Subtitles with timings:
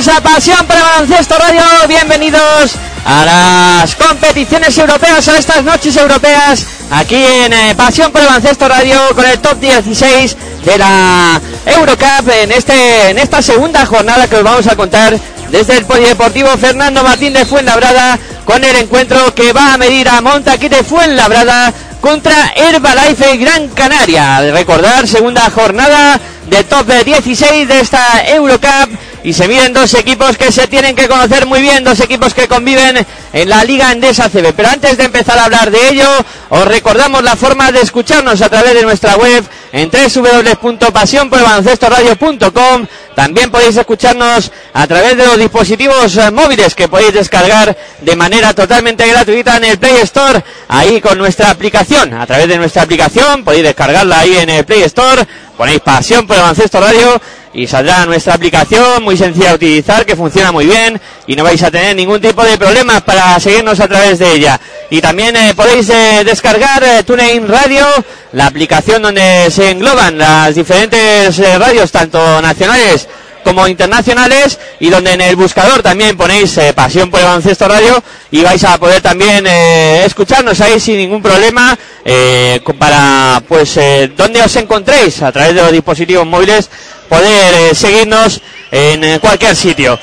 [0.00, 2.72] Bienvenidos a Pasión para Baloncesto Radio, bienvenidos
[3.04, 8.66] a las competiciones europeas, a estas noches europeas, aquí en eh, Pasión por el Baloncesto
[8.66, 14.36] Radio con el top 16 de la Eurocup en, este, en esta segunda jornada que
[14.36, 15.18] os vamos a contar
[15.50, 20.22] desde el Polideportivo Fernando Martín de Fuenlabrada con el encuentro que va a medir a
[20.22, 24.50] Montaquí de Fuenlabrada contra Herbalife Gran Canaria.
[24.52, 28.89] Recordar, segunda jornada de top 16 de esta Eurocup
[29.22, 32.48] y se miden dos equipos que se tienen que conocer muy bien, dos equipos que
[32.48, 34.52] conviven en la Liga Endesa CB.
[34.54, 36.08] Pero antes de empezar a hablar de ello,
[36.48, 42.86] os recordamos la forma de escucharnos a través de nuestra web en www.pasionporbaloncestoradio.com.
[43.14, 48.54] También podéis escucharnos a través de los dispositivos eh, móviles que podéis descargar de manera
[48.54, 52.14] totalmente gratuita en el Play Store, ahí con nuestra aplicación.
[52.14, 55.26] A través de nuestra aplicación podéis descargarla ahí en el Play Store,
[55.60, 57.20] ponéis Pasión por el Baloncesto Radio
[57.52, 61.62] y saldrá nuestra aplicación muy sencilla de utilizar que funciona muy bien y no vais
[61.62, 64.58] a tener ningún tipo de problemas para seguirnos a través de ella.
[64.88, 67.84] Y también eh, podéis eh, descargar eh, TuneIn Radio
[68.32, 73.06] la aplicación donde se engloban las diferentes eh, radios tanto nacionales
[73.42, 78.02] como internacionales y donde en el buscador también ponéis eh, Pasión por el Baloncesto Radio
[78.30, 84.12] y vais a poder también eh, escucharnos ahí sin ningún problema eh, para pues eh,
[84.16, 86.70] donde os encontréis a través de los dispositivos móviles
[87.08, 88.40] poder seguirnos
[88.70, 89.98] en cualquier sitio.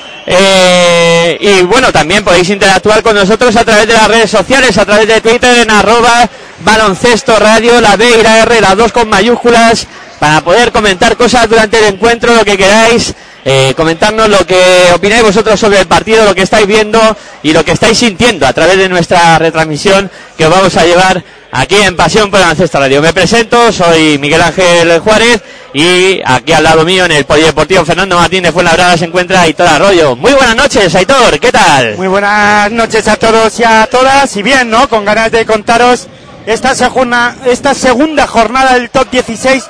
[1.40, 5.08] Y bueno, también podéis interactuar con nosotros a través de las redes sociales, a través
[5.08, 6.28] de Twitter en arroba
[6.60, 9.86] baloncesto radio, la B y la R, las dos con mayúsculas,
[10.18, 15.22] para poder comentar cosas durante el encuentro, lo que queráis, eh, comentarnos lo que opináis
[15.22, 17.00] vosotros sobre el partido, lo que estáis viendo
[17.42, 21.22] y lo que estáis sintiendo a través de nuestra retransmisión que os vamos a llevar
[21.52, 23.00] aquí en Pasión por el Baloncesto Radio.
[23.00, 25.40] Me presento, soy Miguel Ángel Juárez
[25.72, 29.68] y aquí al lado mío en el Polideportivo Fernando Martín de Fuenlabrada se encuentra Aitor
[29.68, 30.16] Arroyo.
[30.16, 31.96] Muy buenas noches, Aitor, ¿qué tal?
[31.96, 34.36] Muy buenas noches a todos y a todas.
[34.36, 34.88] Y bien, ¿no?
[34.88, 36.08] Con ganas de contaros
[36.46, 39.64] esta segunda, esta segunda jornada del top 16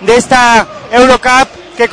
[0.00, 1.88] de esta Eurocup que,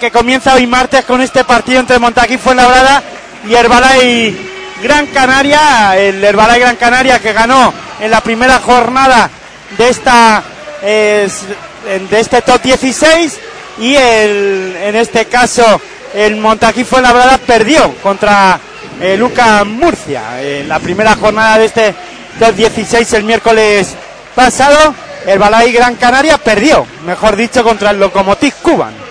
[0.00, 3.02] que comienza hoy martes con este partido entre Montaquí Fuenlabrada
[3.48, 4.50] y Herbalay
[4.82, 5.96] Gran Canaria.
[5.96, 9.30] El Herbalay Gran Canaria que ganó en la primera jornada
[9.76, 10.42] de esta
[10.82, 13.38] de este top 16
[13.78, 15.80] y el, en este caso
[16.14, 18.58] el Montaquí Fuenlabrada perdió contra
[19.00, 21.94] eh, Luca Murcia en la primera jornada de este
[22.38, 23.94] top 16 el miércoles
[24.34, 24.94] pasado
[25.26, 29.09] el Balay Gran Canaria perdió mejor dicho contra el Lokomotiv Cuban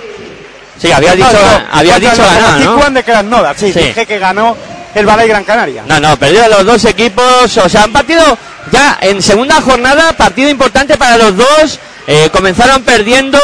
[0.81, 1.27] Sí, había dicho,
[1.71, 2.89] había dicho ganar, ¿no?
[2.89, 3.79] De Krasnodar sí, Sí.
[3.79, 4.55] dije que ganó
[4.95, 8.23] el Balay Gran Canaria No, no, perdido los dos equipos, o sea, han partido
[8.71, 11.79] ya en segunda jornada, partido importante para los dos,
[12.11, 13.37] Eh, comenzaron perdiendo,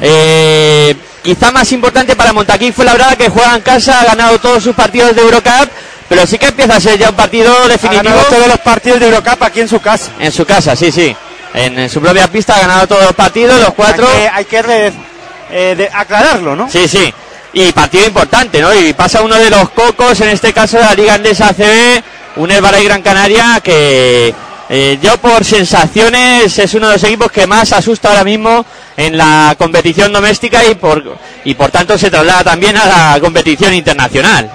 [0.00, 4.38] eh, quizá más importante para Montaquí fue la verdad que juega en casa, ha ganado
[4.38, 5.68] todos sus partidos de Eurocup,
[6.08, 8.04] pero sí que empieza a ser ya un partido Ha definitivo.
[8.14, 10.10] ganado todos los partidos de Eurocup aquí en su casa.
[10.20, 11.16] En su casa, sí, sí.
[11.54, 14.06] En, en su propia pista ha ganado todos los partidos, los cuatro.
[14.06, 14.92] Hay que, hay que
[15.56, 16.68] eh, de- aclararlo, ¿no?
[16.68, 17.12] Sí, sí.
[17.52, 18.74] Y partido importante, ¿no?
[18.74, 22.02] Y pasa uno de los cocos, en este caso de la Liga Andesa ACB,
[22.36, 24.34] un Herbalife Gran Canaria que
[24.68, 28.64] eh, yo por sensaciones es uno de los equipos que más asusta ahora mismo
[28.96, 33.72] en la competición doméstica y por, y por tanto se traslada también a la competición
[33.72, 34.50] internacional.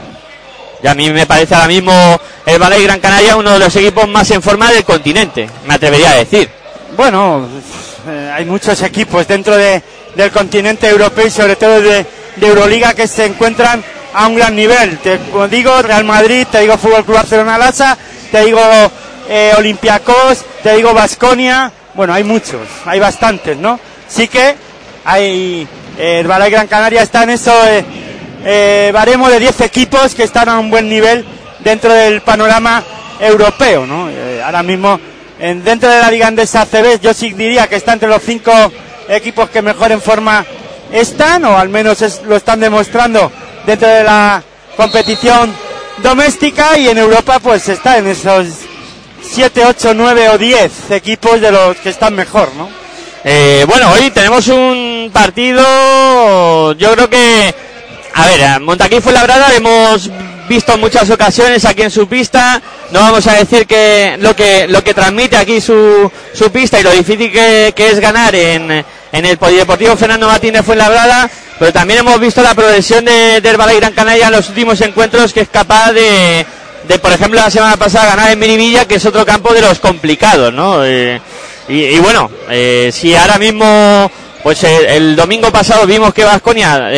[0.83, 4.07] Y a mí me parece ahora mismo el Ballet Gran Canaria uno de los equipos
[4.09, 6.49] más en forma del continente, me atrevería a decir.
[6.97, 7.47] Bueno,
[8.07, 9.81] eh, hay muchos equipos dentro de-
[10.15, 12.05] del continente europeo y sobre todo de,
[12.41, 13.83] Euroliga que se encuentran
[14.13, 14.97] a un gran nivel.
[14.99, 15.19] Te
[15.49, 17.97] digo Real Madrid, te digo Fútbol Club Barcelona Lasa,
[18.31, 18.61] te digo
[19.27, 21.69] eh, Olympiacos, te digo Basconia.
[21.95, 23.77] Bueno, hay muchos, hay bastantes, ¿no?
[24.07, 24.55] Sí que
[25.03, 25.67] hay
[25.97, 27.83] eh, el Balay Gran Canaria está en eso eh,
[28.45, 31.25] eh, baremo de 10 equipos que están a un buen nivel
[31.59, 32.81] dentro del panorama
[33.19, 34.09] europeo, ¿no?
[34.09, 34.97] Eh, ahora mismo
[35.39, 38.51] en, dentro de la Liga Andesa ACB yo sí diría que está entre los cinco
[39.09, 40.45] equipos que mejor en forma
[40.91, 43.31] están o al menos es- lo están demostrando
[43.65, 44.41] dentro de la
[44.77, 45.53] competición
[45.97, 48.47] doméstica y en Europa pues está en esos
[49.21, 52.69] 7, 8, 9 o 10 equipos de los que están mejor, ¿no?
[53.23, 57.53] Eh, bueno, hoy tenemos un partido, yo creo que,
[58.13, 60.09] a ver, Montaquí fue labrada, hemos
[60.47, 64.83] visto muchas ocasiones aquí en su pista, no vamos a decir que lo que lo
[64.83, 69.25] que transmite aquí su, su pista y lo difícil que, que es ganar en, en
[69.25, 73.77] el Polideportivo Fernando Martínez fue labrada, pero también hemos visto la progresión de, del Balay
[73.77, 76.45] Gran Canaria en los últimos encuentros que es capaz de,
[76.87, 79.79] de, por ejemplo, la semana pasada ganar en Miribilla, que es otro campo de los
[79.79, 80.85] complicados, ¿no?
[80.85, 81.19] Eh,
[81.67, 84.09] y, bueno, eh, si ahora mismo,
[84.41, 86.89] pues eh, el domingo pasado vimos que Vasconia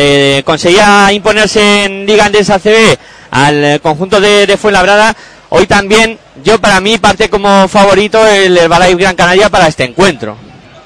[0.44, 2.96] conseguía imponerse en Liga Andesa CB
[3.32, 5.16] al eh, conjunto de, de Fuenlabrada,
[5.48, 9.84] hoy también yo para mí parte como favorito el, el Balay Gran Canaria para este
[9.84, 10.36] encuentro.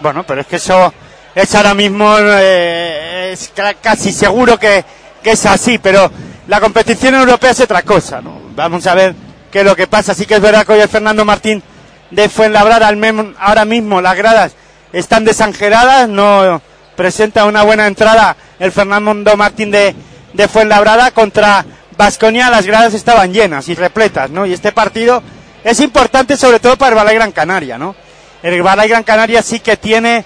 [0.00, 0.92] Bueno, pero es que eso
[1.36, 4.84] es ahora mismo eh, es ca- casi seguro que,
[5.22, 6.10] que es así, pero
[6.48, 8.40] la competición europea es otra cosa, ¿no?
[8.56, 9.14] Vamos a ver
[9.52, 10.14] qué es lo que pasa.
[10.14, 11.62] Sí que es verdad que hoy el Fernando Martín
[12.10, 12.90] de Fuenlabrada,
[13.38, 14.52] ahora mismo las gradas
[14.92, 16.60] están desangeladas, no
[16.96, 19.94] presenta una buena entrada el Fernando Martín de,
[20.32, 21.64] de Fuenlabrada contra
[21.98, 24.46] Vasconia, las gradas estaban llenas y repletas, ¿no?
[24.46, 25.22] Y este partido
[25.64, 27.94] es importante sobre todo para el Balay Gran Canaria, ¿no?
[28.42, 30.24] El Balay Gran Canaria sí que tiene,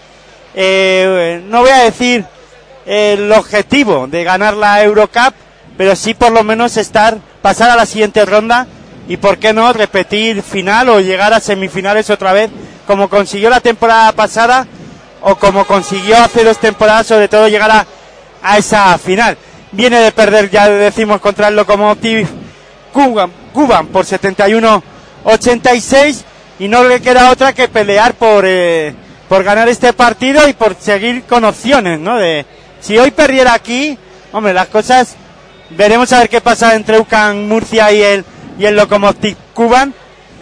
[0.55, 2.25] eh, no voy a decir
[2.87, 5.35] eh, el objetivo de ganar la Eurocup,
[5.77, 8.67] pero sí por lo menos estar, pasar a la siguiente ronda
[9.09, 12.51] y por qué no repetir final o llegar a semifinales otra vez,
[12.87, 14.67] como consiguió la temporada pasada
[15.23, 17.87] o como consiguió hace dos temporadas, sobre todo llegar a,
[18.57, 19.37] esa final.
[19.73, 22.27] Viene de perder, ya decimos, contra el Lokomotiv
[22.93, 26.23] Kuban, Kuban por 71-86
[26.59, 28.95] y no le queda otra que pelear por, eh,
[29.31, 32.17] por ganar este partido y por seguir con opciones, ¿no?
[32.19, 32.45] De,
[32.81, 33.97] si hoy perdiera aquí,
[34.33, 35.15] hombre, las cosas,
[35.71, 38.25] veremos a ver qué pasa entre UCAN Murcia y el,
[38.59, 39.95] y el Lokomotiv Kuban,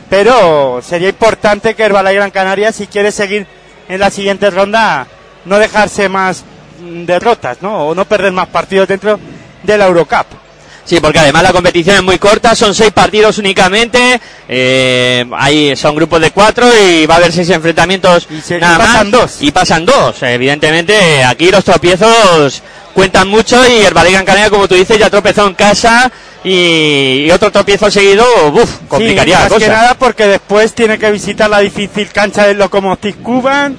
[0.08, 3.46] pero sería importante que Herbalife Gran Canaria, si quiere seguir
[3.90, 5.06] en la siguiente ronda,
[5.44, 6.42] no dejarse más
[6.80, 7.88] mm, derrotas, ¿no?
[7.88, 9.20] O no perder más partidos dentro
[9.64, 10.47] de la Eurocup.
[10.88, 14.18] Sí, porque además la competición es muy corta, son seis partidos únicamente,
[14.48, 18.76] eh, ahí son grupos de cuatro y va a haber seis enfrentamientos Y se- nada
[18.76, 19.20] y pasan más.
[19.20, 19.36] dos.
[19.42, 22.62] Y pasan dos, evidentemente aquí los tropiezos
[22.94, 26.10] cuentan mucho y el Valle Gran Canaria, como tú dices, ya tropezó en casa
[26.42, 29.76] y, y otro tropiezo seguido, uff, complicaría sí, la más que cosa.
[29.76, 33.76] nada porque después tiene que visitar la difícil cancha del Lokomotiv Kuban,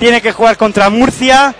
[0.00, 1.54] tiene que jugar contra Murcia,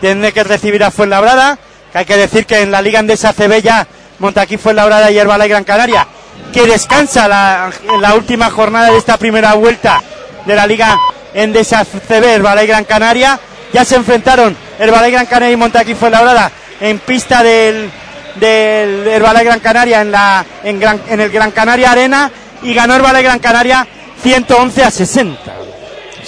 [0.00, 1.58] tiene que recibir a Fuenlabrada,
[1.92, 3.86] que hay que decir que en la Liga Andesa CB ya
[4.18, 6.06] Montaquí Fuenlabrada y Herbalife Gran Canaria,
[6.52, 10.02] que descansa la, en la última jornada de esta primera vuelta
[10.44, 10.98] de la Liga
[11.34, 13.38] Endesa CB, Herbalife Gran Canaria,
[13.72, 17.90] ya se enfrentaron Herbalife Gran Canaria y Montaquí Fuenlabrada en pista del
[18.36, 22.30] del Gran Canaria en la en, en el Gran Canaria Arena
[22.62, 23.86] y ganó Herbalife Gran Canaria
[24.22, 25.52] 111 a 60.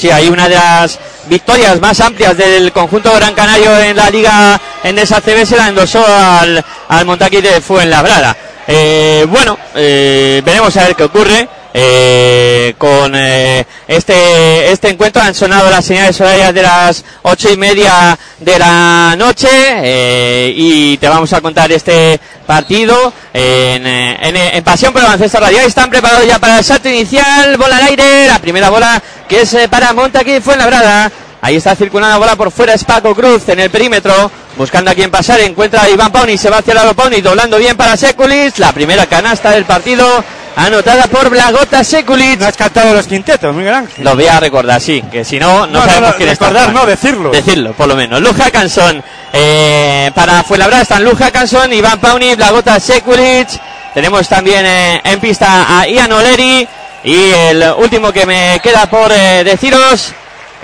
[0.00, 4.58] Sí, hay una de las victorias más amplias del conjunto gran canario en la liga
[4.82, 8.34] en esa CB se la endosó al, al Montaquí de Fuenlabrada.
[8.66, 11.46] Eh, bueno, eh, veremos a ver qué ocurre.
[11.72, 17.56] Eh, con eh, este este encuentro han sonado las señales horarias de las ocho y
[17.56, 24.36] media de la noche eh, y te vamos a contar este partido en, eh, en,
[24.36, 25.66] en Pasión por el Baloncesto Radial.
[25.66, 29.54] Están preparados ya para el salto inicial, bola al aire, la primera bola que es
[29.54, 31.10] eh, para Montaquí Fuenlabrada.
[31.42, 34.94] Ahí está circulando la bola por fuera, es Paco Cruz en el perímetro, buscando a
[34.94, 37.96] quien pasar, encuentra a Iván Pauni, se va hacia el lado Pauni, doblando bien para
[37.96, 40.22] Sekulic, la primera canasta del partido,
[40.56, 42.38] anotada por Blagota Sekulic.
[42.40, 44.04] No has cantado los quintetos, Miguel Ángel.
[44.04, 46.46] Lo voy a recordar, sí, que si no, no, No, sabemos no, no, quién está
[46.46, 46.80] recordar, jugando.
[46.80, 47.30] no, decirlo.
[47.30, 48.20] Decirlo, por lo menos.
[48.20, 49.02] Luja Canson,
[49.32, 53.48] eh, para Fuenlabrada están Luja Canson, Iván Pauni, Blagota Sekulic,
[53.94, 56.66] tenemos también eh, en pista a Ian Oleri,
[57.02, 60.12] y el último que me queda por eh, deciros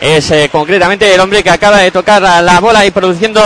[0.01, 3.41] es eh, concretamente el hombre que acaba de tocar la, la bola y produciendo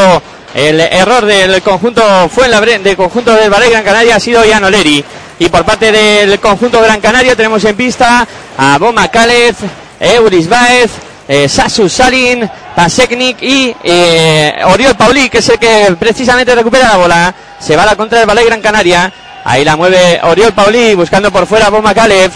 [0.52, 5.04] el error del conjunto Fuenlabrada, del conjunto del Ballet Gran Canaria ha sido Ian Oleri.
[5.40, 8.28] Y por parte del conjunto Gran Canaria tenemos en pista
[8.58, 9.56] a Boma Kález,
[9.98, 10.90] Euris Baez,
[11.26, 16.96] eh, Sasu Salin, Paseknik y eh, Oriol Pauli, que es el que precisamente recupera la
[16.98, 17.34] bola.
[17.58, 19.10] Se va a la contra del Ballet Gran Canaria.
[19.42, 22.32] Ahí la mueve Oriol Pauli buscando por fuera a Boma Kález.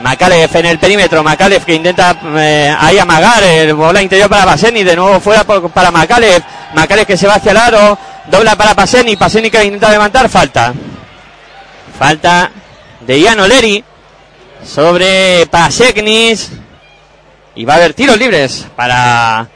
[0.00, 4.82] Makalev en el perímetro, Makalev que intenta eh, ahí amagar el bola interior para Paseni,
[4.82, 6.42] de nuevo fuera para Makalev,
[6.74, 7.98] Makalev que se va hacia el aro,
[8.30, 10.74] dobla para Paseni, Paseni que intenta levantar, falta.
[11.98, 12.50] Falta
[13.00, 13.82] de Ian Oleri
[14.64, 16.50] sobre Paseknis.
[17.54, 19.48] Y va a haber tiros libres para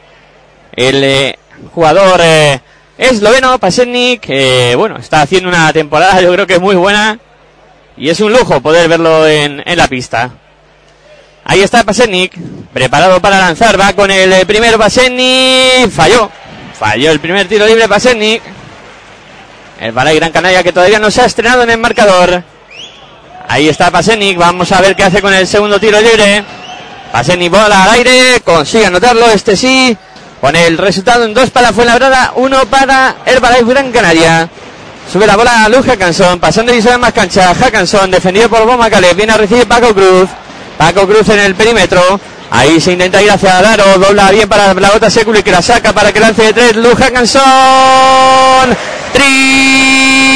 [0.73, 1.39] el eh,
[1.73, 2.59] jugador eh,
[2.97, 4.27] esloveno Paseknik,
[4.75, 7.19] bueno, está haciendo una temporada yo creo que muy buena.
[7.97, 10.31] Y es un lujo poder verlo en, en la pista.
[11.43, 12.33] Ahí está Pasetnik,
[12.71, 16.29] preparado para lanzar, va con el eh, primero Pasetnik, falló,
[16.77, 18.41] falló el primer tiro libre Pasetnik.
[19.81, 22.43] El Balay Gran Canaria que todavía no se ha estrenado en el marcador.
[23.47, 26.43] Ahí está Pasetnik, vamos a ver qué hace con el segundo tiro libre.
[27.11, 29.97] Pasetnik bola al aire, consigue anotarlo, este sí.
[30.39, 34.47] Pone el resultado en dos para Fuenlabrada, uno para el Balay Gran Canaria.
[35.11, 37.51] Sube la bola a Luz Hackanson, pasando y sube más cancha.
[37.55, 40.29] Hackanson, defendido por Boma Caleb, viene a recibir Paco Cruz.
[40.77, 42.19] Paco Cruz en el perímetro.
[42.53, 45.93] Ahí se intenta ir hacia Daro, dobla bien para la gota Seculi que la saca
[45.93, 46.75] para que lance de tres.
[46.75, 47.41] Luz Hackanson,
[49.13, 50.27] triple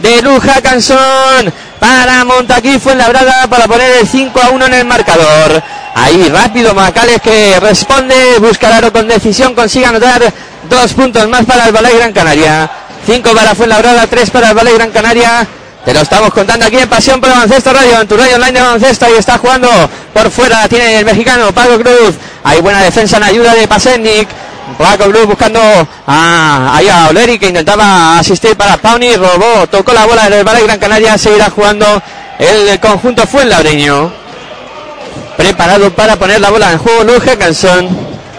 [0.00, 5.62] de Luz Hackanson para Montaquí Fuenlabrada para poner el 5 a 1 en el marcador.
[5.94, 10.22] Ahí rápido Macales que responde, busca el aro con decisión, consigue anotar
[10.68, 12.68] dos puntos más para el Ballet Gran Canaria.
[13.06, 15.46] Cinco para Fuenlabrada, tres para el Ballet Gran Canaria.
[15.86, 18.60] Te lo estamos contando aquí en Pasión por Baloncesto Radio, en tu radio online de
[18.60, 19.06] baloncesto.
[19.06, 19.68] Ahí está jugando
[20.12, 22.16] por fuera, tiene el mexicano Paco Cruz.
[22.42, 24.26] Hay buena defensa en ayuda de Pasetnik.
[24.76, 25.60] Paco Cruz buscando
[26.04, 30.64] a, ahí a Oleri que intentaba asistir para Pauni, robó, tocó la bola del Ballet
[30.64, 31.86] Gran Canaria, seguirá jugando
[32.40, 34.12] el conjunto Fuenlabreño
[35.36, 37.88] preparado para poner la bola en juego Luz Hackanson.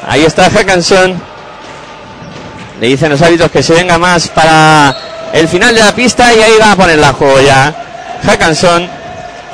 [0.05, 1.15] Ahí está Hackanson.
[2.81, 4.93] Le dicen los hábitos que se venga más para
[5.33, 7.73] el final de la pista y ahí va a ponerla en juego ya.
[8.25, 8.89] Hackanson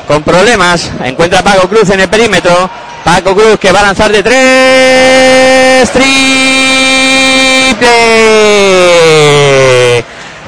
[0.07, 0.89] con problemas.
[1.03, 2.69] Encuentra a Paco Cruz en el perímetro.
[3.03, 5.91] Paco Cruz que va a lanzar de tres.
[5.91, 6.13] Triple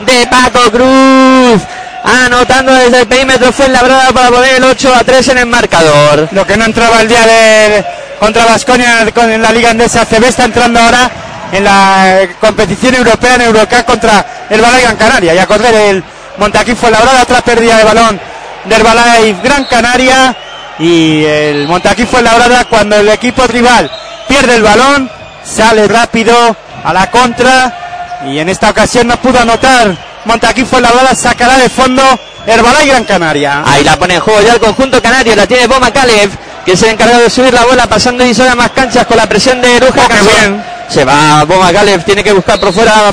[0.06, 1.62] de Paco Cruz.
[2.04, 6.30] Anotando desde el perímetro fue labrada para poner el 8 a 3 en el marcador.
[6.32, 7.84] Lo que no entraba el día de
[8.20, 11.10] contra Vasconia con la Liga Andesa CB está entrando ahora
[11.52, 15.34] en la competición europea en Eurocup contra el Balay Gran Canaria.
[15.34, 16.04] Y a correr el
[16.38, 18.20] Montaquí fue labrada otra pérdida de balón
[18.66, 20.36] del Balay Gran Canaria
[20.80, 23.90] y el Montaquí fue labrada cuando el equipo rival
[24.28, 25.10] pierde el balón,
[25.44, 26.36] sale rápido
[26.84, 29.96] a la contra y en esta ocasión no pudo anotar.
[30.26, 32.04] Montaquí fue labrada, sacará de fondo
[32.46, 33.64] el Balay Gran Canaria.
[33.66, 35.36] Ahí la pone en juego ya el conjunto canario.
[35.36, 36.32] La tiene Boma Kalev,
[36.66, 39.28] que es el encargado de subir la bola pasando y sola más canchas con la
[39.28, 40.92] presión de Ruja Oh.
[40.92, 43.10] Se va Boma Kalev, tiene que buscar por fuera.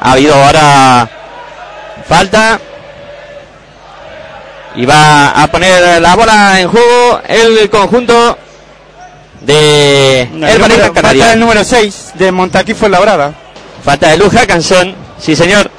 [0.00, 1.08] Ha habido ahora
[2.08, 2.58] falta.
[4.74, 8.38] Y va a poner la bola en juego el conjunto
[9.42, 11.32] de El, el Ballet número, falta Canaria.
[11.34, 13.32] el número 6 de Montaquí fue labrada.
[13.84, 15.70] Falta de Luz Hackanson, sí señor.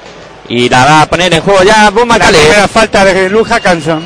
[0.49, 2.41] Y la va a poner en juego ya Boma La Kalev.
[2.41, 4.03] primera falta de Luja Canson.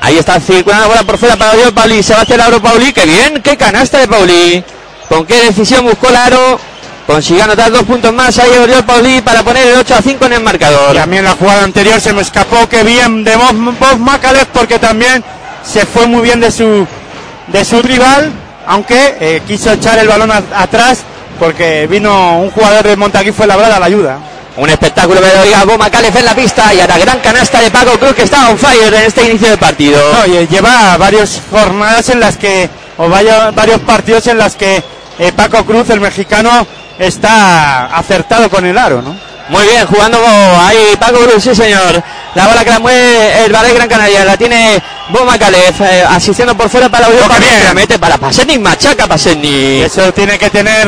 [0.00, 2.02] Ahí está circulando la bola por fuera para Oriol Pauli.
[2.02, 2.92] Se va hacia el aro Pauli.
[2.92, 3.42] ¡Qué bien!
[3.42, 4.64] ¡Qué canasta de Pauli!
[5.08, 6.60] ¿Con qué decisión buscó el aro?
[7.06, 10.32] Consiguió anotar dos puntos más ahí Oriol Pauli para poner el 8 a 5 en
[10.34, 10.94] el marcador.
[10.94, 15.24] En la jugada anterior se me escapó que bien de Bob, Macalef porque también
[15.64, 16.86] se fue muy bien de su
[17.46, 18.30] de su rival,
[18.66, 20.98] aunque eh, quiso echar el balón atrás
[21.38, 24.18] porque vino un jugador de Montaquí fue labrada la ayuda.
[24.56, 27.70] Un espectáculo de Oiga Boma Calef en la pista y a la gran canasta de
[27.70, 30.00] Paco Cruz que está on fire en este inicio de partido.
[30.26, 34.82] Y lleva varias jornadas en las que, o vaya- varios partidos en las que
[35.20, 36.66] eh, Paco Cruz, el mexicano,
[36.98, 39.16] está acertado con el aro, ¿no?
[39.48, 40.18] Muy bien, jugando
[40.60, 42.02] ahí Paco Cruz, sí señor.
[42.34, 46.56] La bola que la mueve el Ballet Gran Canaria, la tiene Bo Macalef eh, asistiendo
[46.56, 47.08] por fuera para.
[47.08, 47.74] Oh, qué bien.
[47.74, 49.84] mete para Pasetnik, machaca Pasetnik.
[49.86, 50.86] Eso tiene que tener,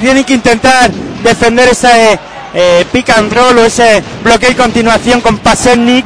[0.00, 0.90] tiene que intentar
[1.22, 2.18] defender ese
[2.54, 6.04] eh, pick and roll o ese bloqueo y continuación con Pasernik,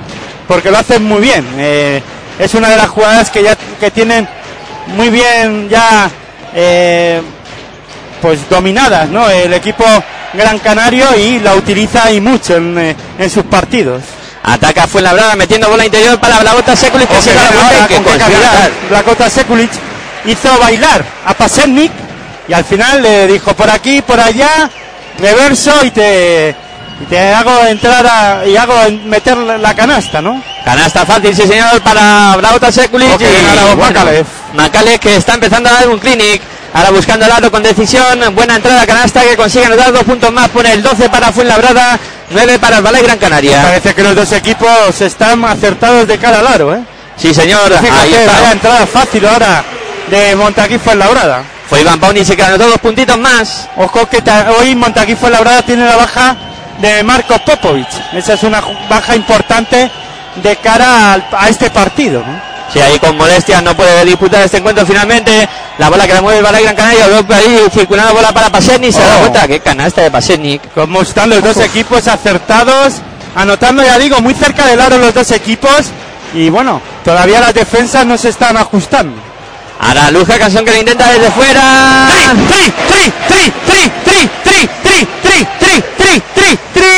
[0.49, 1.47] porque lo hacen muy bien.
[1.59, 2.03] Eh,
[2.39, 4.29] es una de las jugadas que ya que tienen
[4.97, 6.11] muy bien ya
[6.55, 7.21] eh,
[8.21, 9.29] pues dominadas, ¿no?
[9.29, 9.85] El equipo
[10.33, 14.03] Gran Canario y la utiliza y mucho en, eh, en sus partidos.
[14.45, 18.01] Ataca Fuenlabrada metiendo bola interior para Blagota Sekulic que se la ahora, que.
[18.89, 19.71] Blakota Sekulic
[20.25, 21.93] hizo bailar a Pasernik
[22.49, 24.69] y al final le dijo por aquí, por allá,
[25.19, 26.55] reverso y te,
[27.01, 28.75] y te hago entrar a- y hago
[29.07, 30.43] meter la canasta, ¿no?
[30.65, 33.13] Canasta fácil, sí señor, para Blagota Sekulic.
[33.15, 34.27] Oh, qué bien, ahora Macalef.
[34.55, 36.41] Macalef que está empezando a dar un clinic.
[36.75, 38.19] Ahora buscando el aro con decisión.
[38.35, 40.49] Buena entrada canasta que consigue anotar dos puntos más.
[40.49, 41.99] Pone el 12 para Fuenlabrada,
[42.31, 43.61] 9 para el Ballet Gran Canaria.
[43.63, 46.81] Parece que los dos equipos están acertados de cara al aro, ¿eh?
[47.19, 48.53] Sí señor, ahí Fíjate, vaya está.
[48.53, 49.63] entrada fácil ahora
[50.09, 51.43] de Montaquí Fuenlabrada.
[51.73, 53.67] Fue Iván Pauni se que anotó dos puntitos más.
[53.79, 54.23] Ojo que
[54.59, 56.37] hoy Montaquí Fuenlabrada tiene la baja
[56.83, 57.89] de Marco Popovic.
[58.13, 59.91] Esa es una baja importante
[60.43, 62.39] de cara a este partido, ¿no?
[62.71, 65.49] Sí, ahí con molestias no puede disputar este encuentro finalmente.
[65.79, 67.07] La bola que la mueve el Ballet Gran Canaria.
[67.07, 68.93] Ahí circulando bola para Pasetnik.
[68.93, 69.21] Se da Oh.
[69.21, 69.49] cuenta.
[69.49, 70.75] Qué canasta de Pasetnik.
[70.75, 72.97] Como están los dos equipos acertados,
[73.35, 75.87] anotando, ya digo, muy cerca del aro los dos equipos.
[76.35, 79.32] Y bueno, todavía las defensas no se están ajustando.
[79.83, 82.09] Ahora Luja Canción que lo intenta desde fuera.
[82.49, 86.93] ¡Tri, tri, tri, tri, tri, tri, tri, tri, tri, tri, tri, tri, tri!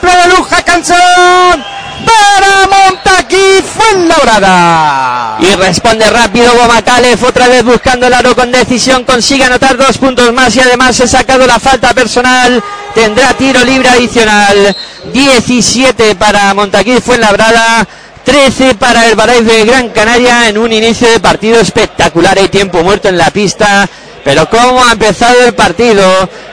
[0.00, 1.64] ¡Triple de Luja Canzón!
[2.06, 5.36] ¡Para Montaquí Fuenlabrada!
[5.40, 10.32] Y responde rápido Bomacalef, otra vez buscando el aro con decisión, consigue anotar dos puntos
[10.32, 12.64] más y además se ha sacado la falta personal,
[12.94, 14.74] tendrá tiro libre adicional,
[15.12, 17.86] 17 para Montaquí Fuenlabrada,
[18.24, 22.82] 13 para el Barais de Gran Canaria en un inicio de partido espectacular, hay tiempo
[22.82, 23.88] muerto en la pista.
[24.24, 26.04] Pero cómo ha empezado el partido.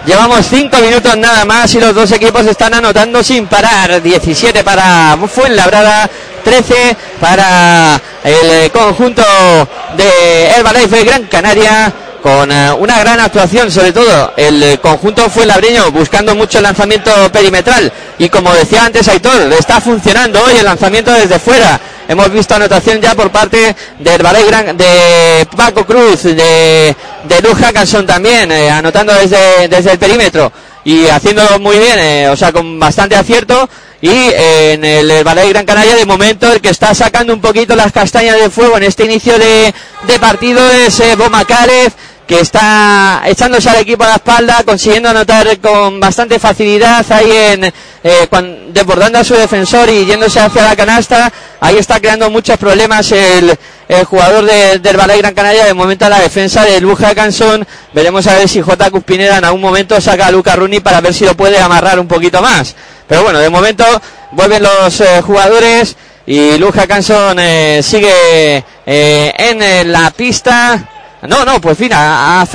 [0.06, 4.02] Llevamos cinco minutos nada más y los dos equipos están anotando sin parar.
[4.02, 6.10] 17 para Fuenlabrada,
[6.44, 9.22] 13 para el conjunto
[9.96, 11.94] de Herbalife Gran Canaria.
[12.22, 17.92] Con eh, una gran actuación, sobre todo el conjunto Fuenlabreño buscando mucho el lanzamiento perimetral.
[18.18, 21.80] Y como decía antes Aitor, está funcionando hoy el lanzamiento desde fuera.
[22.08, 27.58] Hemos visto anotación ya por parte del Ballet Gran, de Paco Cruz, de, de Luz
[27.60, 30.52] Hackanson también, eh, anotando desde, desde el perímetro
[30.84, 33.70] y haciéndolo muy bien, eh, o sea, con bastante acierto.
[34.02, 37.76] Y eh, en el Ballet Gran Canaria, de momento, el que está sacando un poquito
[37.76, 39.74] las castañas de fuego en este inicio de,
[40.20, 41.94] partido es eh, Bo Macalef,
[42.30, 47.64] que está echándose al equipo a la espalda, consiguiendo anotar con bastante facilidad ahí en
[48.04, 48.28] eh,
[48.72, 51.34] desbordando a su defensor y yéndose hacia la canasta.
[51.60, 53.58] Ahí está creando muchos problemas el,
[54.06, 55.66] jugador de- del Balay Gran Canaria.
[55.66, 57.66] De momento a la defensa de Luja Canson.
[57.94, 58.92] Veremos a ver si J.
[58.92, 62.08] Cuspinera en algún momento saca a Luca Runi para ver si lo puede amarrar un
[62.08, 62.76] poquito más.
[63.08, 63.84] Pero bueno, de momento
[64.34, 65.96] vuelven los eh, jugadores
[66.28, 70.88] y Luja Canson eh, sigue eh, en la pista.
[71.28, 72.46] No, no, pues fin, ha,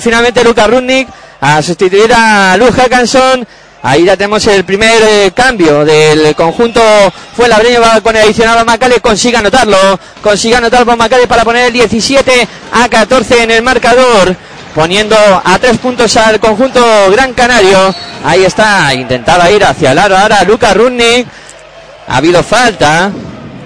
[0.00, 1.08] finalmente Luca Rudnick
[1.40, 3.46] a sustituir a Luz Hackanson.
[3.84, 6.80] Ahí ya tenemos el primer eh, cambio del conjunto
[7.34, 11.72] fue Labreño con el adicional Macale, consigue anotarlo, consigue anotar por Macale para poner el
[11.72, 14.36] 17 a 14 en el marcador,
[14.72, 16.80] poniendo a tres puntos al conjunto
[17.10, 17.92] Gran Canario.
[18.24, 21.26] Ahí está, intentaba ir hacia el aro ahora Luca Rudnick.
[22.06, 23.10] Ha habido falta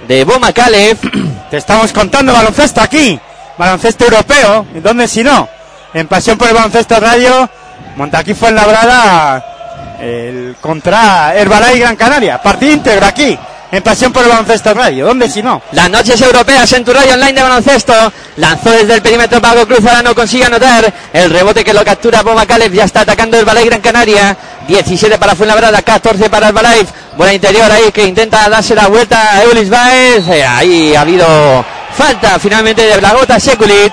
[0.08, 0.98] de Bo Macalef.
[1.50, 3.20] Te estamos contando baloncesto aquí,
[3.58, 5.48] baloncesto europeo, ¿y dónde si no?
[5.94, 7.48] En Pasión por el Baloncesto Radio,
[7.96, 13.38] Montaquí fue labrada el contra Herbalay Gran Canaria, partido íntegro aquí,
[13.72, 15.60] en Pasión por el Baloncesto Radio, ¿dónde si no?
[15.72, 17.92] Las noches europeas en tu radio online de baloncesto.
[18.36, 20.92] Lanzó desde el perímetro Pago Cruz, ahora no consigue anotar.
[21.12, 24.36] El rebote que lo captura Boma Caleb ya está atacando el Balay Gran Canaria.
[24.68, 26.86] 17 para Fuenlabrada, 14 para el Balay.
[27.16, 30.28] Buena interior ahí que intenta darse la vuelta a Eulis Baez.
[30.28, 31.64] Eh, ahí ha habido
[31.96, 33.92] falta finalmente de Blagota Sekulic.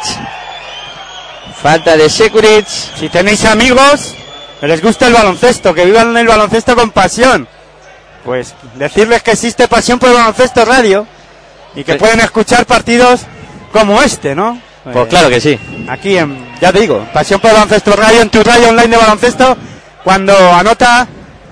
[1.62, 2.68] Falta de Sekulic.
[2.68, 4.16] Si tenéis amigos
[4.60, 7.48] que les gusta el baloncesto, que vivan el baloncesto con pasión,
[8.26, 11.06] pues decirles que existe Pasión por el Baloncesto Radio
[11.76, 11.98] y que Sí.
[12.00, 13.22] pueden escuchar partidos
[13.74, 14.62] como este, ¿no?
[14.86, 15.60] Pues Eh, claro que sí.
[15.89, 18.98] Aquí, en, ya te digo, Pasión por el Baloncesto Radio, en tu radio online de
[18.98, 19.58] baloncesto,
[20.06, 21.06] cuando anota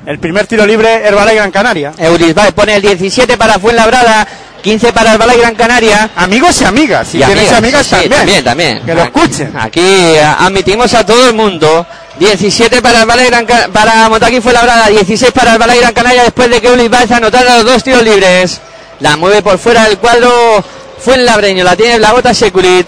[0.06, 1.92] el primer tiro libre Herbalay Gran Canaria.
[1.98, 4.26] Eulis Baez pone el 17 para Fuenlabrada.
[4.62, 6.10] 15 para el Balay Gran Canaria.
[6.15, 8.82] Amigos y amigas, si Y tienes amigas, sí, también, también, también.
[8.86, 9.54] que lo Aquí- escuchen.
[9.60, 11.86] Aquí eh, admitimos a todo el mundo
[12.19, 15.93] 17 para el Balay Gran Ca- para Montaquí fue labrada, 16 para el Balay Gran
[15.93, 18.60] Canaria después de que Ulis Baez anotara los dos tiros libres.
[19.00, 20.63] La mueve por fuera del cuadro
[21.04, 22.88] fue el labreño, la tiene Blagota Sekulic.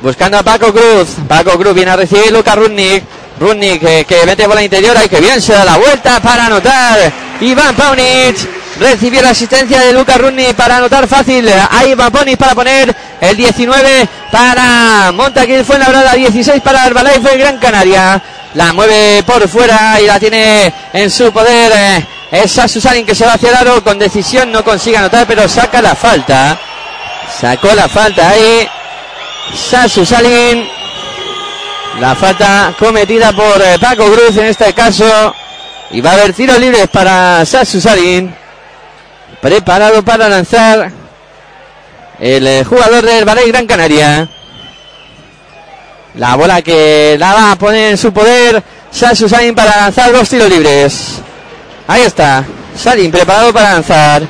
[0.00, 1.08] Buscando a Paco Cruz.
[1.28, 3.04] Paco Cruz viene a recibir Luca Rudnik.
[3.38, 7.12] Rudnik eh, que mete bola interior y que bien se da la vuelta para anotar.
[7.40, 8.36] Iván Paunic
[8.78, 11.48] recibió la asistencia de Luca Rudnik para anotar fácil.
[11.48, 17.36] A Iván Paunic para poner el 19 para Montaquil fue labrada 16 para Herbalife fue
[17.38, 18.22] Gran Canaria.
[18.54, 21.72] La mueve por fuera y la tiene en su poder.
[21.74, 24.50] eh, es Sasu Salin que se va hacia el aro con decisión.
[24.50, 26.58] No consigue anotar, pero saca la falta.
[27.40, 28.68] Sacó la falta ahí.
[29.54, 30.66] Sasu Salin.
[32.00, 35.34] La falta cometida por eh, Paco Cruz en este caso.
[35.90, 38.34] Y va a haber tiros libres para Sasu Salin.
[39.40, 40.92] Preparado para lanzar
[42.18, 44.28] el eh, jugador del Ballet Gran Canaria.
[46.14, 50.28] La bola que la va a poner en su poder Sasu Salin para lanzar dos
[50.28, 51.20] tiros libres.
[51.88, 52.44] Ahí está.
[52.76, 54.22] Salin preparado para lanzar.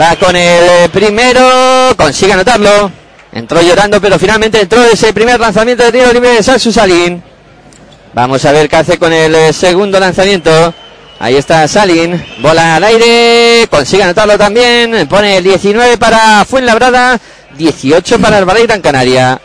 [0.00, 1.94] Va con el eh, primero.
[1.96, 2.90] Consigue anotarlo.
[3.32, 7.22] Entró llorando, pero finalmente entró ese primer lanzamiento de tiro libre de Sasu Salin.
[8.14, 10.74] Vamos a ver qué hace con el eh, segundo lanzamiento.
[11.22, 12.20] Ahí está Salin.
[12.40, 13.68] Bola al aire.
[13.70, 15.06] Consigue anotarlo también.
[15.08, 17.16] Pone el 19 para Fuenlabrada.
[17.56, 19.40] 18 para el Balay Gran Canaria.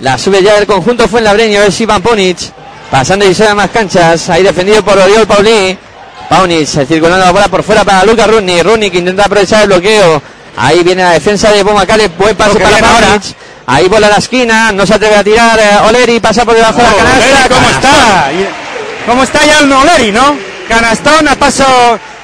[0.00, 1.60] La sube ya el conjunto Fuenlabreño.
[1.62, 2.38] Es Iván Ponic.
[2.90, 4.30] Pasando y se da más canchas.
[4.30, 5.76] Ahí defendido por Oriol Paulí.
[6.30, 8.62] Paunic circulando la bola por fuera para Luca Rudnik.
[8.62, 10.22] Rudnik intenta aprovechar el bloqueo.
[10.56, 12.08] Ahí viene la defensa de Bomacale.
[12.08, 13.06] Buen pase Toque para bien ahora.
[13.08, 13.22] Paunic.
[13.66, 14.72] Ahí bola a la esquina.
[14.72, 15.58] No se atreve a tirar.
[15.58, 17.18] eh, Oleri pasa por debajo de la canasta.
[17.18, 18.30] Oleri, ¿Cómo está?
[19.06, 20.47] ¿Cómo está ya el Oleri, no?
[20.68, 21.64] Canastón a paso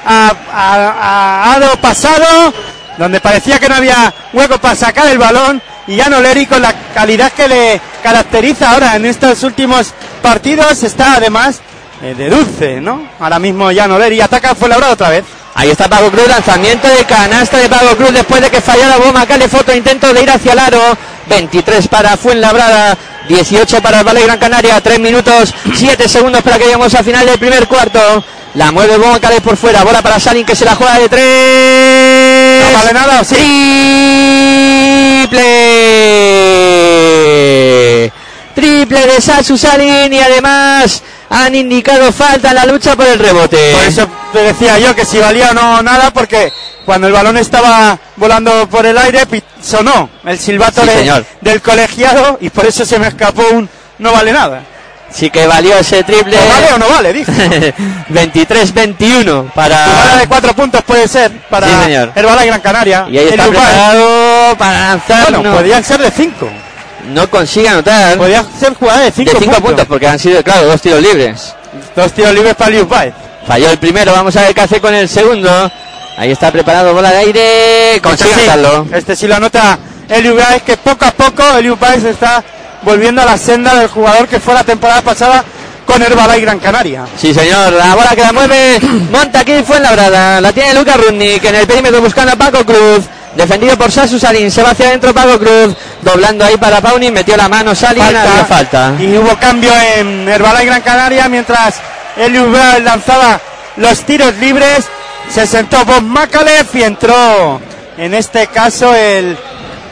[0.05, 2.53] a, a- a aro pasado,
[2.97, 5.61] donde parecía que no había hueco para sacar el balón.
[5.87, 11.13] Y ya Oleri con la calidad que le caracteriza ahora en estos últimos partidos está
[11.15, 11.59] además
[12.01, 13.07] eh, de dulce, ¿no?
[13.19, 15.23] Ahora mismo ya Oleri ataca fue labrado otra vez.
[15.53, 19.25] Ahí está Paco Cruz, lanzamiento de canasta de Paco Cruz después de que fallara Boma
[19.25, 20.81] Cale, foto intento de ir hacia el aro.
[21.27, 22.95] 23 para Fuenlabrada,
[23.27, 27.25] 18 para el Valle Gran Canaria, 3 minutos, 7 segundos para que lleguemos al final
[27.25, 28.23] del primer cuarto.
[28.55, 32.63] La mueve Boma Cale por fuera, bola para Salin que se la juega de 3.
[32.63, 33.21] ¿No vale nada?
[33.23, 33.45] Triple.
[38.55, 43.73] Triple de Sasu Salin y además han indicado falta en la lucha por el rebote.
[43.73, 46.51] Por eso te decía yo que si valía o no nada, porque
[46.85, 49.21] cuando el balón estaba volando por el aire,
[49.63, 53.69] sonó el silbato Sí, de- del colegiado y por eso se me escapó un
[53.99, 54.61] no vale nada.
[55.09, 56.35] Sí que valió ese triple.
[56.37, 57.13] ¿O vale o no vale?
[57.13, 57.73] Dije.
[58.09, 59.85] 23-21 para.
[59.85, 62.11] Jugada de cuatro puntos puede ser para Sí, señor.
[62.15, 63.07] el Balay Gran Canaria.
[63.09, 65.23] Y ahí está preparado para lanzar.
[65.31, 66.49] Bueno, no, podían ser de cinco.
[67.13, 68.17] no consigue anotar.
[68.17, 69.85] Podía ser jugada de cinco, de 5 puntos.
[69.87, 71.53] porque han sido, claro, dos tiros libres.
[71.95, 73.13] Dos tiros libres para Liu Baez.
[73.47, 75.71] Falló el primero, vamos a ver qué hace con el segundo.
[76.17, 78.01] Ahí está preparado, bola de aire.
[78.01, 78.93] Consigue Este sí.
[78.93, 79.77] Este sí lo anota
[80.09, 82.43] Eliu Baez, que poco a poco Eliu Baez está
[82.81, 85.43] volviendo a la senda del jugador que fue la temporada pasada
[85.85, 87.05] con Herbalife Gran Canaria.
[87.17, 87.73] Sí, señor.
[87.73, 88.79] La bola que la mueve
[89.11, 90.41] monta aquí fue en la brada.
[90.41, 93.05] La tiene Lucas Rudnik en el perímetro buscando a Paco Cruz.
[93.35, 94.49] Defendido por Sasu Salin.
[94.49, 95.75] Se va hacia adentro Paco Cruz.
[96.01, 97.11] Doblando ahí para Pauni.
[97.11, 98.01] Metió la mano Salin.
[98.03, 98.93] Había falta.
[98.99, 101.75] Y hubo cambio en Herbalife Gran Canaria mientras
[102.17, 103.39] Eliu Baez lanzaba
[103.77, 104.85] los tiros libres.
[105.29, 107.59] Se sentó Bob Macalef y entró
[107.97, 109.37] en este caso el,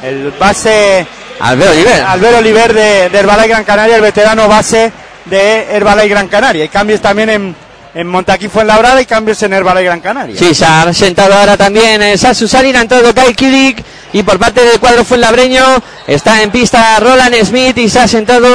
[0.04, 1.06] el base
[1.40, 2.04] Albert Oliver.
[2.04, 4.92] Albert Oliver de, de Herbalife Gran Canaria, el veterano base
[5.26, 6.66] de Herbalife Gran Canaria.
[6.66, 7.56] Y cambios también en,
[7.96, 10.36] en Montaquí Fuenlabrada y cambios en Herbalife Gran Canaria.
[10.38, 13.84] Sí, se ha sentado ahora también eh, Sasu Salin, ha entrado Kai Kilik
[14.14, 15.64] y por parte del cuadro Fuenlabreño
[16.06, 18.48] está en pista Roland Smith y se ha sentado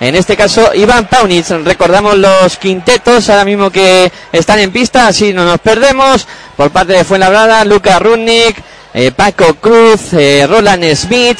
[0.00, 1.48] en este caso Iván Paunic.
[1.64, 6.26] Recordamos los quintetos ahora mismo que están en pista, así no nos perdemos.
[6.56, 8.56] Por parte de Fuenlabrada, Luca Rudnik,
[8.94, 11.38] eh, Paco Cruz, eh, Roland Smith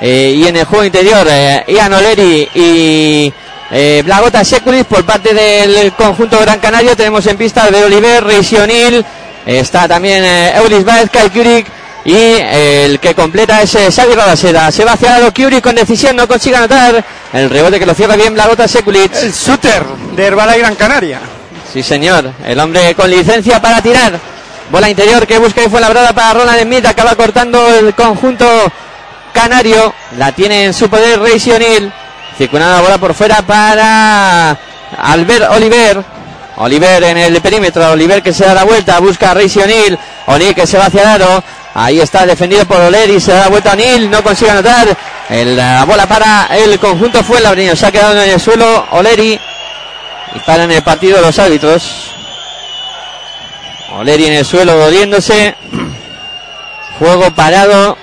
[0.00, 1.26] eh, y en el juego interior
[1.66, 3.32] Ian Oleri y
[4.04, 9.04] Blagota Sekulis por parte del conjunto Gran Canario tenemos en pista Albert Oliver, Reisi O'Neill,
[9.46, 11.66] está también Eulis Baez, Kai Kurik
[12.04, 14.70] y el que completa es Xavi Rabaseda.
[14.70, 18.34] Se va hacia Kurik con decisión, no consigue anotar el rebote que lo cierra bien
[18.34, 19.14] Blagota Sekulic.
[19.14, 19.82] El shooter
[20.14, 21.20] de Herbalife Gran Canaria.
[21.72, 22.30] Sí, señor.
[22.44, 24.20] El hombre con licencia para tirar.
[24.70, 26.86] Bola interior que busca y fue labrada para Roland Smith.
[26.86, 28.46] Acaba cortando el conjunto
[29.32, 29.92] canario.
[30.16, 31.92] La tiene en su poder Reisi O'Neill.
[32.38, 34.56] Circulando la bola por fuera para
[34.98, 36.04] Albert Oliver.
[36.58, 37.90] Oliver en el perímetro.
[37.90, 39.00] Oliver que se da la vuelta.
[39.00, 39.98] Busca a Reisi O'Neill.
[40.26, 41.42] O'Neill que se va hacia el aro.
[41.74, 43.20] Ahí está defendido por Oleri.
[43.20, 44.08] Se da la vuelta a O'Neill.
[44.10, 44.96] No consigue anotar.
[45.28, 49.38] El, la bola para el conjunto fue el Se ha quedado en el suelo Oleri.
[50.34, 52.10] Y paran el partido los árbitros.
[53.98, 55.54] Oleri en el suelo doliéndose.
[56.98, 57.98] Juego parado.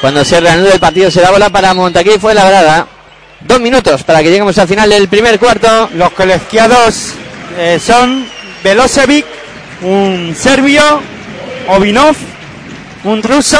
[0.00, 2.86] Cuando se reanuda el partido se da bola para Montaquí fue labrada.
[3.40, 5.90] Dos minutos para que lleguemos al final del primer cuarto.
[5.94, 7.14] Los colegiados
[7.56, 8.26] eh, son
[8.62, 9.26] Velosevic,
[9.82, 11.00] un serbio,
[11.68, 12.14] Ovinov,
[13.04, 13.58] un ruso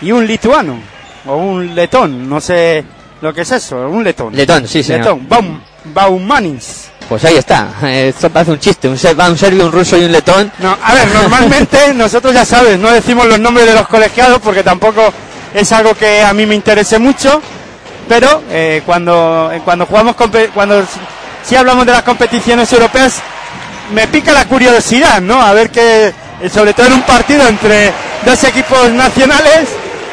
[0.00, 0.78] y un lituano.
[1.26, 2.84] O un letón, no sé
[3.22, 4.34] lo que es eso, un letón.
[4.36, 5.00] Letón, sí, señor.
[5.00, 6.90] Letón, Baum, Baumanis.
[7.08, 7.68] Pues ahí está.
[7.82, 8.88] Esto parece un chiste.
[8.88, 10.52] Un, ser- un serbio, un ruso y un letón.
[10.58, 14.62] No, a ver, normalmente nosotros ya sabes, no decimos los nombres de los colegiados porque
[14.62, 15.00] tampoco
[15.54, 17.40] es algo que a mí me interese mucho,
[18.08, 20.16] pero eh, cuando, eh, cuando jugamos,
[20.52, 20.84] cuando
[21.42, 23.20] si hablamos de las competiciones europeas,
[23.94, 25.40] me pica la curiosidad, ¿no?
[25.40, 26.12] A ver qué,
[26.52, 27.92] sobre todo en un partido entre
[28.24, 29.68] dos equipos nacionales,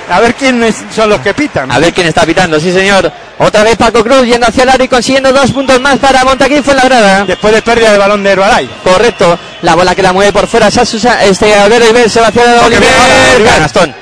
[0.09, 1.71] a ver quiénes son los que pitan.
[1.71, 3.11] A ver quién está pitando, sí señor.
[3.37, 6.61] Otra vez Paco Cruz yendo hacia el área y consiguiendo dos puntos más para Montaquí
[6.61, 7.23] fue labrada.
[7.25, 8.69] Después de pérdida del balón de Herbalay.
[8.83, 9.39] Correcto.
[9.61, 10.69] La bola que la mueve por fuera.
[10.69, 12.89] Sasusa, este Albero Iber se va hacia el Oliver.
[13.35, 13.53] Oliver.
[13.53, 13.95] Canastón.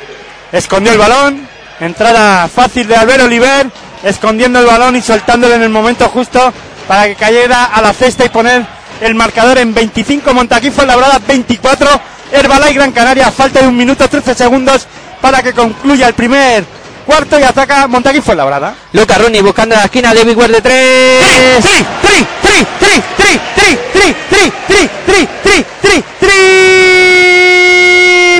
[0.52, 1.48] escondió el balón,
[1.80, 3.68] entrada fácil de Albert Oliver,
[4.04, 6.52] escondiendo el balón y soltándolo en el momento justo
[6.88, 8.66] para que cayera a la cesta y poner
[9.02, 11.90] el marcador en 25 Montaquí Fuenlabrada 24
[12.32, 14.88] Herbalay Gran Canaria falta de un minuto 13 segundos
[15.22, 16.64] para que concluya el primer
[17.06, 21.24] cuarto y ataca Montaquí Fuenlabrada Luca Rooney buscando la esquina David de 3
[21.62, 22.66] 3 3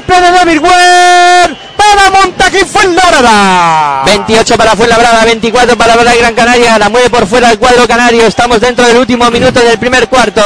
[0.06, 0.62] 3 David
[2.12, 4.04] para Montaquí fue labrada.
[4.06, 8.26] 28 para Fuenlabrada, 24 para la Gran Canaria, la mueve por fuera el cuadro canario,
[8.26, 10.42] estamos dentro del último minuto del primer cuarto,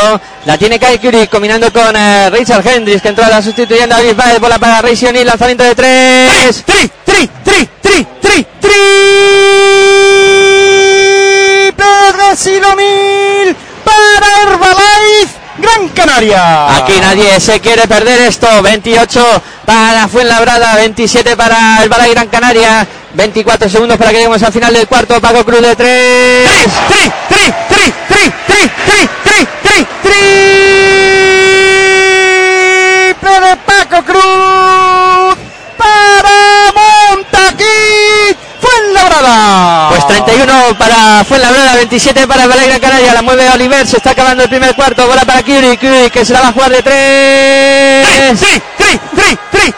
[0.45, 4.15] la tiene Kai Curie combinando con eh, Richard Hendricks que entra la sustituyendo a Luis
[4.15, 8.73] Baez, bola para Ray Sionil, lanzamiento de tres, tri, tri, tri, tri, tri, triple
[12.17, 14.57] de Silomil para
[15.57, 16.75] Gran Canaria.
[16.77, 18.47] Aquí nadie se quiere perder esto.
[18.61, 22.87] 28 para Fuenlabrada, 27 para el Balay Gran Canaria.
[23.13, 25.21] 24 segundos para que lleguemos al final del cuarto.
[25.21, 26.49] Paco Cruz de 3.
[33.13, 35.35] Triple de Paco Cruz
[35.77, 38.35] para Montaquí.
[38.59, 39.82] Fuenlabrada.
[40.13, 44.49] Pues 31 para Fuenlabrada, 27 para Gran Canaria, la mueve Oliver, se está acabando el
[44.49, 48.39] primer cuarto, bola para Curie, Curie que se la va a jugar de tres.
[48.39, 49.73] tri, tri, tri, tri,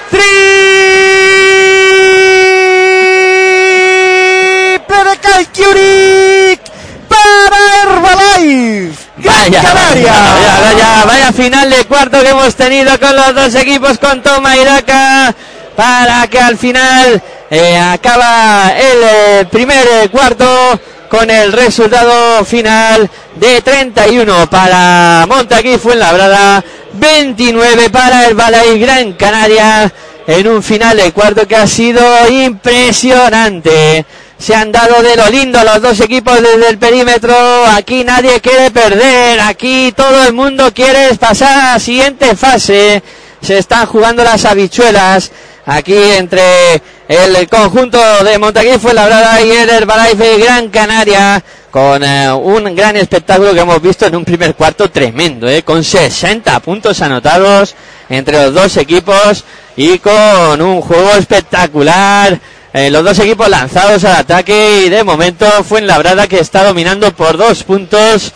[4.75, 6.59] triple de Kai Curie
[7.07, 10.11] para Herbalife Vaya, Canaria.
[10.11, 14.57] vaya, vaya, vaya final de cuarto que hemos tenido con los dos equipos, con Toma
[14.57, 15.33] y Daca,
[15.77, 20.79] para que al final eh, acaba el eh, primer eh, cuarto
[21.09, 29.93] con el resultado final de 31 para Montaquí Fuenlabrada, 29 para el Balay Gran Canaria,
[30.25, 34.05] en un final de cuarto que ha sido impresionante.
[34.37, 37.33] Se han dado de lo lindo los dos equipos desde el perímetro.
[37.67, 39.39] Aquí nadie quiere perder.
[39.39, 43.01] Aquí todo el mundo quiere pasar a la siguiente fase.
[43.41, 45.31] Se están jugando las habichuelas.
[45.67, 51.43] Aquí entre el conjunto de Montaquí Fuenlabrada y el Herbalife Gran Canaria.
[51.71, 55.83] Con eh, un gran espectáculo que hemos visto en un primer cuarto tremendo, eh, con
[55.83, 57.75] 60 puntos anotados
[58.07, 59.43] entre los dos equipos
[59.75, 62.39] y con un juego espectacular.
[62.71, 66.63] Eh, los dos equipos lanzados al ataque y de momento fue en Labrada que está
[66.63, 68.33] dominando por dos puntos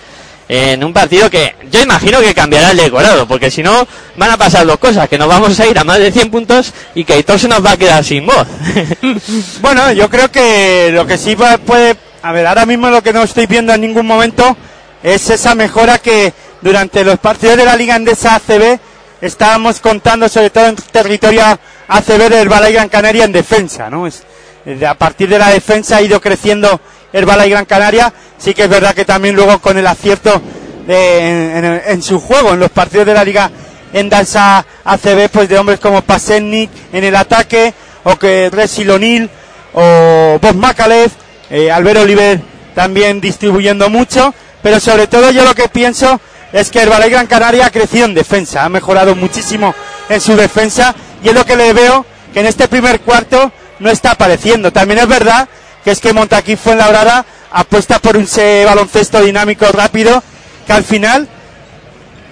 [0.51, 4.38] en un partido que yo imagino que cambiará el decorado, porque si no van a
[4.38, 7.13] pasar dos cosas, que nos vamos a ir a más de 100 puntos y que
[7.13, 8.47] Aitor se nos va a quedar sin voz.
[9.62, 11.35] Bueno, yo creo que lo que sí
[11.65, 11.95] puede...
[12.21, 14.57] A ver, ahora mismo lo que no estoy viendo en ningún momento
[15.03, 18.77] es esa mejora que durante los partidos de la Liga Andesa ACB
[19.21, 21.43] estábamos contando, sobre todo en territorio
[21.88, 24.07] ACB del Balay Gran Canaria en defensa, ¿no?
[24.07, 24.23] Es,
[24.65, 26.81] de- a partir de la defensa ha ido creciendo
[27.13, 28.12] el Balay Gran Canaria.
[28.39, 30.41] Sí que es verdad que también luego con el acierto
[30.88, 33.52] de- en, en- en su juego, en los partidos de la Liga
[33.93, 37.73] en Danza ACB, pues de hombres como Pasennik en el ataque,
[38.04, 39.30] o que Resil O'Neill,
[39.73, 41.12] o Bob Macalef,
[41.49, 42.39] eh, Albert Oliver
[42.75, 46.19] también distribuyendo mucho, pero sobre todo yo lo que pienso
[46.54, 49.73] es que el Balay Gran Canaria ha crecido en defensa, ha mejorado muchísimo
[50.08, 53.89] en su defensa, y es lo que le veo que en este primer cuarto no
[53.89, 54.71] está apareciendo.
[54.71, 55.47] También es verdad
[55.84, 58.27] que es que Montaquí Fuenlabrada apuesta por un
[58.65, 60.21] baloncesto dinámico rápido,
[60.65, 61.27] que al final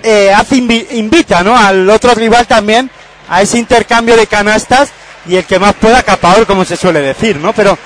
[0.03, 1.57] eh, hace invi- invita ¿no?
[1.57, 2.89] al otro rival también
[3.29, 4.89] a ese intercambio de canastas
[5.27, 7.77] y el que más pueda capador como se suele decir no pero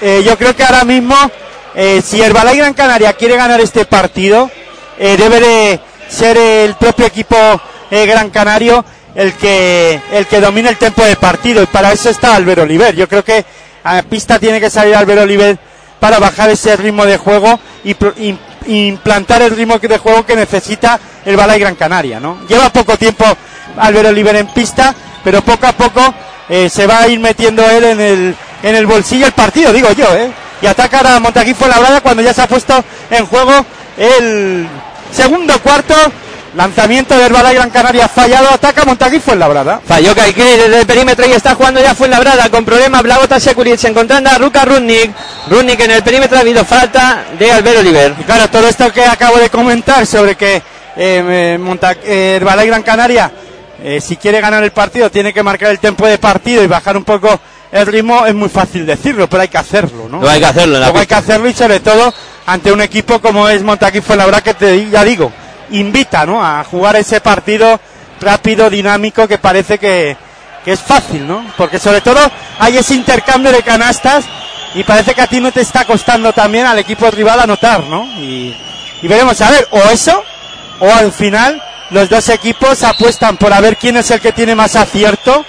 [0.00, 1.14] eh, yo creo que ahora mismo
[1.74, 4.50] eh, si Herbalay Gran Canaria quiere ganar este partido,
[4.98, 7.36] debe de ser el propio equipo
[7.90, 12.34] Gran Canario el que el que domine el tiempo de partido y para eso está
[12.34, 12.94] Albert Oliver.
[12.96, 13.44] Yo creo que
[13.84, 15.58] a pista tiene que salir Albert Oliver
[16.00, 17.96] para bajar ese ritmo de juego y
[18.66, 22.38] implantar el ritmo de juego que necesita el Balay Gran Canaria, ¿no?
[22.48, 23.24] Lleva poco tiempo
[23.76, 26.14] Albert Oliver en pista, pero poco a poco
[26.48, 29.92] eh, se va a ir metiendo él en el, en el bolsillo el partido, digo
[29.92, 30.30] yo, ¿eh?
[30.60, 33.64] Y atacar a Montaquí Fuenlabrada cuando ya se ha puesto en juego
[33.96, 34.66] el
[35.12, 35.94] segundo cuarto.
[36.58, 39.80] Lanzamiento del Balay Gran Canaria fallado, ataca Montaquí Fuenlabrada.
[39.86, 44.28] Falló Kaikiri desde el perímetro y está jugando ya Fuenlabrada con problemas Blagota Sekulic encontrando
[44.28, 45.12] a Ruka Rudnik.
[45.48, 48.14] Rudnik en el perímetro ha habido falta de Albert Oliver.
[48.18, 50.62] Y claro, todo esto que acabo de comentar sobre que eh,
[50.96, 53.30] eh, Monta- eh, Herbalife Gran Canaria,
[53.80, 56.96] eh, si quiere ganar el partido, tiene que marcar el tiempo de partido y bajar
[56.96, 57.38] un poco
[57.70, 60.28] el ritmo, es muy fácil decirlo, pero hay que hacerlo, ¿no?
[60.28, 62.12] Hay que hacerlo la hay que hacerlo y sobre todo
[62.46, 65.30] ante un equipo como es Montaquí Fuenlabrada que te ya digo,
[65.70, 66.44] invita, ¿no?
[66.44, 67.80] A jugar ese partido
[68.20, 70.16] rápido, dinámico, que parece que,
[70.66, 71.46] es fácil, ¿no?
[71.56, 72.20] Porque sobre todo
[72.58, 74.26] hay ese intercambio de canastas
[74.74, 78.04] y parece que a ti no te está costando también al equipo rival anotar, ¿no?
[78.18, 78.54] Y,
[79.00, 80.22] y veremos a ver, o eso,
[80.80, 84.54] o al final los dos equipos apuestan por a ver quién es el que tiene
[84.54, 85.46] más acierto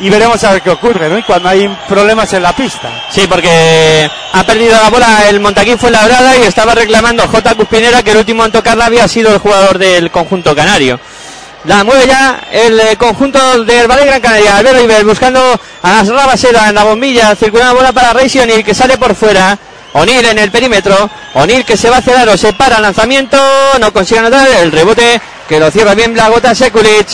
[0.00, 1.18] y veremos a ver qué ocurre, ¿no?
[1.18, 3.06] Y cuando hay problemas en la pista.
[3.10, 7.54] Sí, porque ha perdido la bola el Montaquín Fuenlabrada y estaba reclamando J.
[7.54, 11.00] Cuspinera que el último en tocarla había sido el jugador del conjunto canario.
[11.64, 14.56] La mueve ya el eh, conjunto del Valle Gran Canaria.
[14.56, 17.34] Albert Oliver buscando a Rabasera en la bombilla.
[17.34, 19.58] Circulando bola para Reisi O'Neill que sale por fuera.
[19.92, 21.10] O'Neill en el perímetro.
[21.34, 22.36] O'Neill que se va hacia el aro.
[22.36, 23.36] Se para el lanzamiento.
[23.80, 27.08] No consigue anotar el rebote que lo cierra bien Blagota Sekulic.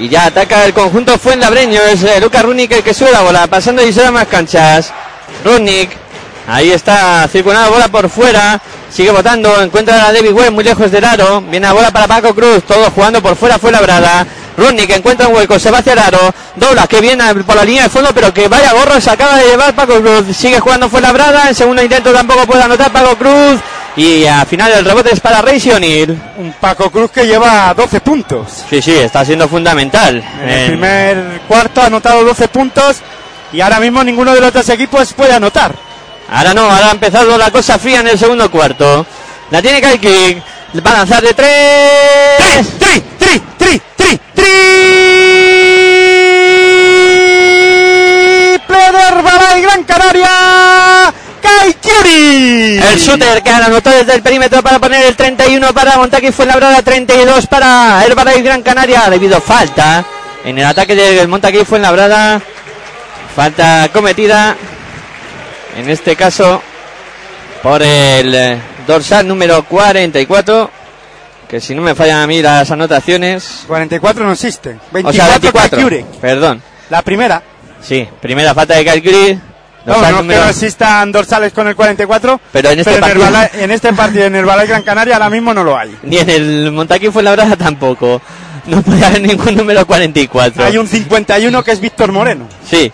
[0.00, 1.82] Y ya ataca el conjunto Fuenlabreño.
[1.82, 3.46] Es eh, Lucas Rudnik el que sube la bola.
[3.48, 4.90] Pasando y da más canchas.
[5.44, 5.90] Rudnik.
[6.48, 8.58] Ahí está circulando bola por fuera.
[8.90, 9.60] Sigue votando.
[9.60, 11.42] Encuentra a David Webb muy lejos del aro.
[11.42, 12.62] Viene la bola para Paco Cruz.
[12.66, 13.58] Todo jugando por fuera.
[13.58, 14.26] Fue labrada.
[14.56, 15.58] Rudnik encuentra un hueco.
[15.58, 16.34] Se va hacia el aro.
[16.56, 18.08] Dobla que viene por la línea de fondo.
[18.14, 18.98] Pero que vaya gorro.
[19.02, 20.34] Se acaba de llevar Paco Cruz.
[20.34, 21.46] Sigue jugando fue labrada.
[21.46, 23.60] En segundo intento tampoco puede anotar Paco Cruz.
[23.96, 26.10] Y al final el rebote es para Rey O'Neill.
[26.38, 28.64] Un Paco Cruz que lleva 12 puntos.
[28.70, 30.22] Sí, sí, está siendo fundamental.
[30.42, 32.98] En el En- primer cuarto ha anotado 12 puntos
[33.52, 35.74] y ahora mismo ninguno de los dos equipos puede anotar.
[36.32, 39.04] Ahora no, ahora ha empezado la cosa fría en el segundo cuarto.
[39.50, 40.38] La tiene Kaikik.
[40.86, 42.68] Va a lanzar de tres.
[42.78, 44.20] ¡Tri, tri, tri, tri,
[47.50, 51.12] triple de Herbalife Gran Canaria!
[51.40, 52.78] ¡Kai Kyuri!
[52.78, 57.46] El shooter que anotó desde el perímetro para poner el 31 para Montaki Fuenlabrada, 32
[57.46, 59.08] para Herbalife Gran Canaria.
[59.10, 60.04] Debido falta
[60.44, 62.40] en el ataque del Montaki Fuenlabrada.
[63.34, 64.56] Falta cometida,
[65.76, 66.60] en este caso,
[67.62, 70.70] por el eh, dorsal número 44.
[71.48, 73.64] Que si no me fallan a mí las anotaciones.
[73.66, 74.70] 44 no existe.
[74.70, 75.70] O 24, sea, 24.
[75.70, 76.06] Kai Kyuri.
[76.20, 76.62] Perdón.
[76.90, 77.42] La primera.
[77.82, 79.40] Sí, primera falta de Calgary.
[79.86, 83.70] No, no que no existan dorsales con el 44, Pero en este partido- Herbalife- en
[83.70, 85.96] este partido en Herbalife Gran Canaria ahora mismo no lo hay.
[86.02, 88.20] Ni en el Montaquín fue la brada tampoco.
[88.66, 90.64] No puede haber ningún número 44.
[90.64, 92.46] Hay un 51 que es Víctor Moreno.
[92.68, 92.92] Sí,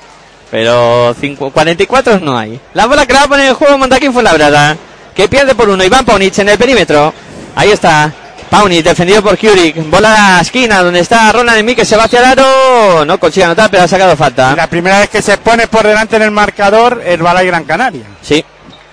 [0.50, 2.60] pero cinco- 44 no hay.
[2.72, 4.76] La bola que la va a poner en juego Montaquín fue la brada.
[5.14, 5.82] Que pierde por uno.
[5.82, 7.12] Iván Paunich en el perímetro.
[7.56, 8.12] Ahí está.
[8.50, 9.90] Paunich defendido por Kurik.
[9.90, 13.04] Bola a la esquina donde está Ronald Emi que se va hacia el aro.
[13.04, 14.54] No consigue anotar, pero ha sacado falta.
[14.54, 18.04] La primera vez que se pone por delante en el marcador Herbalife Gran Canaria.
[18.22, 18.44] Sí,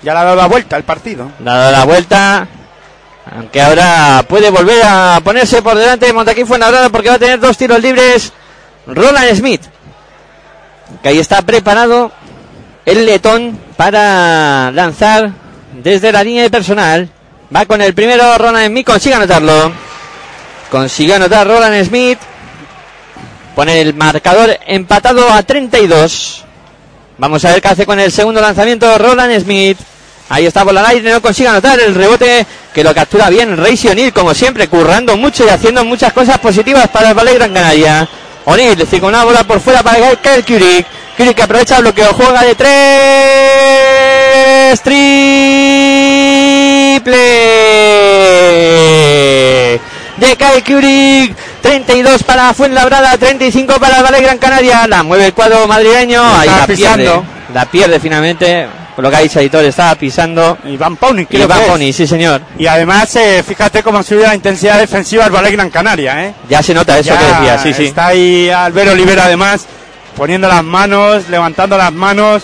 [0.01, 1.31] Ya le ha dado la vuelta el partido.
[1.39, 2.47] dado la vuelta.
[3.35, 7.39] Aunque ahora puede volver a ponerse por delante de Montaquín Fuenlabrada porque va a tener
[7.39, 8.33] dos tiros libres.
[8.87, 9.61] Roland Smith.
[11.01, 12.11] Que ahí está preparado
[12.85, 15.31] el letón para lanzar
[15.81, 17.09] desde la línea de personal.
[17.55, 18.85] Va con el primero Roland Smith.
[18.85, 19.71] Consigue anotarlo.
[20.71, 22.17] Consigue anotar Roland Smith.
[23.55, 26.45] Pone el marcador empatado a 32.
[27.17, 29.77] Vamos a ver qué hace con el segundo lanzamiento Roland Smith.
[30.29, 33.87] Ahí está por la aire, no consigue anotar el rebote que lo captura bien Reisi
[33.89, 38.09] O'Neill, como siempre, currando mucho y haciendo muchas cosas positivas para el Valle Gran Canaria.
[38.45, 40.87] O'Neill con una bola por fuera para Kyle Kurik.
[41.17, 42.93] Kurik aprovecha el bloqueo, juega de tres.
[47.03, 47.23] Triple
[50.17, 51.35] de Kyle Kurik.
[51.61, 54.85] 32 para Fuenlabrada, 35 para Valle Gran Canaria.
[54.87, 56.21] La mueve el cuadro madrileño.
[56.21, 56.75] Ahí la pierde.
[56.75, 57.25] pisando.
[57.53, 58.67] La pierde finalmente.
[58.95, 60.57] Por lo que ha dicho Editor, estaba pisando.
[60.65, 61.69] Iván Pauni, creo va que es.
[61.69, 62.41] Pony, sí señor.
[62.59, 66.33] Y además, eh, fíjate cómo ha subido la intensidad defensiva del Ballet Gran Canaria, ¿eh?
[66.47, 67.85] Ya se nota eso Ya que decía, sí, sí.
[67.85, 69.65] Está ahí Albert Olivera además
[70.15, 72.43] poniendo las manos, levantando las manos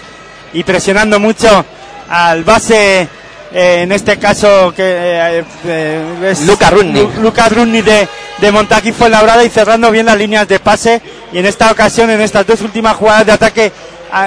[0.53, 1.63] y presionando mucho
[2.09, 3.07] al base
[3.51, 7.07] eh, en este caso que eh, eh, es Luca Runni.
[7.21, 11.45] Luca Runni de, de Montaquí Fuenlabrada y cerrando bien las líneas de pase y en
[11.45, 13.71] esta ocasión, en estas dos últimas jugadas de ataque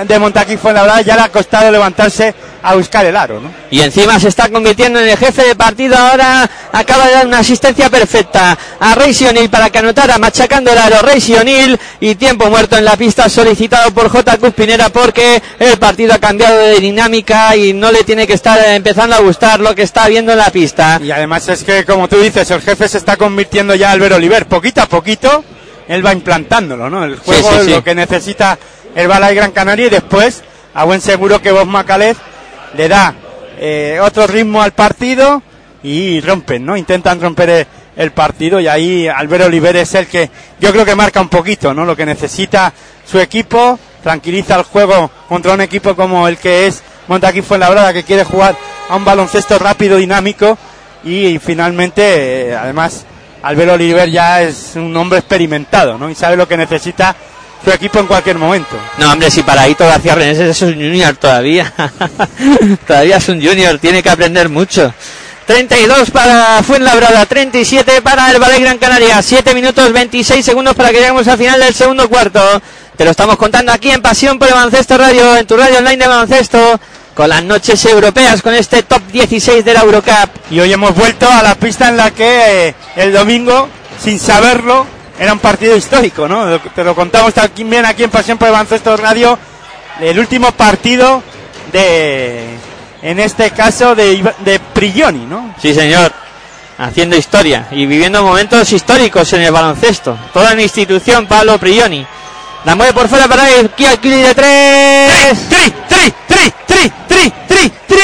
[0.06, 3.50] de Montaquí Fuenlabrada ya le ha costado levantarse a buscar el aro, ¿no?
[3.70, 5.96] Y encima se está convirtiendo en el jefe de partido.
[5.96, 10.78] Ahora acaba de dar una asistencia perfecta a Reisi O'Neill para que anotara machacando el
[10.78, 11.78] aro O'Neill.
[12.00, 14.38] Y tiempo muerto en la pista solicitado por J.
[14.38, 19.16] Cuspinera porque el partido ha cambiado de dinámica y no le tiene que estar empezando
[19.16, 21.00] a gustar lo que está viendo en la pista.
[21.02, 24.46] Y además es que, como tú dices, el jefe se está convirtiendo ya Albert Oliver.
[24.46, 25.44] Poquito a poquito,
[25.88, 27.04] él va implantándolo, ¿no?
[27.04, 27.70] El juego sí.
[27.70, 28.58] lo que necesita
[28.94, 30.42] el Balay Gran Canaria y después,
[30.74, 32.16] a buen seguro que Bob Macalez
[32.76, 33.14] le da
[33.58, 35.42] eh, otro ritmo al partido
[35.82, 36.76] y rompen, ¿no?
[36.76, 37.66] Intentan romper el,
[37.96, 40.30] el partido y ahí Albert Oliver es el que
[40.60, 41.84] yo creo que marca un poquito, ¿no?
[41.84, 42.72] Lo que necesita
[43.04, 48.04] su equipo, tranquiliza el juego contra un equipo como el que es Montaquí Fuenlabrada que
[48.04, 48.56] quiere jugar
[48.88, 50.56] a un baloncesto rápido, dinámico
[51.04, 53.04] y, finalmente, eh, además,
[53.42, 56.08] Albert Oliver ya es un hombre experimentado, ¿no?
[56.08, 57.16] Y sabe lo que necesita
[57.64, 58.76] su equipo en cualquier momento.
[58.98, 61.72] No, hombre, si para Hito García Reneses es un junior todavía.
[62.86, 64.92] todavía es un junior, tiene que aprender mucho.
[65.46, 70.98] 32 para Fuenlabrada, 37 para el Valle Gran Canaria, 7 minutos 26 segundos para que
[70.98, 72.40] lleguemos al final del segundo cuarto.
[72.96, 75.96] Te lo estamos contando aquí en Pasión por el Baloncesto Radio, en tu radio online
[75.96, 76.80] de baloncesto,
[77.14, 80.30] con las noches europeas, con este top 16 de la Eurocup.
[80.50, 83.68] Y hoy hemos vuelto a la pista en la que eh, el domingo,
[84.02, 84.86] sin saberlo,
[85.18, 86.58] era un partido histórico, ¿no?
[86.60, 89.38] Te lo contamos también aquí en Pasión por el Baloncesto Radio,
[90.00, 91.22] el último partido
[91.72, 92.56] de,
[93.02, 95.54] en este caso, de, de Prigioni, ¿no?
[95.60, 96.12] Sí, señor.
[96.78, 100.18] Haciendo historia y viviendo momentos históricos en el baloncesto.
[100.32, 102.04] Toda una institución, Pablo Prigioni.
[102.64, 105.48] La mueve por fuera para el Kia de tres.
[105.48, 107.98] ¡Tri, tri, tri, tri, tri, tri, tri!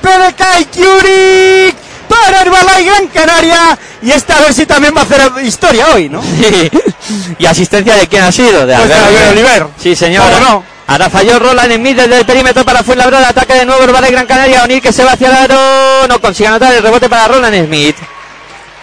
[0.00, 1.71] ¡Pero Kai Kyuric!
[2.64, 3.78] Para Herbalife Gran Canaria.
[4.02, 6.22] Y esta vez sí también va a hacer historia hoy, ¿no?
[6.22, 6.70] Sí.
[7.38, 8.66] ¿Y asistencia de quién ha sido?
[8.66, 9.66] De Pues de Albert Oliver.
[9.78, 10.24] Sí, señor.
[10.24, 10.64] ¿Cómo no?
[10.86, 13.28] Ahora falló Roland Smith desde el perímetro para Fuenlabrada.
[13.28, 14.64] Ataque de nuevo Herbalife Gran Canaria.
[14.64, 16.08] O'Neill que se va hacia el aro.
[16.08, 17.96] No consigue anotar el rebote para Roland Smith.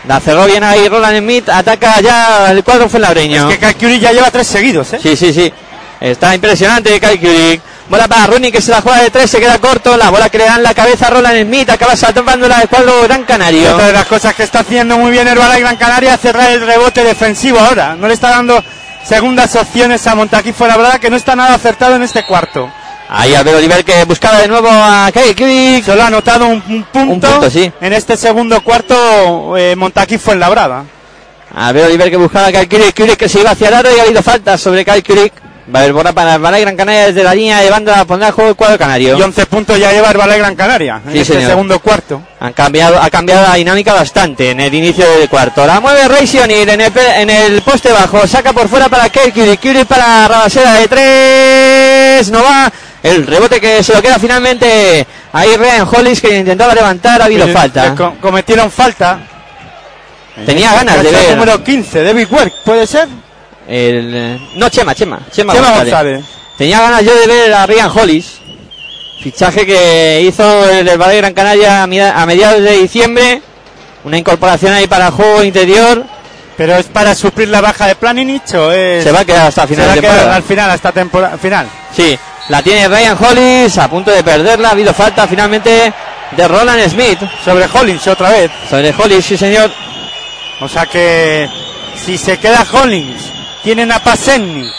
[0.07, 1.49] La cerró bien ahí Roland Smith.
[1.49, 3.49] Ataca ya el cuadro fuenlabreño.
[3.49, 4.99] Es que Kyuric ya lleva tres seguidos, ¿eh?
[5.01, 5.51] Sí, sí, sí.
[5.99, 7.61] Está impresionante Kai Kurik.
[7.89, 9.97] Bola para Rooney que se la juega de tres, se queda corto.
[9.97, 11.69] La bola que le da en la cabeza a Roland Smith.
[11.71, 13.73] Acaba saltando la del cuadro Gran Canario.
[13.73, 16.61] Otra de las cosas que está haciendo muy bien Herbalife Gran Canaria es cerrar el
[16.61, 17.95] rebote defensivo ahora.
[17.95, 18.63] No le está dando
[19.03, 22.71] segundas opciones a Montaquí Fuenlabrada que no está nada acertado en este cuarto.
[23.11, 25.83] Ahí Albert Oliver que buscaba de nuevo a Kai Kurik.
[25.83, 27.71] Solo ha anotado un, un punto, Un punto, sí.
[27.81, 30.83] en este segundo cuarto eh, Montaquí Fuenlabrada.
[31.55, 32.95] Albert Oliver que buscaba a Kai Kurik.
[32.95, 35.33] Kurik que se iba hacia el aro y ha habido falta sobre Kai Kurik.
[35.73, 38.03] Va a haber bola para el Balay Gran Canaria desde la línea de banda.
[38.05, 39.17] Pondrá a juego el cuadro canario.
[39.17, 42.21] Y 11 puntos ya lleva Herbalife Gran Canaria en este segundo cuarto.
[42.39, 45.65] Han cambiado, ha cambiado la dinámica bastante en el inicio del cuarto.
[45.67, 48.25] La mueve Ray O'Neill en el, en el poste bajo.
[48.25, 52.31] Saca por fuera para Kerry Curry para Rabasera de tres.
[52.31, 52.71] No va.
[53.03, 57.21] El rebote que se lo queda finalmente ahí Ryan Hollis que intentaba levantar.
[57.21, 57.93] Ha habido falta.
[57.95, 59.19] co- cometieron falta.
[60.45, 61.35] Tenía ganas de ver.
[61.37, 63.07] número 15, David Work, ¿puede ser?
[63.69, 65.19] El, no, Chema, Chema.
[65.31, 65.93] Chema, Chema González.
[65.93, 66.25] González.
[66.57, 68.39] Tenía ganas yo de ver a Ryan Hollis.
[69.21, 73.41] Fichaje que hizo el Valle Gran Canaria a mediados de diciembre.
[74.03, 76.03] Una incorporación ahí para el juego interior.
[76.57, 79.03] ¿Pero es para suplir la baja de Planinich o es...?
[79.03, 81.37] Se va a quedar hasta Se final va de a quedar al final, hasta temporada
[81.37, 81.67] final.
[81.95, 84.69] Sí, la tiene Ryan Hollis, a punto de perderla.
[84.69, 85.93] Ha habido falta finalmente
[86.35, 87.19] de Roland Smith.
[87.45, 88.51] Sobre Hollins otra vez.
[88.69, 89.71] Sobre Hollis, sí señor.
[90.59, 91.47] O sea que
[91.95, 93.31] si se queda Hollins,
[93.63, 94.69] tienen a Pasenni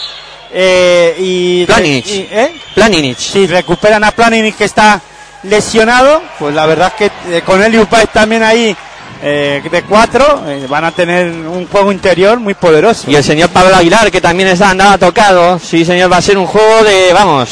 [0.53, 2.07] eh, y, Planinic.
[2.07, 2.51] y- ¿eh?
[2.75, 3.17] Planinich.
[3.19, 4.99] si recuperan a Planinic que está
[5.43, 8.75] lesionado, pues la verdad es que eh, con Elius Baez también ahí
[9.23, 13.09] eh, de cuatro eh, van a tener un juego interior muy poderoso.
[13.09, 15.59] Y el señor Pablo Aguilar, que también está andaba tocado.
[15.59, 17.49] Sí, señor, va a ser un juego de, vamos,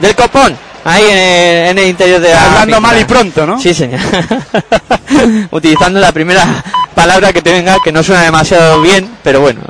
[0.00, 0.56] del copón.
[0.84, 3.60] Ahí en el, en el interior de la Hablando mal y pronto, ¿no?
[3.60, 3.98] Sí, señor.
[5.50, 6.44] Utilizando la primera
[6.96, 9.60] palabra que te venga, que no suena demasiado bien, pero bueno.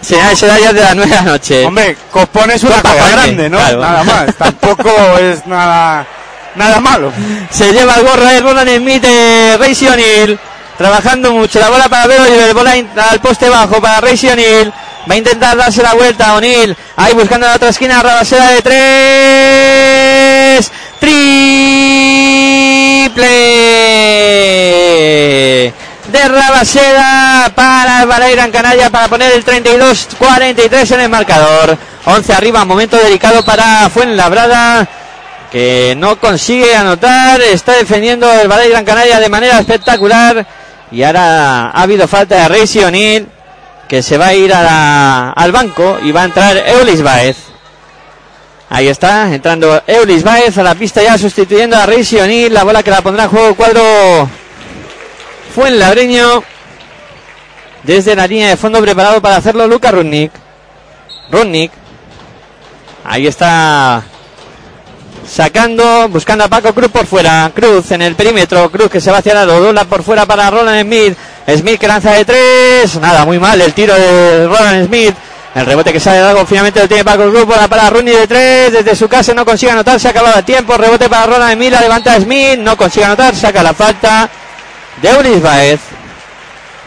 [0.00, 1.66] Señales horarias de las nueve de la noche.
[1.66, 3.58] Hombre, Copón es una Copa cosa grande, grande, ¿no?
[3.58, 3.80] claro.
[3.80, 4.34] Nada más.
[4.38, 6.06] Tampoco es nada,
[6.54, 7.12] nada malo.
[7.50, 10.38] Se lleva el gorro de Roland Smith de Ray O'Neill.
[10.78, 11.58] Trabajando mucho.
[11.58, 12.54] La bola para Vero Oliver.
[12.54, 14.72] Bola in- al poste bajo para Ray O'Neill.
[15.10, 16.76] Va a intentar darse la vuelta a O'Neill.
[16.96, 18.00] Ahí buscando la otra esquina.
[18.00, 18.78] Rabasera de tres.
[24.78, 25.72] Triple.
[26.12, 31.76] De Rabaseda para Gran Canaria para poner el 32-43 en el marcador.
[32.06, 34.88] 11 arriba, momento delicado para Fuenlabrada.
[35.52, 40.46] que no consigue anotar, está defendiendo el Balay Gran Canaria de manera espectacular
[40.90, 43.28] y ahora ha habido falta de Reisi O'Neill
[43.86, 47.36] que se va a ir al banco y va a entrar Eulis Baez.
[48.70, 52.82] Ahí está, entrando Eulis Baez a la pista ya sustituyendo a Reisi O'Neill, la bola
[52.82, 54.28] que la pondrá en juego cuadro
[55.54, 56.42] fue el labreño
[57.82, 60.32] desde la línea de fondo preparado para hacerlo Luca Rudnik.
[61.30, 61.72] Rudnik.
[63.04, 64.02] Ahí está
[65.26, 67.50] sacando, buscando a Paco Cruz por fuera.
[67.54, 68.70] Cruz en el perímetro.
[68.70, 71.16] Cruz que se va hacia la dobla por fuera para Roland Smith.
[71.56, 72.96] Smith que lanza de tres.
[72.96, 75.14] Nada, muy mal el tiro de Roland Smith.
[75.54, 78.72] El rebote que sale de algo finalmente lo tiene Paco Cruz para, para de tres.
[78.72, 79.98] Desde su casa no consigue anotar.
[79.98, 80.76] Se acaba el tiempo.
[80.76, 81.72] Rebote para Roland Smith.
[81.72, 82.58] La levanta Smith.
[82.58, 83.34] No consigue anotar.
[83.34, 84.28] Saca la falta
[85.02, 85.80] de Ulis Baez.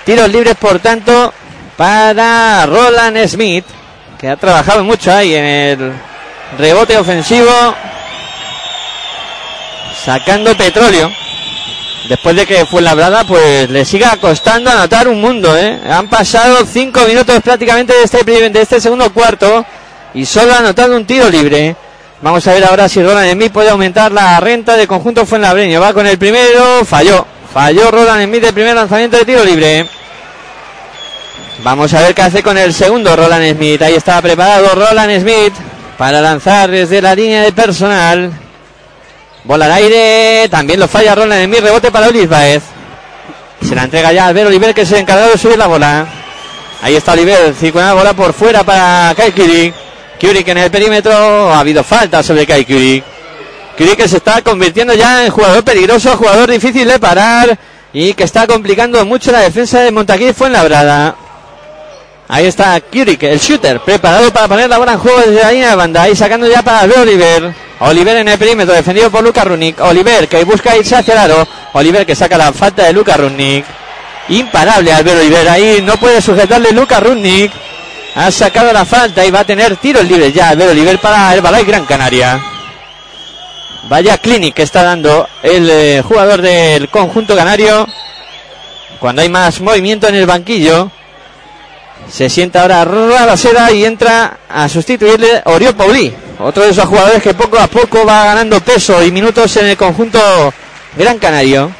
[0.05, 1.34] Tiros libres, por tanto,
[1.78, 3.66] para Roland Smith,
[4.20, 5.93] que ha trabajado mucho ahí en el
[6.57, 7.51] rebote ofensivo,
[10.03, 11.12] sacando petróleo.
[12.09, 15.55] Después de que fue labrada, pues le siga costando anotar un mundo.
[15.55, 15.80] ¿eh?
[15.89, 19.66] Han pasado cinco minutos prácticamente de este, de este segundo cuarto
[20.14, 21.76] y solo ha anotado un tiro libre.
[22.22, 25.80] Vamos a ver ahora si Roland Smith puede aumentar la renta de conjunto Fuenlabreño.
[25.80, 27.26] Va con el primero, falló.
[27.54, 29.86] Falló Roland Smith el primer lanzamiento de tiro libre.
[31.64, 33.82] Vamos a ver qué hace con el segundo Roland Smith.
[33.82, 35.54] Ahí está preparado Roland Smith
[35.97, 38.32] para lanzar desde la línea de personal.
[39.43, 40.47] Bola al aire.
[40.49, 41.60] También lo falla Roland Smith.
[41.60, 42.64] Rebote para Ulis Baez.
[43.68, 46.08] Se la entrega ya Albert Oliver que se ha encargado de subir la bola.
[46.82, 47.54] Ahí está Oliver.
[47.54, 49.34] Circula bola por fuera para Kai.
[50.20, 51.12] Kurik en el perímetro.
[51.54, 53.04] Ha habido falta sobre Kai.
[53.78, 57.57] Kurik que se está convirtiendo ya en jugador peligroso, jugador difícil de parar
[57.93, 61.15] y que está complicando mucho la defensa de Montaquí Fuenlabrada.
[62.28, 65.69] Ahí está Kurik, el shooter, preparado para poner la bola en juego desde la línea
[65.72, 66.03] de banda.
[66.03, 67.53] Ahí sacando ya para Oliver.
[67.80, 69.80] Oliver en el perímetro, defendido por Luca Runik.
[69.82, 71.47] Oliver que busca irse hacia el aro.
[71.74, 73.65] Oliver que saca la falta de Luca Runik.
[74.30, 75.49] Imparable Albert Oliver.
[75.49, 77.51] Ahí no puede sujetarle Luca Runik.
[78.15, 81.41] Ha sacado la falta y va a tener tiros libres ya Albert Oliver para el
[81.41, 82.39] Balay Gran Canaria.
[83.89, 87.88] Vaya clinic que está dando el eh, jugador del conjunto canario.
[88.99, 90.91] Cuando hay más movimiento en el banquillo.
[92.09, 96.13] Se sienta ahora la Seda y entra a sustituirle Oriol Pauli.
[96.39, 99.77] Otro de esos jugadores que poco a poco va ganando peso y minutos en el
[99.77, 100.19] conjunto
[100.97, 101.71] Gran Canario.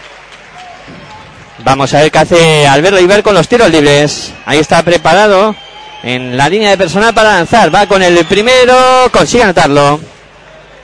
[1.64, 4.32] Vamos a ver qué hace Alberto Iber con los tiros libres.
[4.46, 5.56] Ahí está preparado
[6.04, 7.74] en la línea de personal para lanzar.
[7.74, 8.76] Va con el primero,
[9.12, 10.00] consigue anotarlo.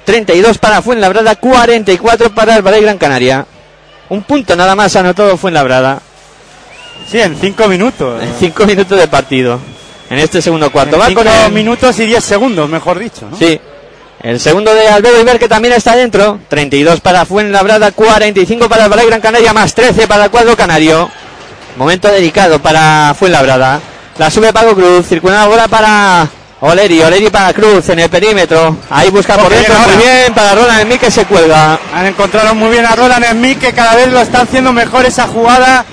[0.08, 3.46] 32 para Fuenlabrada, 44 para el Valle Gran Canaria.
[4.08, 6.02] Un punto nada más anotado Fuenlabrada.
[7.12, 8.24] Sí, en 5 minutos.
[8.24, 9.60] En 5 minutos de partido.
[10.10, 10.98] En este segundo cuarto.
[10.98, 11.52] Va con el...
[11.52, 13.28] minutos y 10 segundos, mejor dicho.
[13.30, 13.38] ¿no?
[13.38, 13.60] Sí.
[14.24, 16.40] El segundo de Alberto Iber que también está dentro.
[16.48, 21.12] 32 para Fuenlabrada, 45 para el Valle Gran Canaria, más 13 para el cuadro canario.
[21.76, 23.82] Momento delicado para Fuenlabrada.
[24.18, 26.30] La sube Pago Cruz, circula la bola para
[26.60, 28.78] Oleri, Oleri para Cruz en el perímetro.
[28.90, 31.80] Ahí busca por dentro, muy bien para Roland Smith que se cuelga.
[31.94, 35.28] Han encontrado muy bien a Roland Smith que cada vez lo está haciendo mejor esa
[35.28, 35.86] jugada.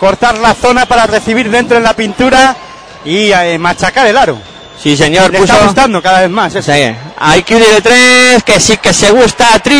[0.00, 2.56] Cortar la zona para recibir dentro en la pintura
[3.04, 4.38] y eh, machacar el aro.
[4.80, 5.32] Sí, señor.
[5.32, 6.52] Le está gustando cada vez más.
[6.52, 6.94] Sí.
[7.18, 9.58] Hay que de tres, que sí que se gusta.
[9.60, 9.78] Triple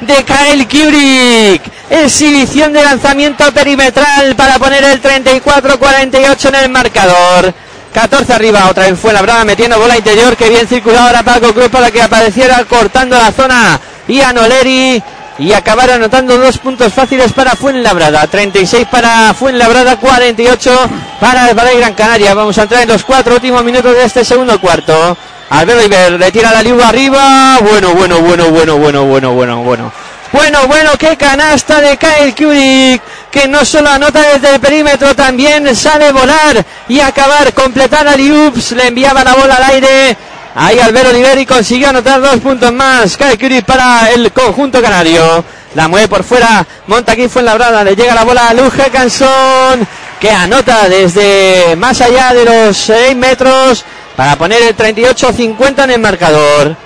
[0.00, 1.73] de Kyle Kubrick.
[2.02, 7.54] Exhibición de lanzamiento perimetral para poner el 34-48 en el marcador.
[7.92, 11.54] 14 arriba, otra vez fue la brava metiendo bola interior que bien circulado ahora Paco
[11.54, 15.00] Cruz para que apareciera cortando la zona Ian Oleri
[15.38, 18.26] y acabar anotando dos puntos fáciles para Fuenlabrada.
[18.26, 20.76] 36 para Fuenlabrada, 48
[21.20, 22.34] para el Valle Gran Canaria.
[22.34, 25.16] Vamos a entrar en los cuatro últimos minutos de este segundo cuarto.
[25.50, 27.58] Alberto Iber le tira la liga arriba.
[27.60, 30.03] Bueno, bueno, bueno, bueno, bueno, bueno, bueno, bueno.
[30.34, 35.76] Bueno, bueno, qué canasta de Kyle Kurik, que no solo anota desde el perímetro, también
[35.76, 40.16] sale volar y acabar, completar a Liups, le enviaba la bola al aire.
[40.56, 43.16] Ahí Alberto Oliveri consiguió anotar dos puntos más.
[43.16, 45.44] Kyle Kurik para el conjunto canario.
[45.76, 46.66] La mueve por fuera.
[46.88, 47.84] Monta aquí fue en la brada.
[47.84, 49.86] Le llega la bola a Luge Cansón.
[50.18, 53.84] Que anota desde más allá de los 6 metros.
[54.16, 56.76] Para poner el 38-50 en el marcador.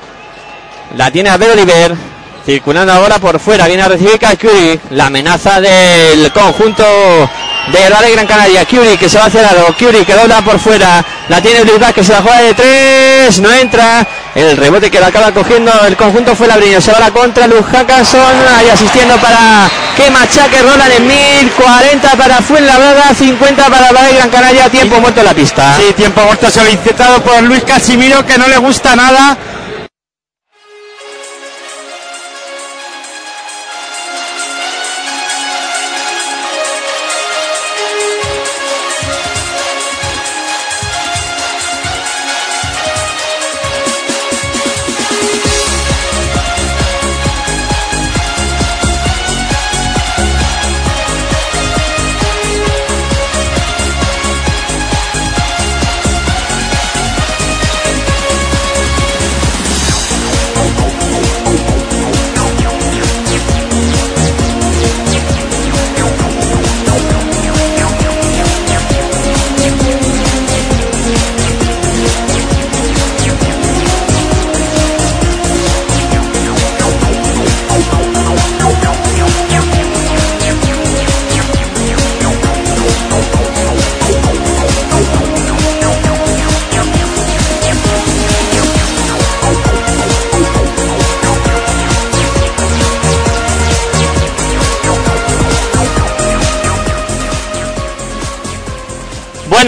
[0.97, 2.18] La tiene Alberto Oliver.
[2.49, 3.67] Circulando ahora por fuera.
[3.67, 4.81] Viene a recibir Kakuri.
[4.93, 8.65] La amenaza del conjunto de Vale Gran Canaria.
[8.65, 9.75] Curie que se va hacia el lado.
[9.79, 11.05] Curie que dobla por fuera.
[11.29, 13.39] La tiene Luis que se la juega de tres.
[13.41, 14.07] No entra.
[14.35, 16.81] El rebote que la acaba cogiendo el conjunto fue Labrillo.
[16.81, 17.47] Se va la contra.
[17.47, 21.53] Luz Hackason ahí asistiendo para que machaque Roland en mil.
[21.53, 23.13] 40 para Fuenlabrada.
[23.15, 24.71] 50 para Vale Gran Canaria.
[24.71, 25.77] Tiempo muerto en la pista.
[25.77, 29.37] Sí, tiempo muerto solicitado por Luis Casimiro que no le gusta nada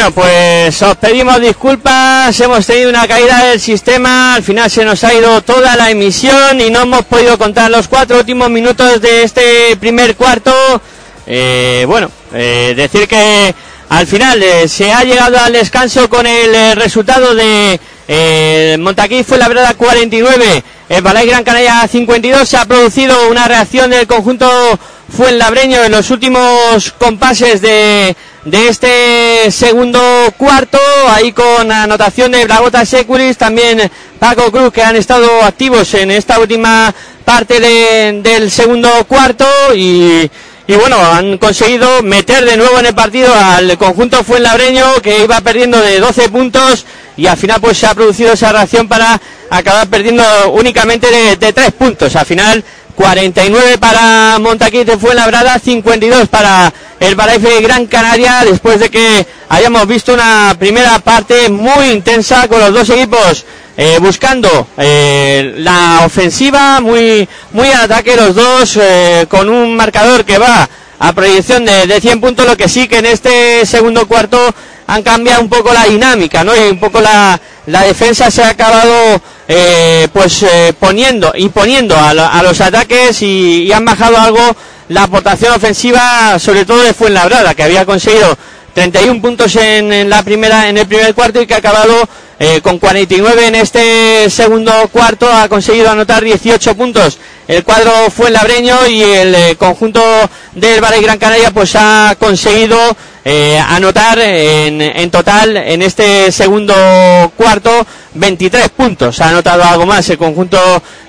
[0.01, 5.05] Bueno, pues os pedimos disculpas, hemos tenido una caída del sistema, al final se nos
[5.05, 9.25] ha ido toda la emisión y no hemos podido contar los cuatro últimos minutos de
[9.25, 10.55] este primer cuarto.
[11.27, 13.55] Eh, bueno, eh, decir que
[13.91, 17.79] al final eh, se ha llegado al descanso con el resultado de
[18.79, 23.91] Montaquí fue la verdad 49, el Balay Gran Canaria 52, se ha producido una reacción
[23.91, 24.49] del conjunto
[25.15, 30.01] Fuenlabreño en los últimos compases de de este segundo
[30.36, 30.78] cuarto,
[31.09, 36.38] ahí con anotación de Bravota Securis, también Paco Cruz, que han estado activos en esta
[36.38, 40.30] última parte del segundo cuarto y,
[40.66, 45.41] y bueno, han conseguido meter de nuevo en el partido al conjunto Fuenlabreño, que iba
[45.41, 46.86] perdiendo de 12 puntos
[47.16, 49.20] y al final pues se ha producido esa reacción para
[49.51, 52.16] acabar perdiendo únicamente de, de 3 puntos.
[52.16, 52.64] Al final
[53.01, 56.71] 49 para Montaquí de Fuenlabrada, 52 para
[57.01, 62.61] el Balaife Gran Canaria, después de que hayamos visto una primera parte muy intensa con
[62.61, 63.47] los dos equipos
[63.79, 70.37] eh, buscando eh, la ofensiva, muy, muy ataque los dos, eh, con un marcador que
[70.37, 74.55] va a proyección de, de 100 puntos, lo que sí que en este segundo cuarto
[74.91, 76.55] han cambiado un poco la dinámica, ¿no?
[76.55, 82.11] Y un poco la, la defensa se ha acabado eh, pues eh, poniendo, imponiendo a,
[82.11, 84.41] a los ataques y, y, han bajado algo
[84.88, 88.36] la aportación ofensiva, sobre todo de Fuenlabrada, que había conseguido
[88.75, 92.09] 31 puntos en, la primera, en el primer cuarto y que ha acabado
[92.39, 97.18] eh, con 49 en este segundo cuarto, ha conseguido anotar 18 puntos.
[97.49, 100.01] El cuadro fue labreño y el eh, conjunto
[100.53, 102.79] del Valle Gran Canaria pues ha conseguido
[103.25, 106.75] eh, anotar en, en, total en este segundo
[107.37, 109.21] cuarto 23 puntos.
[109.21, 110.59] Ha anotado algo más el conjunto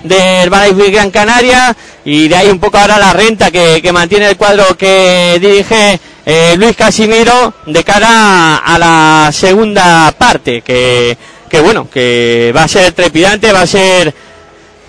[0.02, 4.28] del Valle Gran Canaria y de ahí un poco ahora la renta que, que mantiene
[4.28, 11.16] el cuadro que dirige eh, Luis Casimiro de cara a la segunda parte que,
[11.48, 14.14] que bueno que va a ser trepidante va a ser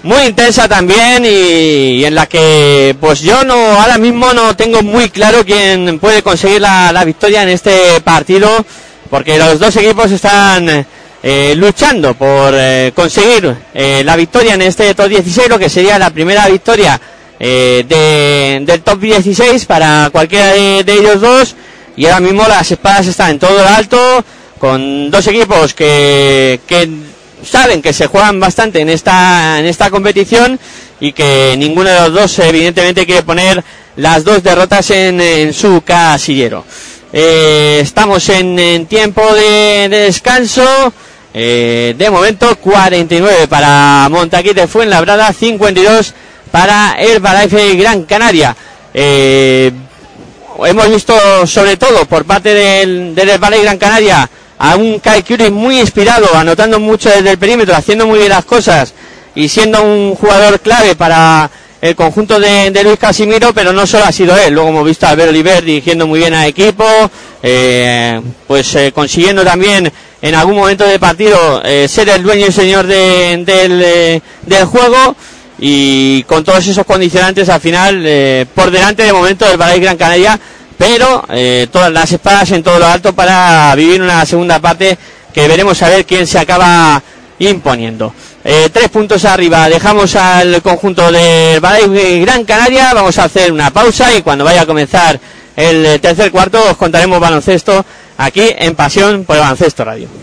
[0.03, 4.83] muy intensa también y, y, en la que pues yo no ahora mismo no tengo
[4.83, 8.49] muy claro quién puede conseguir la, la victoria en este partido
[9.09, 10.85] porque los dos equipos están
[11.25, 15.97] eh, luchando por eh, conseguir eh, la victoria en este top 16 lo que sería
[15.97, 16.99] la primera victoria
[17.39, 21.55] de, del top 16 para cualquiera de, ellos dos
[21.95, 24.23] y ahora mismo las espadas están en todo el alto
[24.59, 26.89] con dos equipos que, que
[27.45, 30.59] saben que se juegan bastante en esta, en esta competición
[30.99, 33.63] y que ninguno de los dos evidentemente quiere poner
[33.95, 36.65] las dos derrotas en, su casillero.
[37.11, 40.63] Estamos en, tiempo de descanso.
[41.35, 46.13] Eh, de momento 49 para Montaquite Fuenlabrada, 52
[46.51, 48.55] para el Balaife Gran Canaria.
[48.93, 49.71] Eh,
[50.63, 54.29] hemos visto sobre todo por parte del, del Balaife Gran Canaria
[54.59, 58.45] a un Kai Curie muy inspirado, anotando mucho desde el perímetro, haciendo muy bien las
[58.45, 58.93] cosas
[59.33, 61.49] y siendo un jugador clave para
[61.81, 65.09] el conjunto de, Luis Casimiro, pero no solo ha sido él, luego hemos visto a
[65.09, 66.85] Albert Oliver dirigiendo muy bien al equipo,
[67.41, 69.91] eh, pues consiguiendo también
[70.23, 74.63] en algún momento del partido eh, ser el dueño y señor de, del, eh, del
[74.63, 75.17] juego
[75.59, 79.97] y con todos esos condicionantes al final eh, por delante de momento del Balay Gran
[79.97, 80.39] Canaria
[80.77, 84.97] pero eh, todas las espadas en todo lo alto para vivir una segunda parte
[85.33, 87.01] que veremos a ver quién se acaba
[87.39, 88.13] imponiendo.
[88.45, 93.71] Eh, tres puntos arriba, dejamos al conjunto del Balay Gran Canaria, vamos a hacer una
[93.71, 95.19] pausa y cuando vaya a comenzar
[95.55, 97.85] el tercer cuarto os contaremos baloncesto
[98.17, 100.22] aquí en Pasión por el Baloncesto Radio.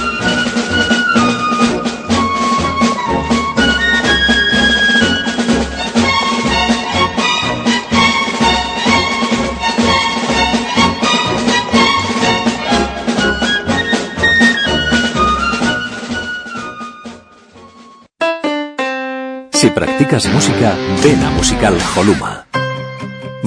[19.71, 22.40] practicas música, ven a Musical Holuma.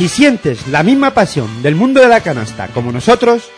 [0.00, 3.50] Si sientes la misma pasión del mundo de la canasta como nosotros,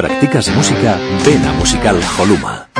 [0.00, 0.96] practicas música,
[1.26, 2.79] ven a Musical Holuma.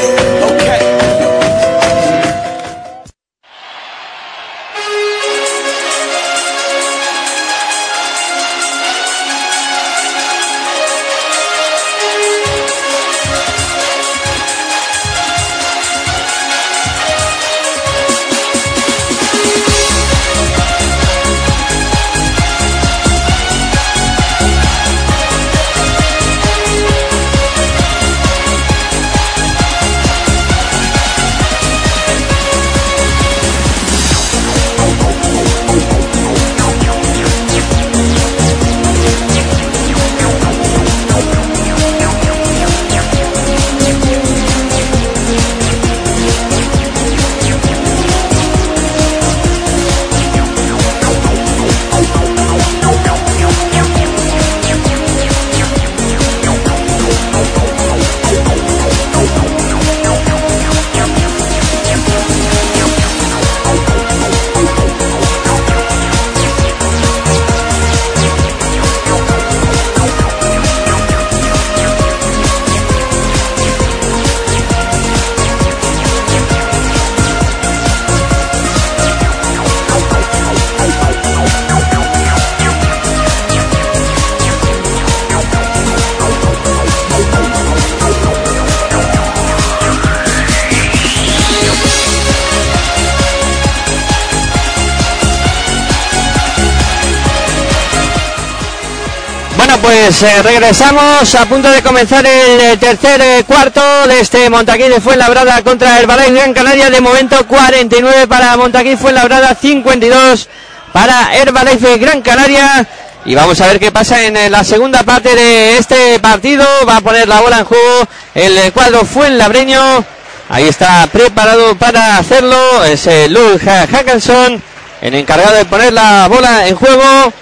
[100.03, 104.83] Pues eh, regresamos a punto de comenzar el eh, tercer eh, cuarto de este Montaquí
[104.83, 106.89] de Fuenlabrada contra el Balay Gran Canaria.
[106.89, 110.49] De momento 49 para Montaquí Fuenlabrada, 52
[110.91, 112.87] para Herbalife Gran Canaria.
[113.25, 116.65] Y vamos a ver qué pasa en eh, la segunda parte de este partido.
[116.89, 120.03] Va a poner la bola en juego el eh, cuadro Fuenlabreño.
[120.49, 122.83] Ahí está preparado para hacerlo.
[122.85, 124.63] Es Luz Hackanson,
[125.01, 127.33] el encargado de poner la bola en juego.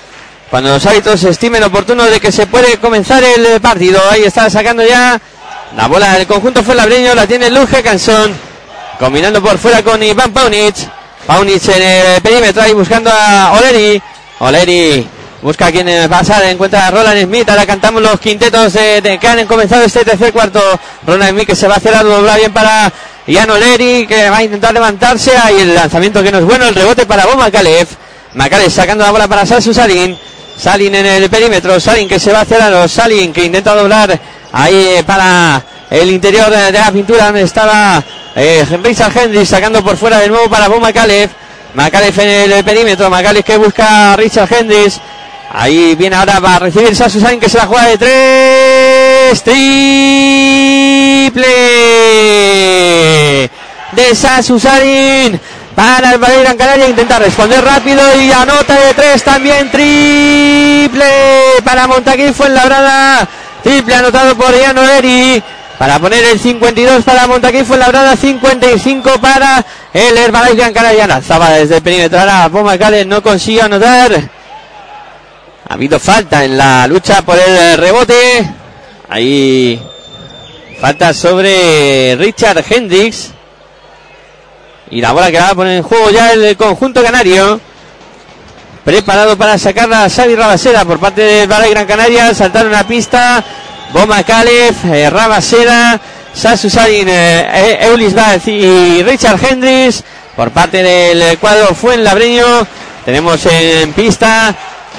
[0.50, 4.02] Cuando los árbitros estimen oportuno de que se puede comenzar el partido.
[4.10, 5.22] Ahí está sacando ya
[5.78, 7.14] la bola del conjunto Fuenlabreño.
[7.14, 8.36] La tiene Luz Hackanson.
[8.98, 10.76] Combinando por fuera con Iván Paunic.
[11.28, 14.02] Paunic en el perímetro ahí buscando a Oleri.
[14.40, 15.08] Oleri
[15.44, 16.44] busca a quien pasar.
[16.46, 17.48] Encuentra a Roland Smith.
[17.48, 20.60] Ahora cantamos los quintetos eh, de, que han comenzado este tercer cuarto.
[21.06, 22.92] Roland Smith que se va a hacer dobla bien para
[23.28, 25.38] Ian Oleri que va a intentar levantarse.
[25.38, 26.66] Ahí el lanzamiento que no es bueno.
[26.66, 27.88] El rebote para Bo Macalev.
[28.34, 30.18] Macalev sacando la bola para Sasu Salin.
[30.60, 31.80] Salin en el perímetro.
[31.80, 34.20] Salin que se va a hacer a los Salin que intenta doblar
[34.52, 38.04] ahí eh, para el interior de, la pintura donde estaba
[38.36, 41.30] eh, Richard Henry sacando por fuera de nuevo para Bo Macalev.
[41.76, 43.10] Macalev en el perímetro.
[43.10, 45.00] Macalev que busca a Richard Hendricks.
[45.52, 49.42] Ahí viene ahora va a recibir Sasu Salin que se la juega de tres.
[49.44, 49.60] Triple
[53.94, 55.40] de Sasu Salin
[55.80, 56.90] para el Gran Canaria.
[56.90, 59.72] Intenta responder rápido y anota de tres también.
[59.72, 61.06] Triple
[61.64, 63.26] para Montaquí Fuenlabrada.
[63.64, 65.42] Triple anotado por Ian Oleri.
[65.78, 68.18] Para poner el 52 para Montaquí Fuenlabrada.
[68.18, 71.08] 55 para el Herbalife Gran Canaria.
[71.08, 72.20] Lanzaba desde el perímetro.
[72.20, 74.12] Ahora Poma Cales no consigue anotar.
[75.70, 78.46] Ha habido falta en la lucha por el rebote.
[79.08, 79.82] Ahí
[80.82, 83.39] falta sobre Richard Hendricks.
[84.92, 87.60] Y la bola que va a poner en juego ya el conjunto canario.
[88.84, 92.34] Preparado para sacarla a Xavi Rabasera por parte del Balay Gran Canaria.
[92.34, 93.44] Saltaron la pista.
[93.94, 96.00] Boma Calef, eh, Rabasera,
[96.32, 100.04] Sasu Salin, eh, Eulis Baz y Richard Hendricks.
[100.36, 102.46] Por parte del cuadro Fuenlabreño.
[103.06, 104.56] Tenemos en pista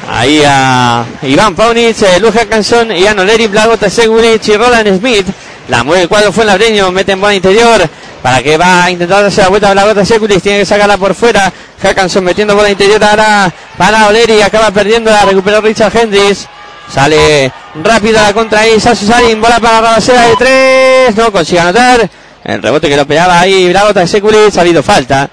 [0.09, 5.27] ahí a Iván Paunic, eh, Luja Canson, Ian Oleri, Blagota Seguric y Roland Smith.
[5.69, 7.89] La mueve el cuadro Fuenlabreño, mete en bola interior
[8.23, 10.97] para que va a intentar darse la vuelta a la gota Seculis, tiene que sacarla
[10.97, 11.53] por fuera.
[11.83, 16.47] Hackanson metiendo bola interior ahora para Oleri, acaba perdiendo, la recuperó Richard Hendricks.
[16.93, 17.53] Sale
[17.83, 22.11] rápida la contra ahí, Sasu Salin, bola para Rabasera de tres, no consigue anotar.
[22.43, 25.31] El rebote que lo pegaba ahí, Blagota Seculis, ha habido falta.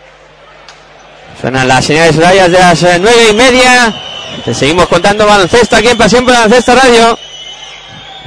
[1.41, 3.93] Suenan las señales horarias de las eh, nueve y media.
[4.53, 7.17] Seguimos contando baloncesto aquí en Pasión por Baloncesto Radio.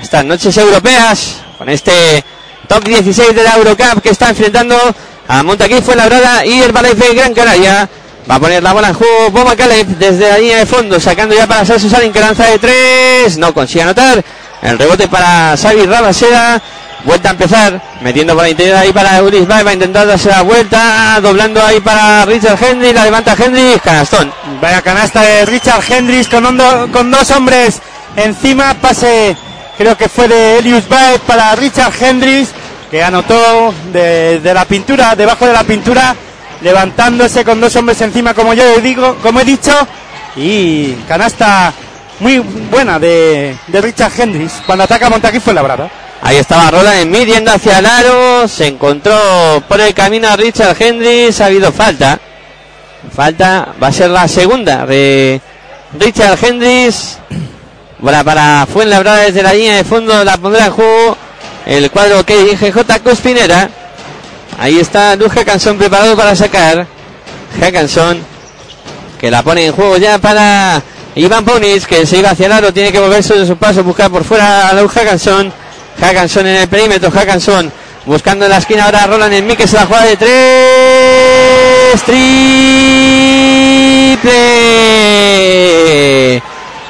[0.03, 2.25] Estas noches europeas, con este
[2.67, 4.75] top 16 de la Eurocup que está enfrentando
[5.29, 7.87] a Montaquí Fuenlabrada y el Balaife Gran Canaria.
[8.31, 11.35] Va a poner la bola en juego Boma Caleb desde la línea de fondo, sacando
[11.35, 13.37] ya para Sasu Salin que lanza de tres.
[13.37, 14.25] No consigue anotar.
[14.63, 16.63] El rebote para Xavi Rabaseda.
[17.05, 20.43] Vuelta a empezar, metiendo por la interior ahí para Ulis va a intentar darse la
[20.43, 24.33] vuelta, doblando ahí para Richard Henry, la levanta Henry, canastón.
[24.63, 26.59] Vaya canasta de Richard Hendricks con,
[26.91, 27.81] con dos hombres
[28.17, 28.75] encima.
[28.81, 29.37] Pase,
[29.81, 32.51] creo que fue de Elius Baez para Richard Hendricks,
[32.91, 36.15] que anotó de, la pintura, debajo de la pintura,
[36.61, 39.73] levantándose con dos hombres encima, como yo digo, como he dicho.
[40.37, 41.73] Y canasta
[42.19, 45.89] muy buena de, Richard Hendricks cuando ataca a Montaquí fue labrada.
[46.21, 49.19] Ahí estaba Roland Smith yendo hacia el aro, se encontró
[49.67, 52.21] por el camino a Richard Hendricks, ha habido falta.
[53.17, 55.41] Falta, va a ser la segunda de
[55.99, 57.17] Richard Hendricks.
[58.01, 61.17] Bola para Fuenlabrada desde la línea de fondo, la pondrá en juego
[61.67, 62.99] el cuadro que dirige J.
[63.01, 63.69] Cuspinera.
[64.59, 66.87] Ahí está Luz Hackanson preparado para sacar.
[67.61, 68.19] Hackanson
[69.19, 70.83] que la pone en juego ya para
[71.15, 74.11] Iván Ponis, que se iba hacia el aro, tiene que volverse de su paso, buscar
[74.11, 75.53] por fuera a Luz Hackanson.
[76.01, 77.71] Hackanson en el perímetro, Hackanson
[78.07, 80.31] buscando en la esquina ahora Roland Smith que se la juega de tres.
[82.07, 82.41] Triple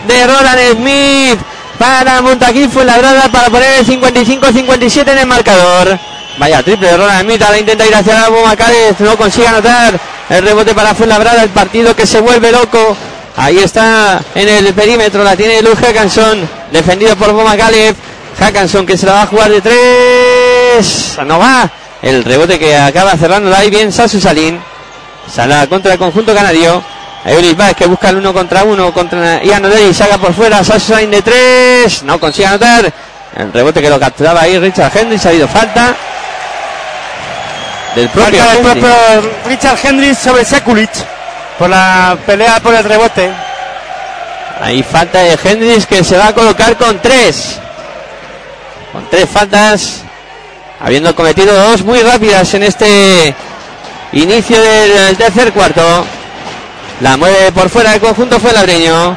[0.06, 1.38] de Roland Smith
[1.78, 5.98] para Montaquí Fuenlabrada para poner el 55-57 en el marcador.
[6.38, 9.98] Vaya triple de Roland Smith, ahora intenta ir hacia la bomba Cádiz, no consigue anotar
[10.28, 12.96] el rebote para Fuenlabrada, el partido que se vuelve loco.
[13.36, 17.96] Ahí está en el perímetro, la tiene Luz Hackanson, defendido por Boma Caleb.
[18.38, 21.18] Hackanson que se la va a jugar de tres.
[21.26, 21.70] No va.
[22.02, 24.60] El rebote que acaba cerrando ahí bien Sasu Salin.
[25.32, 26.82] Sala contra el conjunto canario.
[27.24, 31.10] Euris Baez que busca el uno contra uno contra Ian O'Leary, saca por fuera, Salin
[31.10, 32.02] de tres.
[32.02, 32.92] No consigue anotar.
[33.36, 35.94] El rebote que lo capturaba ahí Richard Henry, ha habido falta.
[37.94, 40.90] Del propio Marca del propio Richard Hendricks sobre Sekulic
[41.58, 43.30] por la pelea por el rebote.
[44.60, 47.58] Ahí falta de Hendrix que se va a colocar con tres.
[48.92, 50.02] Con tres faltas.
[50.80, 53.34] Habiendo cometido dos muy rápidas en este
[54.12, 56.06] inicio del tercer cuarto.
[57.00, 59.16] La mueve por fuera el conjunto fue labreño.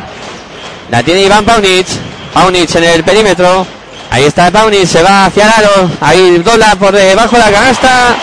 [0.90, 1.86] La tiene Iván Paunic.
[2.34, 3.68] Paunic en el perímetro.
[4.10, 5.98] Ahí está Paunic, se va hacia el.
[6.00, 8.16] Ahí dobla por debajo de la canasta.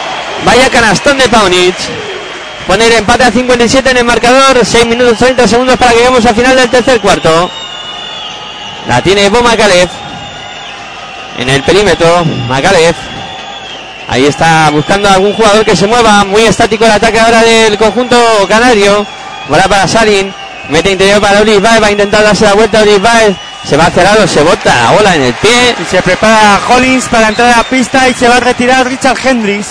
[0.44, 1.74] Vaya canastón de Paunic.
[2.66, 4.64] Pone el empate a 57 en el marcador.
[4.64, 7.50] 6 minutos 30 segundos para que lleguemos al final del tercer cuarto.
[8.88, 9.90] La tiene Bo Macalev.
[11.36, 12.24] En el perímetro.
[12.48, 12.94] Macalev.
[14.08, 16.24] Ahí está buscando algún jugador que se mueva.
[16.24, 18.16] Muy estático el ataque ahora del conjunto
[18.48, 19.06] canario.
[19.48, 20.32] Bola para Salin.
[20.68, 23.00] Mete interior para Ulis Va a intentar darse la vuelta a Ulis
[23.64, 25.74] Se va a cerrar se bota la bola en el pie.
[25.80, 29.18] Y se prepara Hollins para entrar a la pista y se va a retirar Richard
[29.22, 29.68] Hendricks.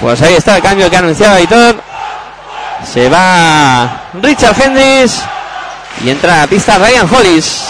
[0.00, 1.82] Pues ahí está el cambio que anunciaba Aitor.
[2.90, 5.20] Se va Richard Hendricks
[6.02, 7.64] y entra a la pista Ryan Hollis.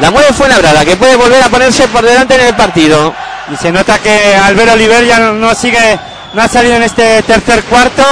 [0.00, 3.14] La mueve fue la que puede volver a ponerse por delante en el partido.
[3.52, 5.98] Y se nota que Albert Oliver ya no, sigue,
[6.34, 8.02] no ha salido en este tercer cuarto.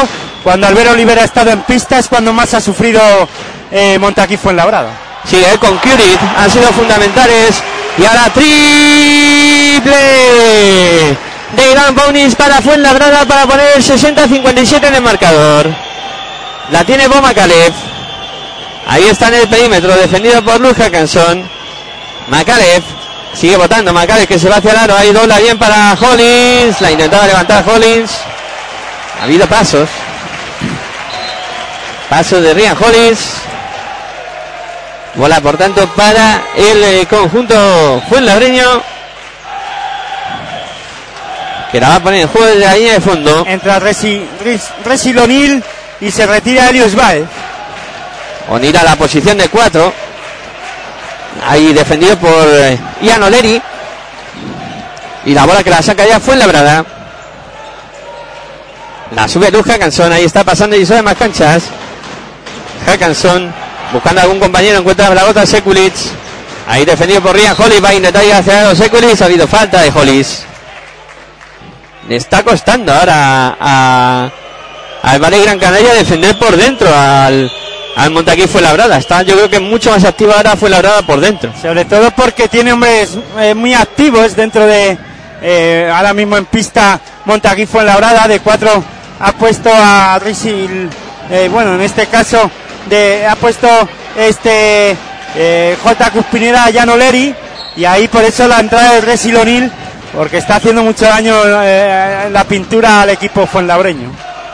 [0.44, 3.00] Cuando Albert Oliver ha estado en pista es cuando más ha sufrido
[3.72, 4.90] eh, Montaquí Fuenlabrada.
[5.28, 7.62] Sí, él con Curie han sido fundamentales.
[7.96, 9.96] Y ahora triple
[11.56, 15.70] de Irán Bonis para Fuenlabrada para poner el 60-57 en el marcador.
[16.70, 17.72] La tiene Boma Caleb.
[18.86, 21.48] Ahí está en el perímetro, defendido por Luz Hackanson.
[22.28, 22.82] Macalev
[23.32, 23.94] sigue votando.
[23.94, 24.94] Macalev que se va hacia el aro.
[24.94, 26.82] Ahí dobla bien para Hollins.
[26.82, 28.10] La intentaba levantar Hollins.
[29.18, 29.88] Ha habido pasos.
[32.08, 33.20] Paso de Rian Hollins.
[35.14, 38.82] Bola por tanto para el eh, conjunto Fuenlabreño.
[41.70, 43.44] Que la va a poner en juego desde la línea de fondo.
[43.48, 44.24] Entra Resi,
[44.84, 45.62] Resi Lonil
[46.00, 47.24] y se retira Elios Baez.
[48.48, 49.92] Onir a la posición de 4.
[51.48, 53.60] Ahí defendido por eh, Ian Oleri.
[55.26, 56.84] Y la bola que la saca ya fue labrada.
[59.14, 60.12] La sube Luz Hackanson.
[60.12, 61.64] Ahí está pasando y sube más canchas.
[62.84, 63.52] Hackanson
[63.92, 64.78] buscando algún compañero.
[64.78, 65.94] Encuentra la gota Sekulic.
[66.66, 67.84] Ahí defendido por Rian Hollis.
[67.84, 69.20] Va a intentar ir hacia Sekulic.
[69.20, 70.44] Ha habido falta de Hollis.
[72.08, 74.30] Le está costando ahora a,
[75.02, 77.50] al Valle Gran Canaria defender por dentro al,
[77.96, 78.98] al Montaquí fue labrada.
[78.98, 81.50] Está yo creo que mucho más activa ahora fue labrada por dentro.
[81.60, 84.98] Sobre todo porque tiene hombres eh, muy activos dentro de
[85.42, 88.28] eh, ahora mismo en pista Montaquí fue labrada.
[88.28, 88.84] De cuatro
[89.20, 90.90] ha puesto a Risil,
[91.30, 92.50] eh, bueno en este caso
[92.88, 93.68] de, ha puesto
[94.16, 94.96] este
[95.82, 96.10] J.
[96.10, 97.34] Cuspinera a Jan Leri
[97.76, 99.70] y ahí por eso la entrada de Risil O'Neill
[100.14, 101.34] porque está haciendo mucho daño
[102.30, 104.10] la pintura al equipo fuenlabreño.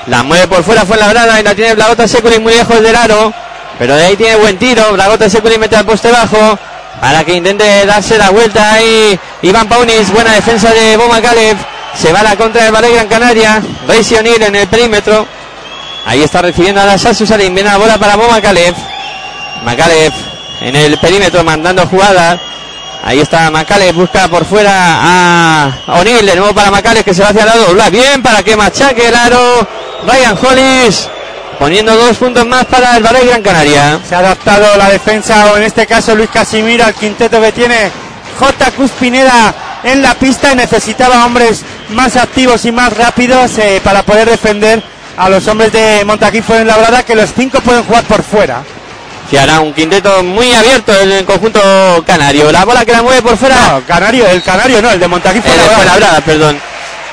[0.06, 3.32] La mueve por fuera, fue labrada y la tiene Blagota Seculi muy lejos del aro.
[3.78, 4.92] Pero de ahí tiene buen tiro.
[4.92, 6.58] Blagota Seculi mete al poste bajo.
[7.00, 9.18] Para que intente darse la vuelta ahí.
[9.42, 11.56] Iván Paunis, buena defensa de Boma Caleb.
[11.94, 13.62] Se va a la contra del Valle Gran Canaria.
[13.86, 15.26] Reisi O'Neill en el perímetro.
[16.06, 18.74] Ahí está recibiendo a Sasu Viene la bola para Boma Caleb.
[19.64, 20.12] Macalev
[20.60, 22.40] en el perímetro mandando jugadas.
[23.02, 27.28] Ahí está Macales, busca por fuera a O'Neill, de nuevo para Macales que se va
[27.28, 27.90] hacia el lado.
[27.90, 29.66] Bien para que machaque el aro.
[30.06, 31.08] Ryan Hollis
[31.58, 34.00] poniendo dos puntos más para el Valle Gran Canaria.
[34.08, 37.90] Se ha adaptado la defensa, o en este caso Luis Casimiro, al quinteto que tiene
[38.38, 38.70] J.
[38.72, 44.82] Cuspineda en la pista necesitaba hombres más activos y más rápidos eh, para poder defender
[45.20, 48.62] a los hombres de Montaquí la verdad que los cinco pueden jugar por fuera
[49.30, 51.60] que hará un quinteto muy abierto en el conjunto
[52.04, 52.50] canario.
[52.50, 53.54] La bola que la mueve por fuera.
[53.54, 55.52] No, canario, el canario no, el de Montaquí fue
[55.84, 56.58] la brada, perdón.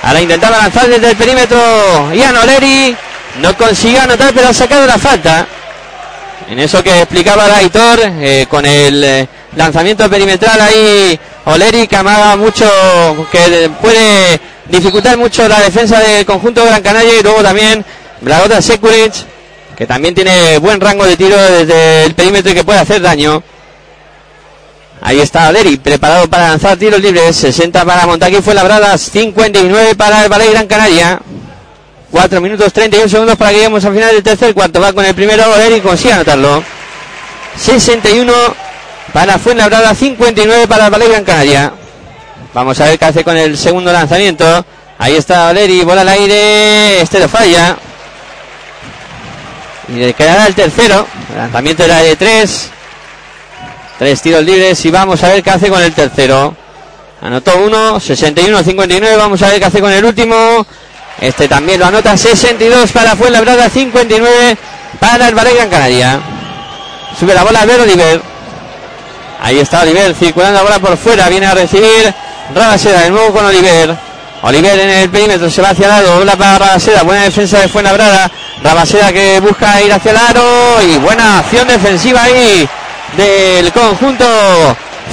[0.01, 1.59] Ahora intentaba lanzar desde el perímetro
[2.15, 2.95] Ian Oleri.
[3.39, 5.45] No consiguió anotar, pero ha sacado la falta.
[6.49, 12.35] En eso que explicaba Gaitor, eh, con el eh, lanzamiento perimetral ahí, Oleri que amaga
[12.35, 12.65] mucho,
[13.31, 17.85] que puede dificultar mucho la defensa del conjunto Gran Canaria y luego también
[18.19, 19.13] Blagota Sekulic
[19.77, 23.41] que también tiene buen rango de tiro desde el perímetro y que puede hacer daño.
[24.99, 27.35] Ahí está Oleri, preparado para lanzar tiros libres.
[27.35, 31.21] 60 para Montaquí fue labradas, 59 para el Valle Gran Canaria.
[32.11, 34.81] 4 minutos 31 segundos para que lleguemos al final del tercer cuarto.
[34.81, 36.61] Va con el primero Oleri, consigue anotarlo.
[37.55, 38.33] 61
[39.13, 41.71] para Fuenlabrada, 59 para Valle Gran Canaria.
[42.53, 44.65] Vamos a ver qué hace con el segundo lanzamiento.
[44.99, 47.01] Ahí está Oleri, bola al aire.
[47.01, 47.77] Este lo falla.
[49.89, 51.05] Y le quedará el tercero.
[51.31, 52.69] El lanzamiento era de tres.
[53.99, 56.55] Tres tiros libres y vamos a ver qué hace con el tercero.
[57.21, 59.17] Anotó uno, 61-59.
[59.17, 60.65] Vamos a ver qué hace con el último.
[61.19, 64.57] Este también lo anota 62 para Fuenlabrada, 59
[64.99, 66.19] para el Valle Gran Canaria.
[67.19, 68.36] Sube la bola Albert Oliver.
[69.41, 71.29] Ahí está Oliver circulando la bola por fuera.
[71.29, 72.13] Viene a recibir
[72.53, 73.95] Rabaseda de nuevo con Oliver.
[74.41, 76.17] Oliver en el perímetro se va hacia el lado.
[76.17, 77.03] Bola para Rabaseda.
[77.03, 78.31] Buena defensa de Fuenlabrada.
[78.63, 80.81] Rabaseda que busca ir hacia el aro.
[80.81, 82.67] Y buena acción defensiva ahí
[83.15, 84.25] del conjunto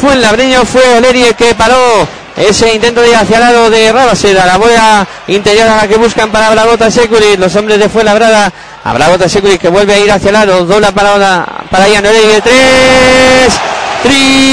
[0.00, 0.64] Fuenlabreño.
[0.64, 2.06] Fue Oleri el que paró
[2.36, 4.46] ese intento de ir hacia el lado de Rabaseda.
[4.46, 7.36] La bola interior a la que buscan para Bravota Securi.
[7.36, 8.52] Los hombres de Fuenlabrada.
[8.84, 10.64] A Bravota Securi que vuelve a ir hacia el lado.
[10.64, 13.60] Dobla para, para Ian Oleri de tres.
[14.04, 14.44] Triple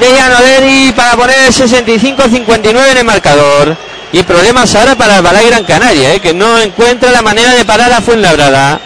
[0.00, 3.76] de Ian Oleri para poner el 65-59 en el marcador.
[4.12, 7.92] Y problemas ahora para Balay Gran Canaria, eh, que no encuentra la manera de parar
[7.92, 8.80] a Fuenlabrada.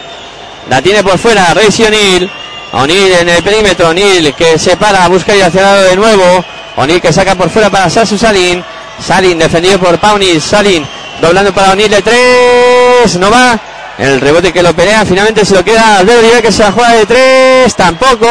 [0.69, 2.29] La tiene por fuera Reisi O'Neill.
[2.73, 3.89] O'Neill en el perímetro.
[3.89, 6.43] O'Neill que se para, busca ir hacia lado de nuevo.
[6.77, 8.63] O'Neill que saca por fuera para Sasu Salin.
[9.05, 10.43] Salin defendido por Paunis.
[10.43, 10.85] Salin
[11.21, 13.17] doblando para O'Neill de tres.
[13.17, 13.59] No va.
[13.99, 15.05] El rebote que lo pelea.
[15.05, 17.75] Finalmente se lo queda Alberto Oliver que se la juega de tres.
[17.75, 18.27] Tampoco.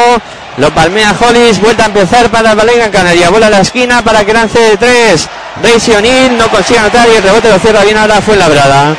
[0.57, 1.61] Lo palmea Hollis.
[1.61, 3.29] Vuelta a empezar para el Valega Canaria.
[3.29, 5.29] Bola a la esquina para que lance de tres.
[5.63, 8.97] Reisi O'Neill no consigue anotar y el rebote lo cierra bien ahora fue labrada.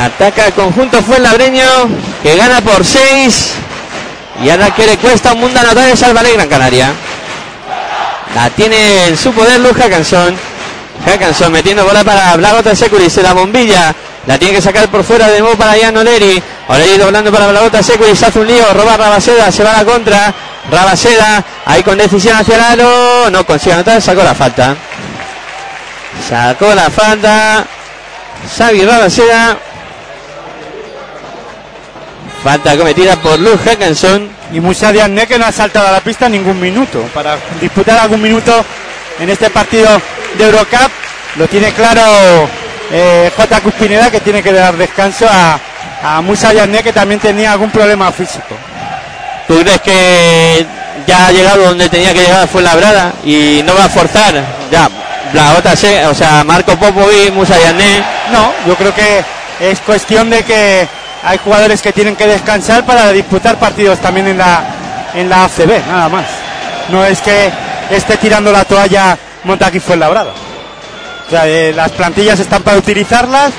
[0.00, 1.66] Ataca el conjunto Fuenlabreño
[2.22, 3.52] que gana por 6.
[4.42, 6.92] Y ahora que le cuesta un mundo anotar es al Gran Canaria.
[8.34, 10.34] La tiene en su poder Luz Hackanson.
[11.04, 13.94] Hackanson metiendo bola para Blagota Securis en la bombilla.
[14.26, 16.40] La tiene que sacar por fuera de nuevo para Jan Oleri.
[16.68, 18.22] Oleri doblando para Blagota Securis.
[18.22, 18.72] Hace un lío.
[18.72, 19.50] Roba Rabaseda.
[19.50, 20.32] Se va a la contra.
[20.70, 21.44] Rabaseda.
[21.64, 23.30] Ahí con decisión hacia el aro.
[23.30, 24.00] No consigue anotar.
[24.00, 24.76] Sacó la falta.
[26.28, 27.64] Sacó la falta.
[28.56, 29.56] Xavi Rabaseda.
[32.44, 34.30] Falta cometida por Luz Hackenson.
[34.52, 37.02] Y Musa Diagne que no ha saltado a la pista ningún minuto.
[37.12, 38.64] Para disputar algún minuto
[39.18, 39.88] en este partido
[40.38, 40.90] de Eurocup.
[41.36, 42.02] Lo tiene claro
[42.92, 43.60] eh, J.
[43.60, 45.58] Cuspineda que tiene que dar descanso a,
[46.02, 48.54] a Musa Diagne que también tenía algún problema físico.
[49.48, 50.66] ¿Tú crees que
[51.06, 54.34] ya ha llegado donde tenía que llegar fue labrada y no va a forzar?
[54.70, 54.88] Ya,
[55.32, 58.02] la otra se, o sea, Marco Popovic, Musa Diagne.
[58.30, 59.24] No, yo creo que
[59.60, 60.86] es cuestión de que
[61.24, 64.62] hay jugadores que tienen que descansar para disputar partidos también en la
[65.14, 66.24] en la ACB, nada más.
[66.88, 67.50] No es que
[67.90, 70.32] esté tirando la toalla Montaquí Fuenlabrada.
[71.30, 73.52] Eh, las plantillas están para utilizarlas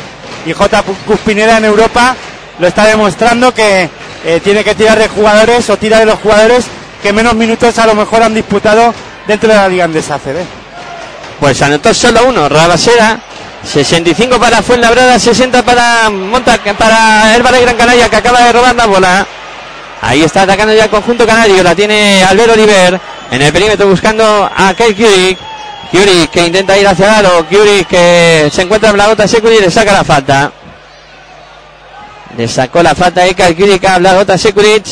[0.45, 0.83] y J.
[1.05, 2.15] Cuspinera en Europa
[2.59, 3.89] lo está demostrando que
[4.25, 6.65] eh, tiene que tirar de jugadores o tira de los jugadores
[7.01, 8.93] que menos minutos a lo mejor han disputado
[9.27, 10.37] dentro de la Liga Andesa ACB.
[11.39, 13.19] Pues anotó solo uno, Rabasera.
[13.63, 19.27] 65 para Fuenlabrada, 60 para Monta, para Gran Canaria que acaba de robar la bola.
[20.01, 22.99] Ahí está atacando ya el conjunto canario, la tiene Albert Oliver
[23.31, 25.37] en el perímetro buscando a Kyle Kurik.
[25.93, 29.69] Kurik que intenta ir hacia el aro, que se encuentra en la gota y le
[29.69, 30.51] saca la falta.
[32.35, 34.85] Le sacó la falta de Kyle Kurik a Blagota Sekuric.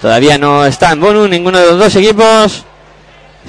[0.00, 2.64] Todavía no está en bonus ninguno de los dos equipos.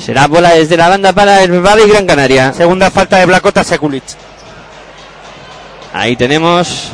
[0.04, 2.52] Será bola desde la banda para el Valle Gran Canaria.
[2.54, 4.04] Segunda falta de Blacota Sekulic.
[5.94, 6.90] Ahí tenemos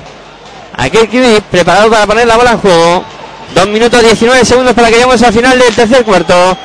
[0.75, 3.05] a Kirkiri preparado para poner la bola en juego.
[3.55, 6.57] Dos minutos 19 segundos para que lleguemos al final del tercer cuarto.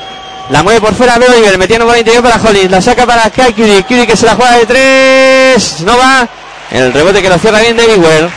[0.50, 2.70] La mueve por fuera Beuliger, metiendo bola interior para Hollis.
[2.70, 3.82] La saca para Kiri.
[3.82, 5.80] Kiri que se la juega de tres.
[5.80, 6.26] No va.
[6.70, 8.30] El rebote que lo cierra bien David Ware.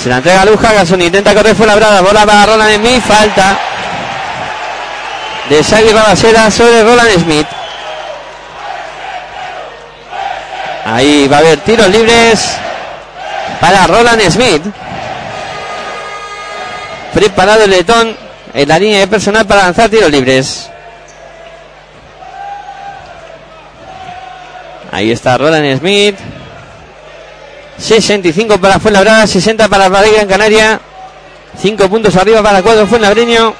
[0.00, 1.02] Se la entrega a Luz Hagason.
[1.02, 2.00] Intenta correr fuera brada.
[2.00, 3.02] Bola para Roland Smith.
[3.02, 3.58] Falta
[5.48, 7.46] de Xavi Rabasera sobre Roland Smith.
[10.84, 12.56] Ahí va a haber tiros libres
[13.60, 14.62] para Roland Smith.
[17.12, 18.16] Preparado el letón
[18.54, 20.70] en la línea de personal para lanzar tiros libres.
[24.92, 26.16] Ahí está Roland Smith.
[27.78, 30.80] 65 para Fuenlabrada, 60 para Valeria en Canaria.
[31.60, 33.54] 5 puntos arriba para cuadro Fuenlabreño.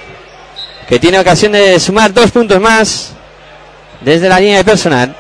[0.89, 3.11] Que tiene ocasión de sumar dos puntos más
[4.01, 5.15] desde la línea de personal.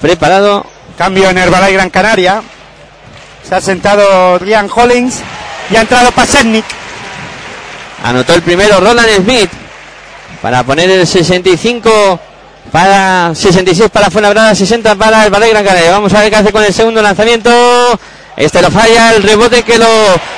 [0.00, 0.66] Preparado.
[0.96, 2.42] Cambio en Herbalay Gran Canaria.
[3.46, 5.20] Se ha sentado Ryan Hollins
[5.70, 6.64] y ha entrado Pasetnik.
[8.02, 9.50] Anotó el primero Roland Smith
[10.40, 12.20] para poner el 65
[12.76, 15.92] para 66 para Fuenlabrada, 60 para el Valle Gran Canaria.
[15.92, 17.50] Vamos a ver qué hace con el segundo lanzamiento.
[18.36, 19.88] Este lo falla, el rebote que lo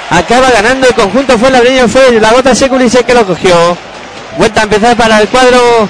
[0.09, 3.77] acaba ganando el conjunto Fuenlabreño fue la gota Seculis el que lo cogió.
[4.36, 5.89] Vuelta a empezar para el cuadro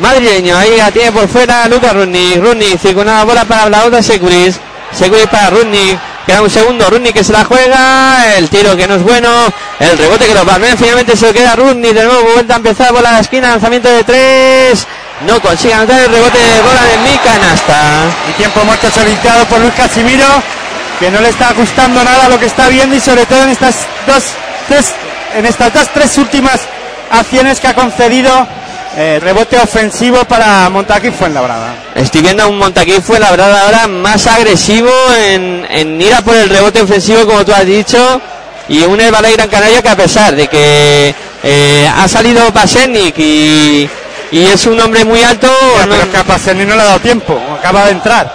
[0.00, 0.56] madrileño.
[0.56, 2.36] Ahí la tiene por fuera Lucas Runni.
[2.36, 4.60] Runni circunada bola para la gota Seculis.
[4.92, 5.98] Seculis para Runni.
[6.24, 9.28] Queda un segundo, Runni que se la juega, el tiro que no es bueno,
[9.80, 12.92] el rebote que lo palmea, finalmente se lo queda Runni, de nuevo vuelta a empezar,
[12.92, 14.86] bola la esquina, lanzamiento de tres,
[15.26, 17.76] no consigue anotar el rebote de bola de mi canasta.
[18.28, 20.26] Y tiempo muerto solicitado por Luis Casimiro,
[20.98, 23.76] que no le está gustando nada lo que está viendo y sobre todo en estas
[24.06, 24.24] dos,
[24.68, 24.92] tres,
[25.36, 26.60] en estas dos, tres últimas
[27.10, 28.30] acciones que ha concedido
[28.96, 31.74] eh, rebote ofensivo para Montaquí Fuenlabrada.
[31.94, 36.48] Estoy viendo a un Montaquí Fuenlabrada ahora más agresivo en, en ir a por el
[36.48, 38.20] rebote ofensivo, como tú has dicho,
[38.68, 43.88] y un Herbalife Gran Canaria que a pesar de que eh, ha salido Pasernik y,
[44.32, 45.48] y es un hombre muy alto,
[45.78, 48.32] Ya, no- pero Paserni no le ha dado tiempo, acaba de entrar.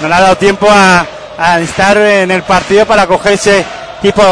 [0.00, 1.06] No le ha dado tiempo a,
[1.38, 3.64] a estar en el partido para coger ese
[4.02, 4.22] tipo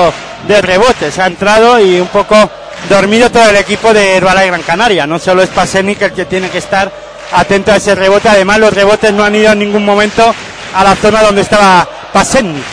[0.46, 1.18] de rebotes.
[1.18, 2.50] Ha entrado y un poco
[2.88, 5.06] dormido todo el equipo de Herbalife Gran Canaria.
[5.06, 6.90] No solo es Pasernik el que tiene que estar
[7.32, 8.28] atento a ese rebote.
[8.28, 10.34] Además, los rebotes no han ido en ningún momento
[10.74, 12.64] a la zona donde estaba Pasernik.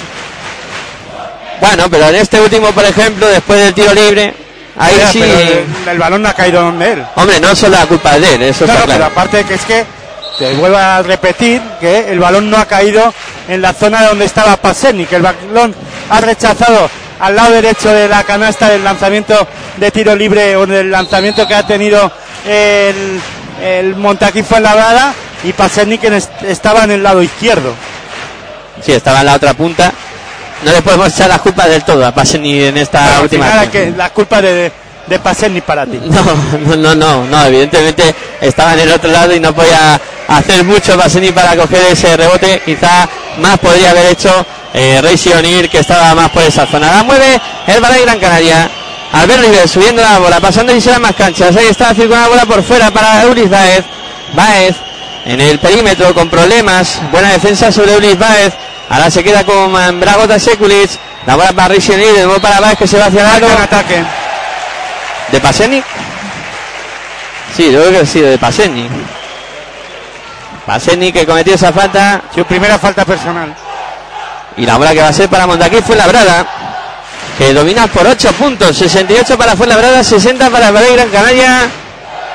[1.62, 4.34] bueno, pero en este último, por ejemplo, después del tiro libre,
[4.80, 5.34] ahí sí, pero
[5.84, 7.06] el, el balón no ha caído donde él.
[7.16, 9.06] hombre, no solo la culpa de él, eso No, está no, pero claro.
[9.12, 9.86] aparte de que es que
[10.40, 13.14] te vuelvo a repetir que el balón no ha caído
[13.48, 15.76] en la zona donde estaba Paseni, que el balón
[16.10, 16.90] ha rechazado
[17.20, 19.46] al lado derecho de la canasta del lanzamiento
[19.76, 22.10] de tiro libre o del lanzamiento que ha tenido
[22.46, 23.20] el,
[23.62, 27.74] el Montaquí Fuenlabrada y Paseni que es- estaba en el lado izquierdo.
[28.82, 29.92] Sí, estaba en la otra punta.
[30.64, 33.46] No le podemos echar las culpas del todo a Paseni en esta Pero al última.
[33.46, 33.92] final hay acción.
[33.94, 34.72] que la culpa de,
[35.08, 36.00] de Paseni para ti.
[36.04, 40.64] No, no, no, no, no, evidentemente estaba en el otro lado y no podía hacer
[40.66, 42.62] mucho Baseni para coger ese rebote.
[42.66, 43.08] Quizá
[43.42, 46.92] más podría haber hecho eh, Reisi O'Neill, que estaba más por esa zona.
[46.92, 48.70] La mueve el Balay Gran Canaria.
[49.12, 51.56] Albert River subiendo la bola, pasando y se más canchas.
[51.56, 53.84] Ahí está circulando la bola por fuera para Eulis Baez.
[54.34, 54.76] Baez
[55.26, 57.00] en el perímetro con problemas.
[57.12, 58.54] Buena defensa sobre Eulis Baez.
[58.90, 60.90] Ahora se queda con Bragota Sekulic.
[61.26, 63.48] La bola para O'Neill, de nuevo para Baez que se va hacia el aro.
[63.62, 64.04] ataque.
[65.32, 65.84] ¿De Paseni?
[67.56, 68.88] Sí, yo creo que ha sido de Paseni.
[70.66, 73.54] Paseni que cometió esa falta Su primera falta personal.
[74.58, 76.46] y la bola que va a ser para Montaquí fue Labrada.
[77.38, 78.76] Que domina por 8 puntos.
[78.76, 81.70] 68 para Fuenlabrada, 60 para Valle Gran Canaria.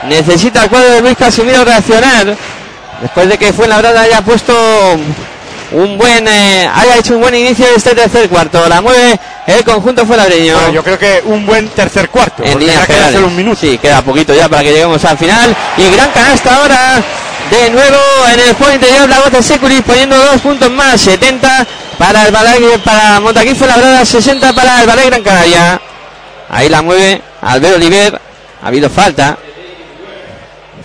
[0.05, 2.37] Necesita el cuadro de Luis Casimiro reaccionar.
[3.01, 4.55] Después de que Fuenlabrada haya puesto
[5.75, 8.69] un buen, eh, haya hecho un buen inicio de este tercer cuarto.
[8.69, 10.55] La mueve el conjunto fuenlabreño.
[10.55, 12.45] Bueno, yo creo que un buen tercer cuarto.
[12.45, 13.61] en ya queda solo un minuto.
[13.61, 15.55] Sí, queda poquito ya para que lleguemos al final.
[15.77, 17.03] Y gran canasta ahora.
[17.51, 17.99] De nuevo
[18.33, 21.01] en el juego interior la gota Securi poniendo dos puntos más.
[21.01, 21.67] 70
[21.99, 25.81] para el Balay, para Montaquí Fuenlabrada, 60 para el Balay Gran Canaria.
[26.49, 28.21] Ahí la mueve Albert Oliver.
[28.63, 29.37] Ha habido falta.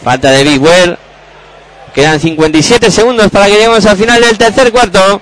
[0.04, 0.98] Falta de Big Well.
[2.00, 5.22] Quedan 57 segundos para que lleguemos al final del tercer cuarto.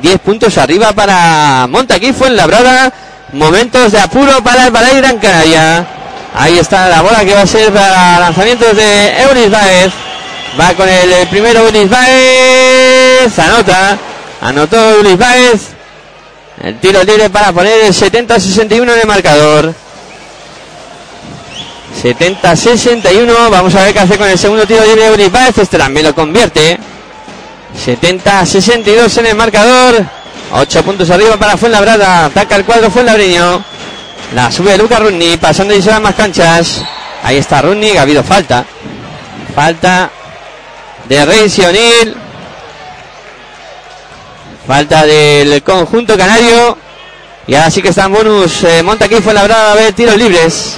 [0.00, 2.90] 10 puntos arriba para Montaquí Fuenlabrada.
[3.34, 5.86] Momentos de apuro para el Balay Gran Canaria.
[6.34, 9.92] Ahí está la bola que va a ser para lanzamientos de Euris Baez.
[10.58, 13.38] Va con el, primero Euris Baez.
[13.38, 13.98] Anota.
[14.40, 15.60] Anotó Euris Baez.
[16.62, 19.74] El tiro libre para poner el 70-61 en el marcador.
[22.02, 23.50] 70-61.
[23.50, 25.58] Vamos a ver qué hace con el segundo tiro libre de Euris Baez.
[25.58, 26.78] Este también lo convierte.
[27.86, 30.04] 70-62 en el marcador.
[30.52, 32.26] 8 puntos arriba para Fuenlabrada.
[32.26, 33.64] Ataca el cuadro Fuenlabreño.
[34.34, 35.36] La sube Luca Runni.
[35.36, 36.82] Pasando y se van más canchas.
[37.22, 37.96] Ahí está Runni.
[37.96, 38.64] Ha habido falta.
[39.54, 40.10] Falta
[41.08, 42.16] de Reis y O'Neill.
[44.66, 46.76] Falta del conjunto canario.
[47.46, 48.64] Y ahora sí que está en bonus.
[48.64, 50.76] Eh, monta aquí Fuenlabrada a ver tiros libres.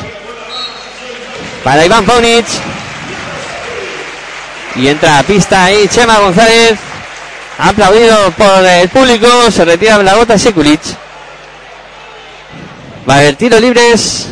[1.66, 2.47] Para Iván Paunic.
[4.76, 6.78] Y entra a pista ahí Chema González.
[7.59, 9.51] Aplaudido por el público.
[9.51, 10.80] Se retira la gota Sekulic.
[13.09, 14.28] Va a haber tiros libres.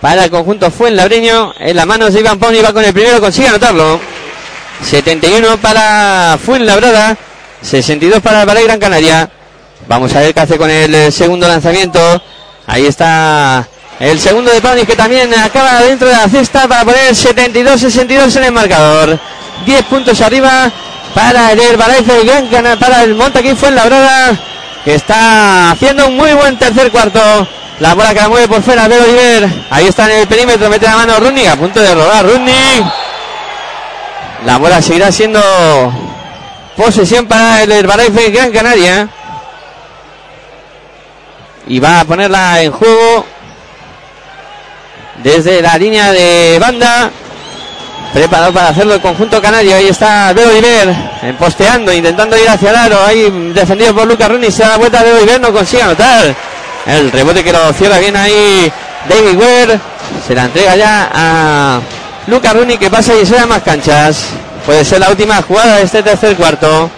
[0.00, 1.54] Para el conjunto Fuenlabreño.
[1.60, 3.20] En las manos de Iván Pauni va con el primero.
[3.20, 4.00] Consigue anotarlo.
[4.84, 7.16] 71 para Fuenlabrada.
[7.62, 9.30] 62 para el Balay Gran Canaria.
[9.86, 12.20] Vamos a ver qué hace con el segundo lanzamiento.
[12.66, 13.68] Ahí está
[14.00, 18.44] el segundo de Pauni que también acaba dentro de la cesta para poner 72-62 en
[18.44, 19.18] el marcador.
[19.66, 20.72] 10 puntos arriba
[21.14, 24.38] para el Herbalife Gran Canaria, para el Montaquín Fuenlabrada
[24.84, 27.20] que está haciendo un muy buen tercer cuarto.
[27.78, 29.48] La bola que la mueve por fuera de Oliver.
[29.70, 32.90] Ahí está en el perímetro, mete la mano Running, a punto de robar Running.
[34.46, 35.40] La bola seguirá siendo
[36.76, 39.08] posesión para el Herbalife Gran Canaria.
[41.68, 43.24] Y va a ponerla en juego
[45.22, 47.10] desde la línea de banda.
[48.12, 49.76] Preparado para hacerlo el conjunto canario.
[49.76, 50.88] Ahí está Oliver
[51.22, 52.98] eh, posteando, intentando ir hacia el aro.
[53.06, 54.50] Ahí defendido por Lucas Rooney.
[54.50, 56.34] Se da la vuelta de Oliver, no consigue anotar.
[56.86, 58.70] El rebote que lo cierra bien ahí
[59.08, 59.80] David Ware.
[60.26, 61.80] Se la entrega ya a
[62.26, 64.26] Luca Runi que pasa y se más canchas.
[64.66, 66.90] Puede ser la última jugada de este tercer cuarto.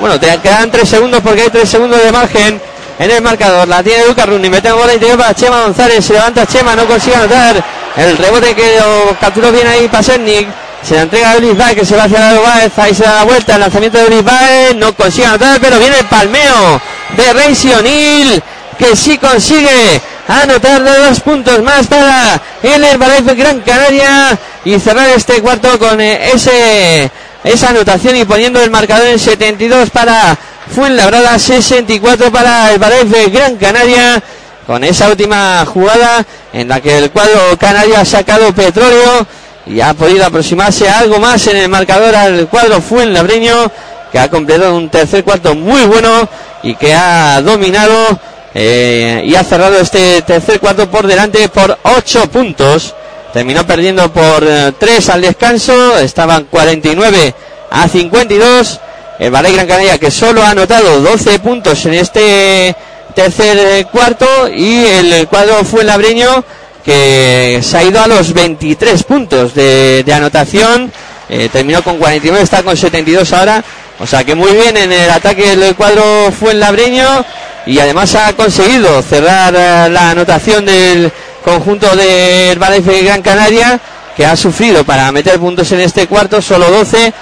[0.00, 2.60] Bueno, te quedan tres segundos porque hay tres segundos de margen
[2.98, 3.68] en el marcador.
[3.68, 4.48] La tiene Luca Runi.
[4.48, 6.04] Mete bola interior para Chema González.
[6.04, 7.62] Se levanta Chema, no consigue anotar.
[7.96, 10.48] El rebote que lo capturó bien ahí Pasernik.
[10.82, 12.78] Se la entrega a Ulis que se va hacia la Baez.
[12.78, 13.54] Ahí se da la vuelta.
[13.54, 16.80] El lanzamiento de Ulis No consigue anotar, pero viene el palmeo
[17.16, 18.42] de Reisi O'Neill.
[18.78, 24.38] Que sí consigue anotar dos puntos más para el Herbalife Gran Canaria.
[24.64, 27.10] Y cerrar este cuarto con eh, ese
[27.46, 30.36] esa anotación y poniendo el marcador en 72 para
[30.74, 34.22] Fuenlabrada, 64 para el Herbalife Gran Canaria
[34.66, 39.24] con esa última jugada en la que el cuadro canario ha sacado petróleo
[39.64, 43.70] y ha podido aproximarse algo más en el marcador al cuadro Fuenlabreño
[44.10, 46.28] que ha completado un tercer cuarto muy bueno
[46.64, 48.18] y que ha dominado
[48.54, 52.94] eh, y ha cerrado este tercer cuarto por delante por 8 puntos.
[53.36, 57.34] Terminó perdiendo por 3 eh, al descanso, estaban 49
[57.70, 58.80] a 52.
[59.18, 62.74] El Valle Gran Canaria que solo ha anotado 12 puntos en este
[63.14, 66.42] tercer eh, cuarto y el cuadro fue labreño
[66.82, 70.90] que se ha ido a los 23 puntos de, anotación.
[71.28, 73.62] Eh, terminó con 49, está con 72 ahora.
[73.98, 77.22] O sea que muy bien en el ataque del cuadro fue el labreño
[77.66, 79.52] y además ha conseguido cerrar
[79.90, 81.12] la anotación del
[81.46, 83.78] conjunto del Valencia Gran Canaria
[84.16, 87.12] que ha sufrido para meter puntos en este cuarto, solo 12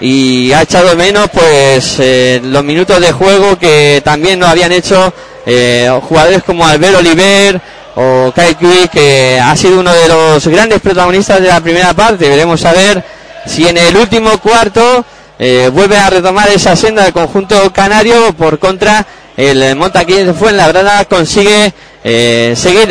[0.00, 2.00] y ha echado menos pues
[2.44, 5.12] los minutos de juego que también no habían hecho
[5.44, 7.60] eh, jugadores como Albert Oliver
[7.96, 8.56] o Kai
[8.92, 12.28] que ha sido uno de los grandes protagonistas de la primera parte.
[12.28, 13.04] Veremos a ver
[13.44, 15.04] si en el último cuarto
[15.36, 18.32] eh, vuelve a retomar esa senda del conjunto canario.
[18.34, 19.04] Por contra,
[19.36, 22.88] el Montaquín de Fuenlabrada consigue eh, seguir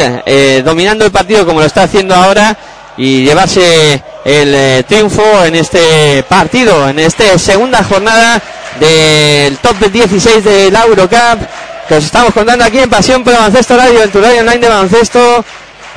[0.64, 2.58] dominando el partido como lo está haciendo ahora
[2.98, 8.42] y llevarse el triunfo en este partido, en esta segunda jornada
[8.80, 11.40] del top 16 de la Eurocup
[11.88, 14.70] que os estamos contando aquí en Pasión por Baloncesto Radio, el tu radio online de
[14.70, 15.44] baloncesto.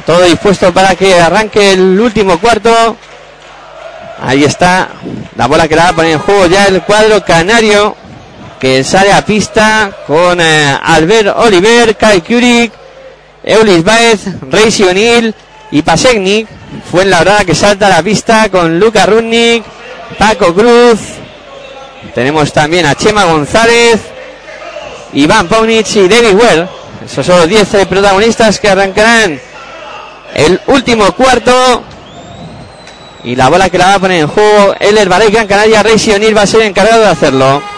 [0.04, 2.96] Todo dispuesto para que arranque el último cuarto.
[4.20, 4.88] Ahí está
[5.36, 7.96] la bola que la va a poner en juego ya el cuadro canario
[8.60, 12.72] que sale a pista con eh, Albert Oliver, Kai Kurik,
[13.42, 14.20] Eulis Baez,
[14.50, 15.34] Reisi O'Neill
[15.70, 16.48] y Pasegnik.
[16.90, 19.64] Fue en la hora que salta a la pista con Luca Rudnik,
[20.18, 20.98] Paco Cruz.
[22.14, 24.00] Tenemos también a Chema González,
[25.12, 26.68] Iván Paunic y David Well.
[27.04, 29.40] Esos son los 10 eh, protagonistas que arrancarán
[30.34, 31.82] el último cuarto.
[33.22, 35.82] Y la bola que la va a poner en juego el Herbalife Gran Canaria.
[35.82, 37.75] Rey Sionil va a ser encargado de hacerlo.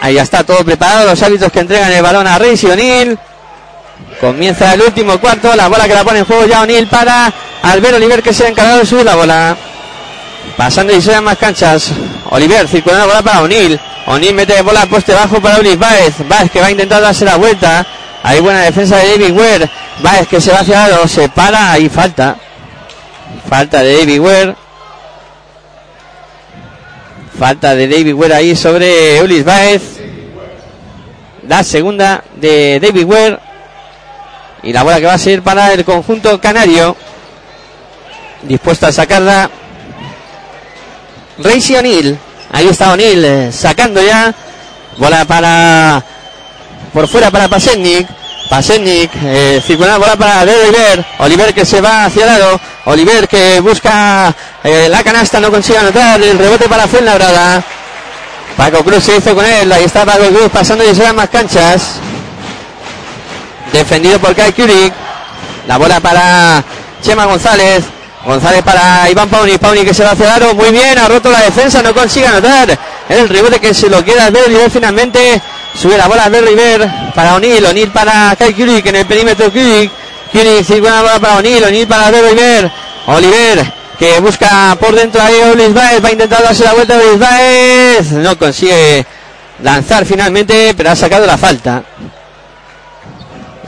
[0.00, 1.06] Ahí ya está todo preparado.
[1.06, 3.18] Los hábitos que entregan el balón a Rey Sionil.
[4.20, 5.54] Comienza el último cuarto.
[5.56, 7.32] La bola que la pone en juego ya O'Neill para
[7.62, 9.56] Albert Oliver que se ha encargado de subir la bola.
[10.56, 11.90] Pasando y se más canchas.
[12.30, 13.80] Oliver circulando la bola para O'Neill.
[14.06, 16.14] O'Neill mete bola al poste bajo para Ulis Baez.
[16.28, 17.84] Baez que va a intentar darse la vuelta.
[18.22, 19.70] Hay buena defensa de David Ware.
[20.00, 21.08] Baez que se va hacia lado.
[21.08, 22.36] Se para y falta.
[23.48, 24.65] Falta de David Ware.
[27.38, 29.82] Falta de David Ware ahí sobre Ulis Baez.
[31.46, 33.38] La segunda de David Ware.
[34.62, 36.96] Y la bola que va a ser para el conjunto canario.
[38.42, 39.50] Dispuesto a sacarla.
[41.38, 42.18] Reisi O'Neill.
[42.52, 44.34] Ahí está O'Neill eh, sacando ya.
[44.96, 46.02] Bola para.
[46.94, 48.08] Por fuera para Pasetnik.
[48.48, 51.04] Pasetnik, eh, circular bola para Oliver.
[51.18, 52.60] Oliver que se va hacia el lado.
[52.84, 56.22] Oliver que busca eh, la canasta, no consigue anotar.
[56.22, 57.62] El rebote para Fuenlabrada.
[58.56, 59.70] Paco Cruz se hizo con él.
[59.72, 61.96] Ahí está Paco Cruz pasando y se dan más canchas.
[63.72, 64.92] Defendido por Kai Kurik.
[65.66, 66.62] La bola para
[67.02, 67.84] Chema González.
[68.24, 71.42] González para Iván Pauni, Pauni que se va hacia aro, muy bien, ha roto la
[71.42, 72.76] defensa, no consigue anotar.
[73.08, 75.40] El rebote que se lo queda ver River finalmente.
[75.74, 79.90] Sube la bola a River para O'Neill, O'Neill para Kai Kurik en el perímetro Kurik.
[80.32, 82.70] Kurik sirve una bola para O'Neill, O'Neill para River.
[83.06, 85.34] Oliver que busca por dentro ahí
[85.72, 88.12] Baez, va a intentar darse la vuelta a Ulis Baez.
[88.12, 89.06] No consigue
[89.62, 91.82] lanzar finalmente, pero ha sacado la falta.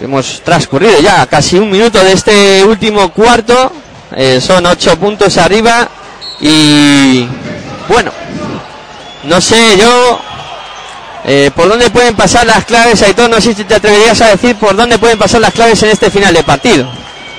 [0.01, 3.73] Hemos transcurrido ya casi un minuto de este último cuarto.
[4.17, 5.89] Eh, son ocho puntos arriba
[6.41, 7.27] y
[7.89, 8.11] bueno,
[9.25, 10.21] no sé yo
[11.31, 14.57] eh, por dónde pueden pasar las claves, Aitor, no sé si te atreverías a decir
[14.57, 16.91] por dónde pueden pasar las claves en este final de partido.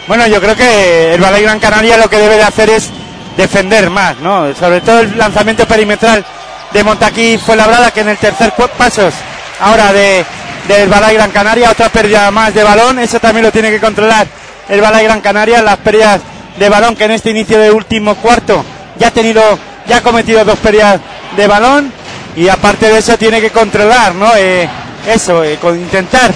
[0.07, 2.91] Bueno, yo creo que el Balay Gran Canaria lo que debe de hacer es
[3.35, 4.53] defender más, ¿no?
[4.53, 6.23] Sobre todo el lanzamiento perimetral
[6.71, 9.11] de Montaquí fue labrada que en el tercer pasos
[9.59, 10.23] ahora de
[10.67, 14.27] del Balay Gran Canaria, otra pérdida más de balón, eso también lo tiene que controlar
[14.67, 16.21] el Balay Gran Canaria, las pérdidas
[16.59, 18.63] de balón que en este inicio de último cuarto
[18.99, 19.41] ya ha tenido,
[19.87, 20.99] ya ha cometido dos pérdidas
[21.35, 21.91] de balón
[22.35, 24.29] y aparte de eso tiene que controlar, ¿no?
[24.35, 24.67] Eh,
[25.07, 26.31] eso, eh, con intentar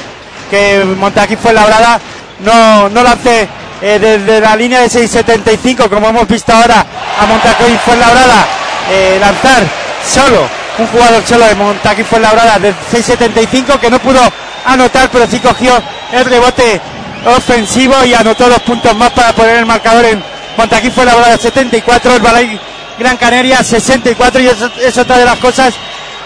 [0.49, 1.99] que Montaquí fue labrada
[2.40, 3.48] no, no lance
[3.82, 6.86] eh, desde la línea de 6.75 como hemos visto ahora
[7.20, 8.45] a Montaquí fue labrada
[8.91, 9.64] eh, lanzar
[10.07, 10.48] solo
[10.78, 14.20] un jugador solo de Montaquí fue labrada de 6.75 que no pudo
[14.65, 15.74] anotar pero sí cogió
[16.11, 16.80] el rebote
[17.26, 20.24] ofensivo y anotó dos puntos más para poner el marcador en
[20.57, 22.60] Montaquí fue labrada 74 el Balay
[22.98, 25.74] Gran Canaria 64 y eso es otra de las cosas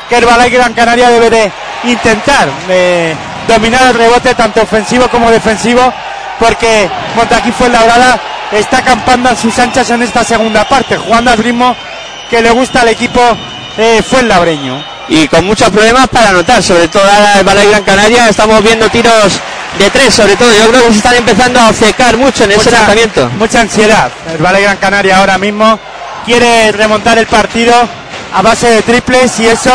[0.10, 1.52] que el Balay Gran Canaria debe de
[1.84, 3.16] intentar eh,
[3.48, 5.94] dominar el rebote tanto ofensivo como defensivo
[6.40, 8.20] porque Montaquí Fuenlabrada
[8.52, 11.76] está acampando a sus anchas en esta segunda parte, jugando al ritmo
[12.30, 13.22] que le gusta al equipo
[13.78, 14.84] eh, Fuenlabreño.
[15.10, 18.90] Y con muchos problemas para anotar, sobre todo ahora el Balay Gran Canaria, estamos viendo
[18.90, 19.40] tiros
[19.80, 20.52] de tres, sobre todo.
[20.52, 23.30] Yo creo que se están empezando a obcecar mucho en ese lanzamiento.
[23.38, 24.12] Mucha ansiedad.
[24.30, 25.80] El Balay Gran Canaria ahora mismo
[26.28, 27.74] quiere remontar el partido
[28.34, 29.72] a base de triples y eso,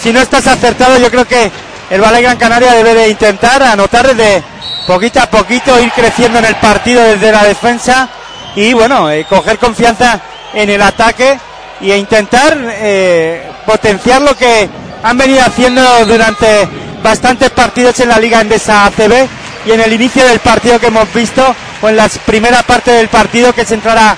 [0.00, 1.50] si no estás acertado, yo creo que
[1.90, 4.40] el Balay Gran Canaria debe de intentar anotar desde
[4.86, 8.08] poquito a poquito, ir creciendo en el partido desde la defensa
[8.54, 10.20] y bueno, eh, coger confianza
[10.54, 11.40] en el ataque
[11.80, 14.68] e intentar eh, potenciar lo que
[15.02, 16.68] han venido haciendo durante
[17.02, 19.26] bastantes partidos en la Liga Endesa ACB
[19.66, 21.42] y en el inicio del partido que hemos visto
[21.82, 24.16] o en la primera parte del partido que es entrar a,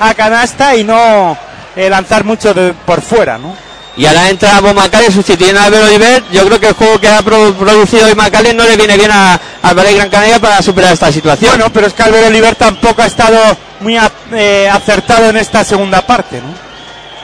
[0.00, 1.36] a canasta y no
[1.76, 3.54] eh, lanzar mucho de- por fuera, ¿no?
[3.96, 6.22] Y ahora entra Bo Macale sustituyendo a Albert Oliver.
[6.32, 9.10] Yo creo que el juego que ha pro- producido hoy Macale no le viene bien
[9.12, 9.38] a,
[9.74, 11.50] Balay Gran Canaria para superar esta situación.
[11.52, 13.38] Bueno, pero es que Álvaro Oliver tampoco ha estado
[13.80, 16.70] muy a- eh, acertado en esta segunda parte, ¿no?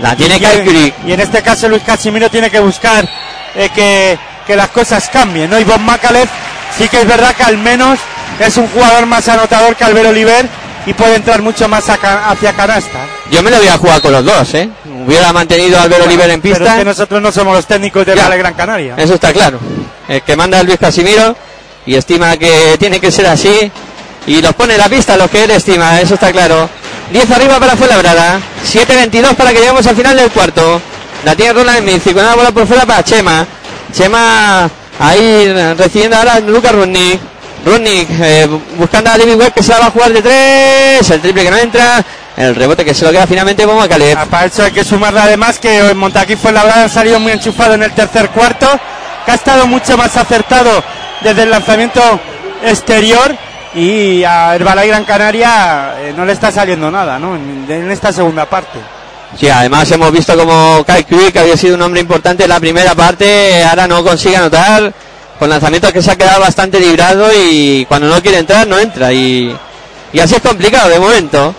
[0.01, 0.95] la tiene y, Kaikuri.
[1.07, 3.09] y en este caso Luis Casimiro tiene que buscar
[3.55, 5.59] eh, que, que las cosas cambien, ¿no?
[5.59, 6.29] Y Bob Macalef
[6.77, 7.99] sí que es verdad que al menos
[8.39, 10.47] es un jugador más anotador que Albert Oliver
[10.87, 12.99] y puede entrar mucho más hacia canasta.
[13.31, 14.69] Yo me lo voy a jugar con los dos, ¿eh?
[15.07, 16.79] Hubiera mantenido a Albert Oliver en Pero es pista.
[16.79, 18.25] que nosotros no somos los técnicos de Ya.
[18.25, 18.95] Vale Gran Canaria.
[18.97, 19.59] Eso está claro.
[20.09, 21.37] El que manda es Luis Casimiro
[21.85, 23.71] y estima que tiene que ser así
[24.27, 26.69] y los pone en la pista los que él estima, eso está claro.
[27.13, 30.81] 10 arriba para Fuenlabrada, 7-22 para que lleguemos al final del cuarto.
[31.25, 33.47] La tiene Roland Smith y con una bola por fuera para Chema.
[33.93, 34.69] Chema
[34.99, 37.21] ahí recibiendo ahora Lucas Rudnick.
[37.67, 38.49] Rudnick eh,
[38.79, 41.11] buscando a David Webb que se la va a jugar de tres.
[41.11, 42.05] El triple que no entra.
[42.37, 44.17] El rebote que se lo queda finalmente Bomba Caleb.
[44.17, 47.33] Ah, Para eso hay que sumarle además que en Montaquí fue la ha salido muy
[47.33, 48.69] enchufado en el tercer cuarto,
[49.25, 50.85] que ha estado mucho más acertado
[51.23, 52.01] desde el lanzamiento
[52.63, 53.35] exterior
[53.75, 57.35] y a Herbalay Gran Canaria eh, no le está saliendo nada, ¿no?
[57.35, 58.79] En, en esta segunda parte.
[59.39, 62.61] Sí, además hemos visto como Kai Quick, que había sido un hombre importante en la
[62.61, 64.93] primera parte, ahora no consigue anotar,
[65.39, 69.13] con lanzamientos que se ha quedado bastante librado y cuando no quiere entrar, no entra.
[69.13, 69.55] Y,
[70.13, 71.55] y así es complicado de momento.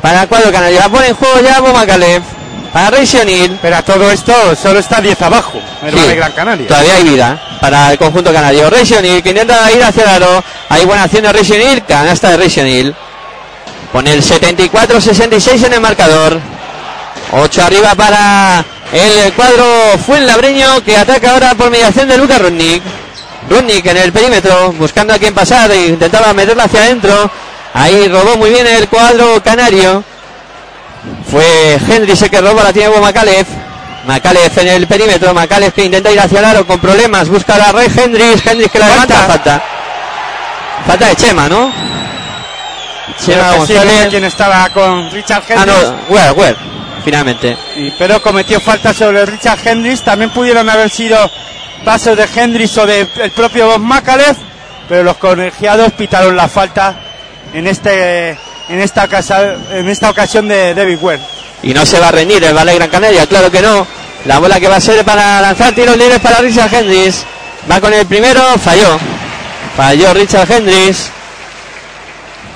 [0.00, 2.22] Para el cuadro canario, la pone en juego ya Bomba Caleb.
[2.72, 3.58] Para O'Neill.
[3.62, 6.68] Pero a todo esto solo está 10 abajo, Herbalay Sí, Gran Canaria.
[6.68, 8.68] Todavía hay vida para el conjunto canario.
[8.68, 10.44] O'Neill que intenta ir hacia el aro.
[10.68, 12.94] Hay buena acción de O'Neill, canasta de O'Neill.
[13.92, 16.38] Pone el 74-66 en el marcador.
[17.32, 19.64] 8 arriba para el cuadro
[20.06, 22.82] Fuenlabreño que ataca ahora por mediación de Lucas Rudnick.
[23.48, 27.30] Rudnick en el perímetro, buscando a quien pasar e intentaba meterla hacia adentro.
[27.74, 30.02] Ahí robó muy bien el cuadro canario.
[31.30, 33.46] Fue Hendrix el que robó, la tiene Macalef.
[34.06, 37.58] Macalef en el perímetro, Macalef que intenta ir hacia el aro con problemas, busca a
[37.58, 39.62] la red Hendrix, Hendrix que la levanta, falta.
[40.86, 41.72] Falta de Chema, ¿no?
[43.24, 44.06] Chema que sí, González.
[44.10, 45.74] quién estaba con Richard Ah, no,
[46.14, 46.56] Ware, Ware,
[47.04, 47.56] finalmente.
[47.76, 50.02] Y- pero cometió falta sobre Richard Hendricks.
[50.02, 51.18] También pudieron haber sido
[51.84, 54.36] pasos de Hendricks o del propio Bob Macalef,
[54.88, 56.94] pero los colegiados pitaron la falta
[57.52, 58.30] en este
[58.68, 61.20] en esta casa, en esta ocasión de David Ware.
[61.62, 63.86] Y no se va a rendir el Valle Gran Canaria, claro que no.
[64.24, 67.24] La bola que va a ser para lanzar tiros libres para Richard Hendricks.
[67.70, 68.98] Va con el primero, falló.
[69.76, 71.10] Falló Richard Hendricks.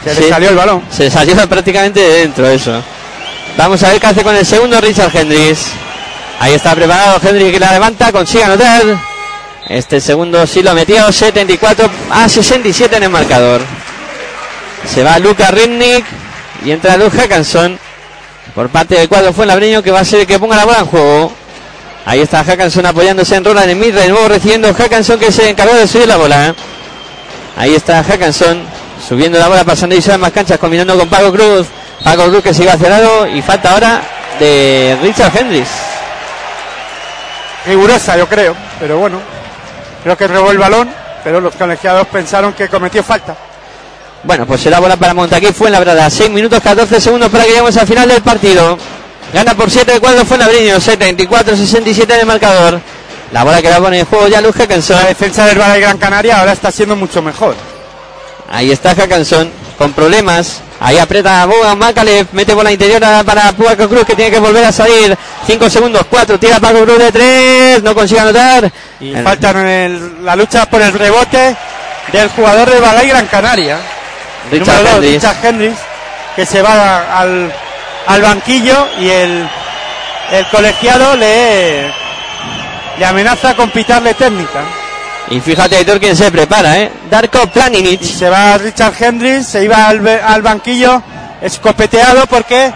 [0.05, 0.21] Se Sí.
[0.23, 0.83] le salió el balón.
[0.91, 2.83] Se salió prácticamente de dentro eso.
[3.57, 5.67] Vamos a ver qué hace con el segundo Richard Hendricks.
[6.41, 8.83] Ahí está preparado Hendricks que la levanta, consigue anotar.
[9.71, 13.61] Este segundo sí lo metió, 74 a 67 en el marcador.
[14.93, 16.05] Se va Luca Ridnick
[16.65, 17.79] y entra Luke Hackanson
[18.53, 20.87] por parte del cuadro Fuenlabreño que va a ser el que ponga la bola en
[20.87, 21.33] juego.
[22.05, 25.73] Ahí está Hackanson apoyándose en Roland en mid, de nuevo recibiendo Hackanson que se encargó
[25.77, 26.53] de subir la bola.
[27.57, 28.65] Ahí está Hackanson
[29.09, 31.69] subiendo la bola, pasando y más canchas, combinando con Paco Cruz.
[32.03, 34.03] Paco Cruz que se iba hacia lado y falta ahora
[34.41, 35.71] de Richard Hendricks.
[37.67, 39.40] Rigurosa, yo creo, pero bueno.
[40.03, 40.89] Creo que robó el balón,
[41.23, 43.37] pero los colegiados pensaron que cometió falta.
[44.23, 46.09] Bueno, pues será bola para Montaquí Fuenlabrada.
[46.11, 48.79] 6 minutos 14 segundos para que lleguemos al final del partido.
[49.33, 50.77] Gana por 7 de cuadro Fuenlabriño.
[50.77, 52.81] 74-67 en el marcador.
[53.33, 54.97] La bola que la pone en juego ya Luz Hackanson.
[54.97, 57.55] La defensa del Valle Gran Canaria ahora está siendo mucho mejor.
[58.51, 59.51] Ahí está Hackanson
[59.81, 60.61] con problemas.
[60.79, 64.71] Ahí aprieta Bogan Macalev, mete bola interior para Paco Cruz que tiene que volver a
[64.73, 65.17] salir.
[65.47, 68.71] 5 segundos, 4, tira Paco Cruz de 3, no consigue anotar.
[69.01, 71.57] Y falta el- la lucha por el rebote
[72.13, 73.79] del jugador de Balay Gran Canaria.
[74.51, 75.01] Richard dos.
[75.15, 75.81] Richard Hendricks,
[76.37, 77.51] que se va al,
[78.07, 79.49] al banquillo y el,
[80.33, 81.87] el colegiado le,
[82.99, 84.61] le amenaza con pitarle técnica.
[85.29, 86.91] Y fíjate, Aitor, quién se prepara, ¿eh?
[87.11, 88.03] Darko Planinic.
[88.03, 91.03] Y se va Richard Hendricks, se iba al, al banquillo
[91.41, 92.73] escopeteado porque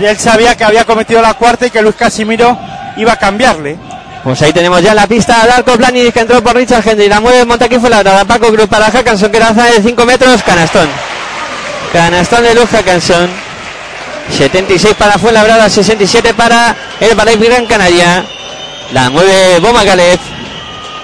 [0.00, 2.58] él sabía que había cometido la cuarta y que Luis Casimiro
[2.96, 3.76] iba a cambiarle.
[4.24, 7.08] Pues ahí tenemos ya la pista a Darko Planinic que entró por Richard Henry.
[7.08, 8.24] La mueve Montaquí fue la otra.
[8.24, 10.42] Paco Cruz para Hackanson que lanza de 5 metros.
[10.42, 10.88] Canastón.
[11.92, 13.28] Canastón de Luz Hackanson.
[14.36, 18.24] 76 para Fuenlabrada, 67 para el Balay Gran Canaria.
[18.92, 20.20] La mueve Boma Calef.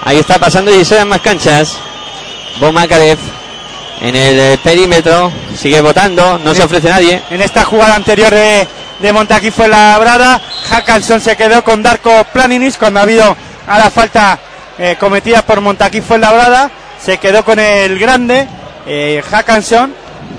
[0.05, 1.77] Ahí está pasando y se dan más canchas.
[2.59, 3.19] Boma Calef
[4.01, 5.31] en el eh, perímetro.
[5.57, 7.21] Sigue votando, no se ofrece nadie.
[7.31, 8.67] En esta jugada anterior de,
[8.99, 10.39] de Montaquí fue labrada.
[10.69, 13.35] Hackanson se quedó con Darko Planinis cuando ha habido
[13.67, 14.39] a la falta
[14.77, 16.69] eh, cometida por Montaquí fue labrada.
[17.03, 18.47] Se quedó con el grande,
[18.85, 19.93] eh, Hackanson,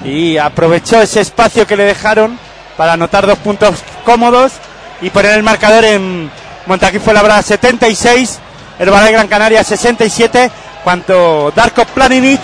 [0.05, 2.39] y aprovechó ese espacio que le dejaron
[2.77, 4.53] para anotar dos puntos cómodos
[5.01, 6.31] y poner el marcador en
[6.67, 8.39] Montaquí fue labrada 76,
[8.79, 10.51] el Balay Gran Canaria 67,
[10.85, 12.41] cuanto Darko Planinic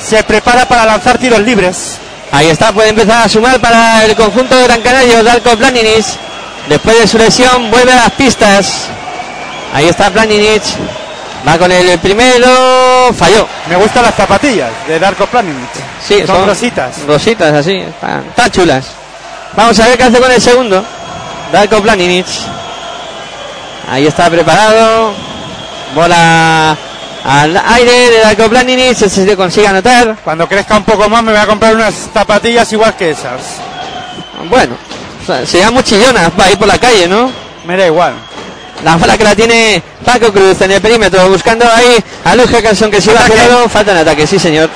[0.00, 1.98] se prepara para lanzar tiros libres.
[2.32, 6.04] Ahí está, puede empezar a sumar para el conjunto de Gran Canaria, Darko Planinic.
[6.68, 8.86] Después de su lesión, vuelve a las pistas.
[9.72, 10.62] Ahí está Planinic.
[11.46, 13.12] Va con el primero.
[13.16, 13.46] Falló.
[13.68, 15.68] Me gustan las zapatillas de Darko Planinic.
[16.04, 17.02] Sí, son, rositas.
[17.06, 17.76] Rositas, así.
[17.76, 18.86] Están, están chulas.
[19.54, 20.84] Vamos a ver qué hace con el segundo.
[21.52, 22.26] Darko Planinic.
[23.88, 25.35] Ahí está preparado.
[25.96, 26.76] Bola
[27.24, 28.94] al aire de Darko Planinic.
[28.94, 30.14] Se se consigue anotar.
[30.22, 33.40] Cuando crezca un poco más me voy a comprar unas zapatillas igual que esas.
[34.50, 34.76] Bueno,
[35.26, 37.32] o sea, muy chillona para ir por la calle, ¿no?
[37.66, 38.12] Me da igual.
[38.84, 41.96] La bola que la tiene Paco Cruz en el perímetro, buscando ahí
[42.26, 43.66] a Luis Hackanson que se el lado.
[43.70, 44.68] Falta en ataque, sí señor.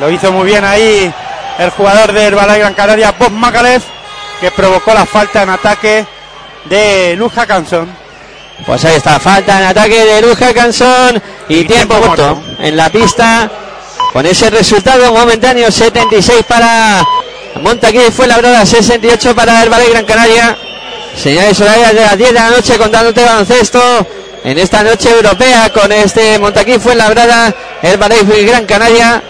[0.00, 1.12] Lo hizo muy bien ahí
[1.60, 3.82] el jugador del Balay Gran Canaria, Bob Makalev,
[4.40, 6.04] que provocó la falta en ataque
[6.64, 8.03] de Luz Hackanson.
[8.66, 12.42] Pues ahí está, falta en ataque de Luis Hackanson y, Y tiempo, tiempo muerto.
[12.60, 13.50] en la pista.
[14.12, 17.04] Con ese resultado momentáneo, 76 para
[17.60, 20.56] Montaquí fue labrada, 68 para el Ballet Gran Canaria.
[21.20, 23.80] Señales horarias de las 10 de la noche contándote baloncesto
[24.44, 29.22] en esta noche europea con este Montaquí fue labrada, el Ballet Gran Canaria.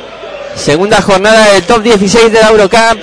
[0.54, 2.98] Segunda jornada del top 16 de la Eurocup.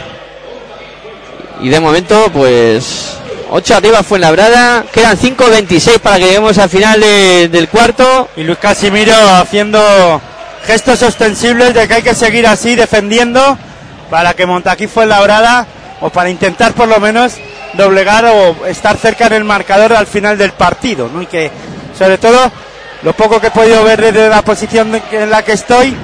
[1.62, 3.18] Y de momento, pues
[3.54, 4.86] 8 arriba fue labrada.
[4.94, 8.30] Quedan 5.26 para que lleguemos al final de- del cuarto.
[8.38, 10.22] Y Luis Casimiro haciendo
[10.66, 13.58] gestos ostensibles de que hay que seguir así defendiendo
[14.10, 15.66] para que Montaquí fue labrada
[16.00, 17.34] o para intentar por lo menos
[17.74, 21.22] doblegar o estar cerca en el marcador al final del partido, ¿no?
[21.22, 21.52] Y que
[21.98, 22.52] sobre todo
[23.04, 25.96] lo poco que he podido ver desde la posición en la que estoy,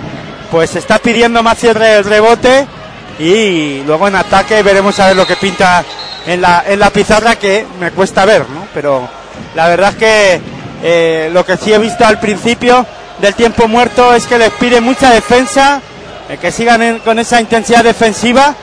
[0.52, 2.66] pues está pidiendo más el re- el rebote
[3.20, 5.84] y luego en ataque veremos a ver lo que pinta
[6.28, 8.68] en la, en la pizarra que me cuesta ver, ¿no?
[8.74, 9.08] Pero
[9.56, 10.42] la verdad es que
[10.84, 12.86] eh, lo que sí he visto al principio
[13.20, 15.82] del tiempo muerto es que les pide mucha defensa,
[16.30, 18.54] eh, que sigan con esa intensidad defensiva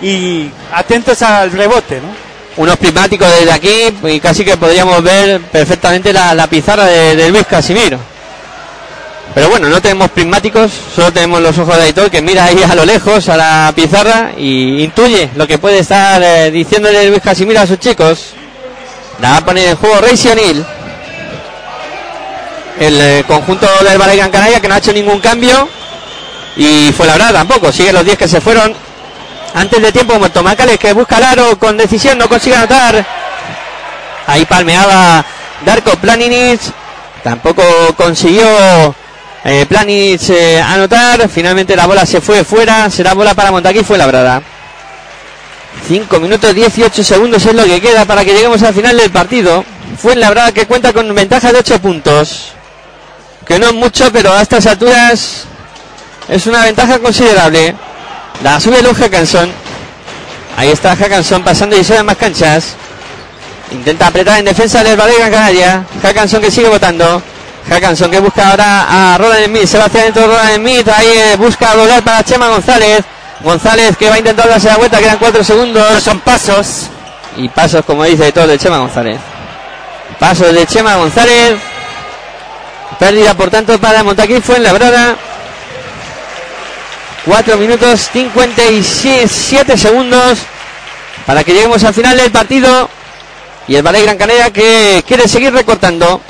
[0.00, 2.24] y atentos al rebote, ¿no?
[2.56, 7.30] Unos prismáticos desde aquí y casi que podríamos ver perfectamente la, la pizarra de, de
[7.30, 7.98] Luis Casimiro.
[9.34, 12.74] Pero bueno, no tenemos prismáticos, solo tenemos los ojos de Aitor que mira ahí a
[12.76, 17.60] lo lejos a la pizarra y intuye lo que puede estar eh, diciéndole Luis Casimiro
[17.60, 18.34] a sus chicos.
[19.20, 20.64] La va a poner en juego Rey O'Neill.
[22.78, 25.68] El eh, conjunto del Gran Canaria que no ha hecho ningún cambio.
[26.56, 28.72] Y fue la verdad tampoco, sigue los 10 que se fueron
[29.54, 30.44] antes de tiempo muerto.
[30.44, 33.04] Macales que busca el aro con decisión, no consigue anotar.
[34.28, 35.24] Ahí palmeaba
[35.64, 36.60] Darko Planinic.
[37.24, 37.62] Tampoco
[37.96, 38.46] consiguió
[39.44, 41.28] eh, Planinic eh, anotar.
[41.28, 42.88] Finalmente la bola se fue fuera.
[42.90, 44.42] Será bola para Montaquí, fue labrada.
[45.86, 49.64] 5 minutos 18 segundos es lo que queda para que lleguemos al final del partido.
[50.00, 52.52] Fue labrada que cuenta con ventaja de 8 puntos.
[53.46, 55.44] Que no es mucho, pero a estas alturas
[56.28, 57.74] es una ventaja considerable.
[58.42, 59.50] La sube Luz Hackanson.
[60.56, 62.76] Ahí está Hackanson pasando y dan más canchas.
[63.70, 65.84] Intenta apretar en defensa del Ballet Gran Canaria.
[66.02, 67.22] Hackanson que sigue votando.
[67.68, 69.66] Hackanson que busca ahora a Roland Smith.
[69.66, 70.88] Se va hacia adentro Roland Smith.
[70.88, 73.04] Ahí eh, busca doblar para Chema González.
[73.40, 76.02] González que va a intentar darse la vuelta, quedan cuatro segundos.
[76.02, 76.88] Son pasos.
[77.36, 79.18] Y pasos, como dice todo de Chema González.
[80.18, 81.58] Pasos de Chema González.
[82.98, 85.16] Pérdida, por tanto, para Montaquí fue en la brada.
[87.26, 90.38] 4 minutos 57 segundos
[91.26, 92.90] para que lleguemos al final del partido.
[93.66, 96.20] Y el Valle Gran Canaria que quiere seguir recortando.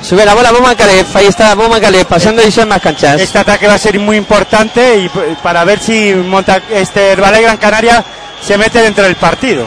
[0.00, 1.14] Sube la bola Boma Calef.
[1.16, 3.20] Ahí está Boma Calef pasando y son más canchas.
[3.20, 7.56] Este ataque va a ser muy importante y p- para ver si Monta este Gran
[7.56, 8.04] Canaria
[8.46, 9.66] se mete dentro del partido.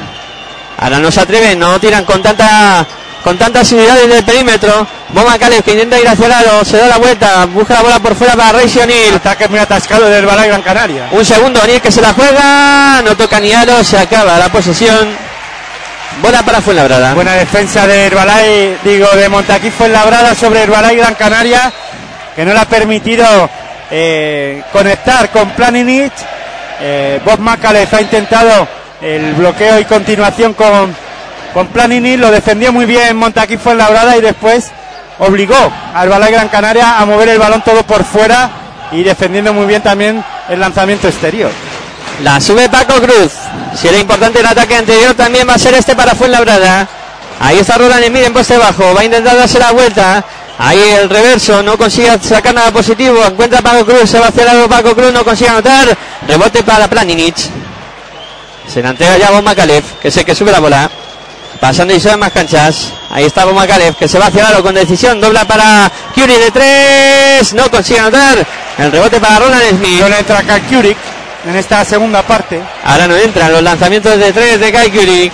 [0.78, 2.86] Ahora no se atreven, no tiran con tanta
[3.24, 4.88] con tanta asiduidad desde el perímetro.
[5.10, 8.00] Boma Calef que intenta ir hacia el aro, se da la vuelta, busca la bola
[8.00, 9.16] por fuera para Reyes O'Neill.
[9.16, 11.10] Ataque muy atascado del Valle Gran Canaria.
[11.12, 15.10] Un segundo, O'Neill que se la juega, no toca ni aro, se acaba la posesión.
[16.20, 17.14] Bola para Fuenlabrada.
[17.14, 21.72] Buena defensa de Herbalay, digo, de Montaquí Fuenlabrada sobre Herbalay Gran Canaria,
[22.36, 23.26] que no le ha permitido
[23.90, 26.12] eh, conectar con Planinic.
[26.82, 28.68] Eh, Bob Macalef ha intentado
[29.02, 30.96] el bloqueo y continuación con,
[31.54, 34.72] con lo defendió muy bien Montaquí Fuenlabrada y después
[35.20, 35.56] obligó
[35.94, 38.50] al Herbalay Gran Canaria a mover el balón todo por fuera
[38.92, 41.52] y defendiendo muy bien también el lanzamiento exterior.
[42.24, 43.32] La sube Paco Cruz.
[43.76, 46.88] Si era importante el ataque anterior, también va a ser este para Fuenlabrada.
[47.40, 48.94] Ahí está Roland Emir en poste bajo.
[48.94, 50.24] Va a intentar darse la vuelta.
[50.60, 51.64] Ahí el reverso.
[51.64, 53.18] No consigue sacar nada positivo.
[53.26, 54.10] Encuentra Paco Cruz.
[54.10, 55.12] Se va a hacer algo Paco Cruz.
[55.12, 55.98] No consigue anotar.
[56.28, 57.36] Rebote para Planinic.
[58.72, 60.90] Se la entrega ya a Bomba Calef, que el que sube la bola.
[61.60, 62.90] Pasando y se más canchas.
[63.10, 65.20] Ahí está Bomba Calef, que se va hacia aro con decisión.
[65.20, 67.54] Dobla para Curie de tres.
[67.54, 68.46] No consigue anotar.
[68.78, 70.02] El rebote para Roland Smith.
[70.02, 70.98] No le entra acá Kurik
[71.46, 72.62] en esta segunda parte.
[72.84, 75.32] Ahora no entran los lanzamientos de tres de Kai Kurik.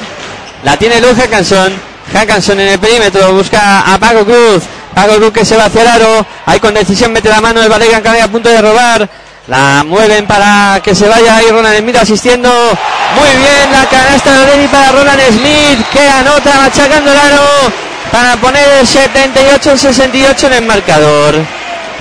[0.63, 1.73] La tiene Luz Hackanson.
[2.13, 3.33] Hackanson en el perímetro.
[3.33, 4.63] Busca a Paco Cruz.
[4.93, 6.25] Paco Cruz que se va hacia el aro.
[6.45, 9.09] Ahí con decisión mete la mano el Gran Canaria a punto de robar.
[9.47, 12.49] La mueven para que se vaya ahí Roland Smith asistiendo.
[12.49, 17.71] Muy bien la canasta de Odeni para Roland Smith que anota machacando el aro
[18.11, 21.35] para poner el 78-68 en el marcador.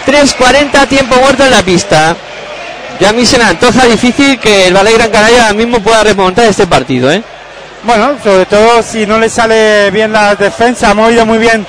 [0.06, 2.16] 3.40 tiempo muerto en la pista.
[2.98, 6.02] Ya a mí se me antoja difícil que el Valle Gran Canaria ahora mismo pueda
[6.02, 7.22] remontar este partido, ¿eh?
[7.82, 11.64] Bueno, sobre todo si no le sale bien la defensa, ha movido muy bien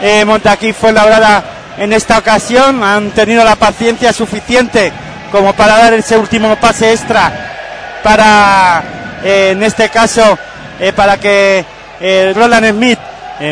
[0.00, 1.44] eh, Montaquí fue labrada
[1.76, 4.92] en esta ocasión, han tenido la paciencia suficiente
[5.30, 8.82] como para dar ese último pase extra para,
[9.22, 10.38] eh, en este caso,
[10.80, 11.64] eh, para que
[12.00, 12.98] eh, Roland Smith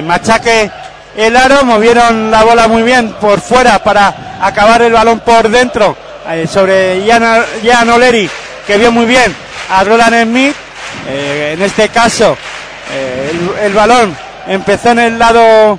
[0.05, 0.71] machaque
[1.17, 5.97] el aro, movieron la bola muy bien por fuera para acabar el balón por dentro
[6.31, 8.29] eh, sobre Ian Oleri,
[8.67, 9.35] que vio muy bien
[9.71, 10.55] a Roland Smith.
[11.09, 12.37] Eh, en este caso,
[12.93, 14.15] eh, el, el balón
[14.47, 15.79] empezó en el lado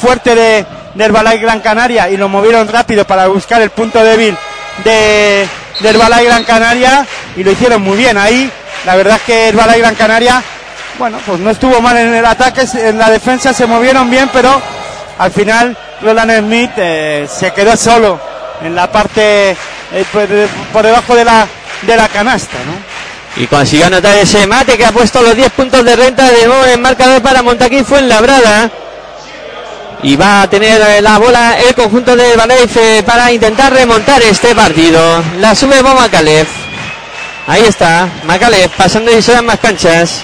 [0.00, 0.64] fuerte de,
[0.94, 4.34] del Balay Gran Canaria y lo movieron rápido para buscar el punto débil
[4.82, 5.46] de,
[5.80, 7.06] del Balay Gran Canaria
[7.36, 8.16] y lo hicieron muy bien.
[8.16, 8.50] Ahí,
[8.86, 10.42] la verdad es que el Balay Gran Canaria,
[10.98, 14.60] bueno, pues no estuvo mal en el ataque, en la defensa se movieron bien, pero
[15.18, 16.72] al final Roland Smith
[17.28, 20.26] se quedó solo en la parte eh, por,
[20.72, 21.46] por debajo de la,
[21.82, 22.94] de la canasta, ¿no?
[23.36, 26.64] Y consiguió anotar ese mate que ha puesto los 10 puntos de renta de nuevo
[26.66, 28.70] en marcador para Montaquí fue en Labrada.
[30.02, 35.00] Y va a tener la bola el conjunto de Valeife para intentar remontar este partido.
[35.40, 36.48] La sube Bo Macalef.
[37.46, 40.22] Ahí está, Macalef pasando y se más canchas.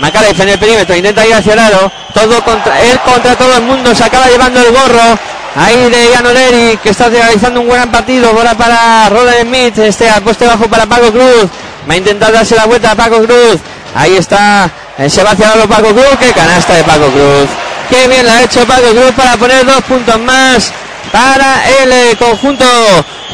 [0.00, 1.90] Macalef en el perímetro, intenta ir hacia el aro.
[2.12, 3.94] Todo contra él contra todo el mundo.
[3.94, 5.18] Se acaba llevando el gorro.
[5.56, 8.32] Ahí de Ian Oleri, que está realizando un gran partido.
[8.32, 9.78] Bola para Roland Smith.
[9.78, 11.46] Este al poste bajo para Paco Cruz.
[11.88, 13.58] Va a intentar darse la vuelta a Paco Cruz.
[13.94, 14.70] Ahí está.
[14.98, 16.16] eh, Se va hacia Paco Cruz.
[16.20, 17.48] Qué canasta de Paco Cruz.
[17.88, 20.72] Qué bien la ha hecho Paco Cruz para poner dos puntos más
[21.12, 22.64] para el eh, conjunto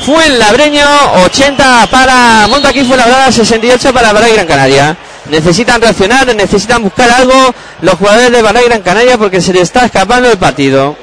[0.05, 0.85] Fuenlabreño,
[1.24, 4.97] 80 para Montaquí Fuenlabrada, 68 para Balay Gran Canaria.
[5.31, 9.86] Necesitan reaccionar, necesitan buscar algo los jugadores de Balay Gran Canaria porque se les está
[9.86, 10.97] escapando el partido.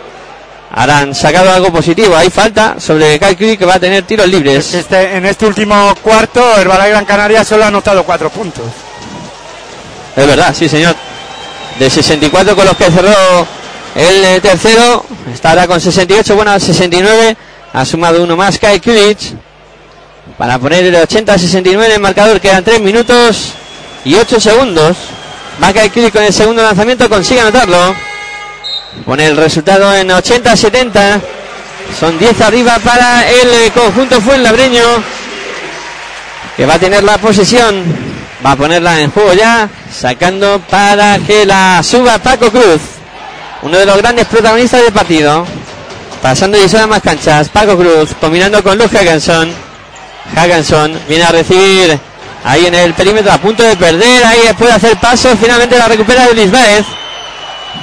[0.72, 4.74] Han sacado algo positivo, hay falta sobre Kai Creek que va a tener tiros libres.
[4.74, 8.66] Este, en este último cuarto, el Balay Gran Canaria solo ha anotado cuatro puntos.
[10.16, 10.96] Es verdad, sí señor.
[11.80, 13.48] De 64 con los que cerró
[13.96, 17.36] el eh, tercero, está ahora con 68, bueno, 69.
[17.74, 19.34] Ha sumado uno más Kai Kulich
[20.38, 22.40] para poner el 80-69 en el marcador.
[22.40, 23.54] Quedan 3 minutos
[24.06, 24.98] y 8 segundos.
[25.64, 27.96] Va Kai Kulich con el segundo lanzamiento, consigue anotarlo.
[29.06, 31.22] Pone el resultado en 80-70.
[32.00, 34.84] Son 10 arriba para el eh, conjunto Fuenlabreño
[36.60, 37.86] que va a tener la posesión.
[38.46, 42.82] Va a ponerla en juego ya, sacando para que la suba Paco Cruz,
[43.62, 45.46] uno de los grandes protagonistas del partido.
[46.22, 49.50] Pasando y más canchas, Paco Cruz, combinando con Luz Hackenson.
[50.36, 51.98] Hackanson viene a recibir
[52.44, 54.26] ahí en el perímetro a punto de perder.
[54.26, 55.30] Ahí puede hacer paso.
[55.40, 56.86] Finalmente la recupera Luis Baez.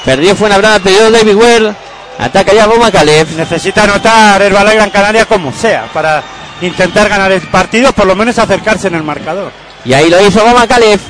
[0.05, 1.75] Perdió fue una brava, perdió David Ware.
[2.19, 3.29] Ataca ya Boma Caleb.
[3.37, 6.23] Necesita anotar el balón Gran Canaria como sea para
[6.61, 9.53] intentar ganar el partido, por lo menos acercarse en el marcador.
[9.85, 11.01] Y ahí lo hizo Boma Caleb.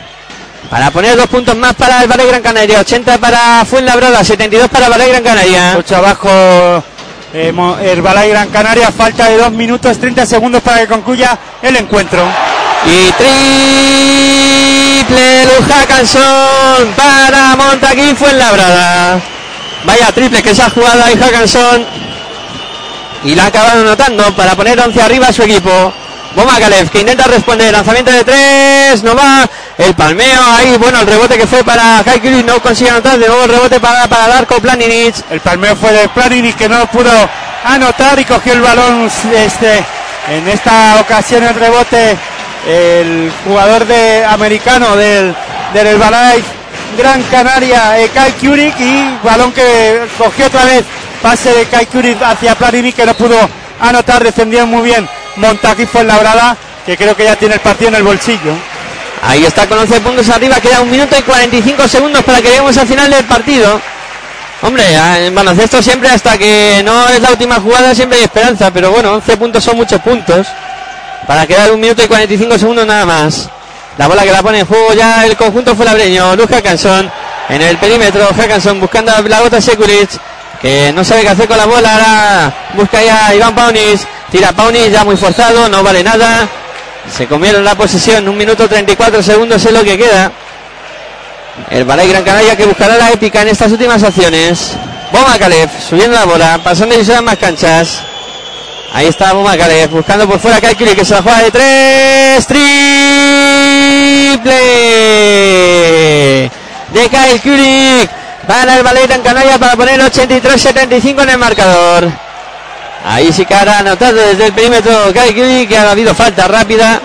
[0.71, 2.81] Para poner dos puntos más para el Valle Gran Canaria.
[2.81, 5.75] 80 para Fuenlabrada, 72 para Valle Gran Canaria.
[5.79, 6.29] 8 abajo
[7.33, 7.53] eh,
[7.85, 8.91] el Balay Gran Canaria.
[8.91, 12.27] Falta de 2 minutos 30 segundos para que concluya el encuentro.
[12.87, 13.13] Y
[15.03, 19.21] triple Luja Canson para Montaquí Fuenlabrada.
[19.85, 21.85] Vaya triple que se ha jugado ahí Hackanson.
[23.25, 25.93] Y la ha acabado anotando para poner 11 arriba a su equipo.
[26.37, 27.73] Boma Kalev que intenta responder.
[27.73, 29.03] Lanzamiento de tres.
[29.03, 29.49] No va.
[29.79, 30.77] El palmeo ahí.
[30.77, 33.19] Bueno, el rebote que fue para Haikiri no consigue anotar.
[33.19, 35.15] De nuevo el rebote para, para Darko Planinic.
[35.31, 37.11] El palmeo fue de Planinic que no pudo
[37.65, 39.11] anotar y cogió el balón.
[39.35, 39.85] Este,
[40.29, 42.17] en esta ocasión el rebote.
[42.67, 45.35] El jugador de americano del,
[45.73, 46.49] del Herbalife
[46.99, 50.85] Gran Canaria, eh, Kai Kurik y balón que cogió otra vez
[51.23, 53.37] pase de Kai Kurik hacia Planinic que no pudo
[53.81, 57.97] anotar, defendió muy bien Montaquí fue labrada, que creo que ya tiene el partido en
[57.97, 58.55] el bolsillo.
[59.23, 62.77] Ahí está con 11 puntos arriba, queda un minuto y 45 segundos para que lleguemos
[62.77, 63.81] al final del partido.
[64.63, 64.85] Hombre,
[65.19, 69.15] en baloncesto siempre hasta que no es la última jugada siempre hay esperanza, pero bueno,
[69.15, 70.47] 11 puntos son muchos puntos.
[71.27, 73.49] Para quedar un minuto y 45 segundos nada más.
[73.99, 76.37] La bola que la pone en juego ya el conjunto fue labreño.
[76.37, 77.11] Luz Hackanson
[77.49, 78.29] en el perímetro.
[78.29, 80.11] Hackanson buscando la gota Sekulic,
[80.61, 81.93] que no sabe qué hacer con la bola.
[81.93, 84.07] Ahora busca ya Iván Paunis.
[84.31, 86.49] Tira Paunis ya muy forzado, no vale nada.
[87.13, 90.31] Se comieron la posesión, un minuto 34 segundos es lo que queda.
[91.71, 94.73] El Balay Gran Canaria que buscará la épica en estas últimas acciones.
[95.13, 98.03] Boma Caleb subiendo la bola, pasando y más canchas.
[98.93, 102.47] Ahí está Boma Caleb buscando por fuera Kaikuri que se la juega de tres.
[102.47, 102.67] Triple
[106.93, 108.09] de Kyle
[108.47, 112.09] para el Balay Gran Canaria para poner 83-75 en el marcador.
[113.05, 115.35] Ahí sí que ha anotado desde el perímetro Kai
[115.67, 117.01] que ha habido falta rápida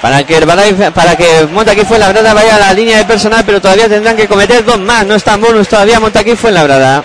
[0.00, 0.46] para que el
[0.92, 4.26] para que Montaquí fue labrada vaya a la línea de personal, pero todavía tendrán que
[4.26, 5.04] cometer dos más.
[5.06, 6.00] No están bonus todavía.
[6.00, 7.04] Montaquí fue labrada.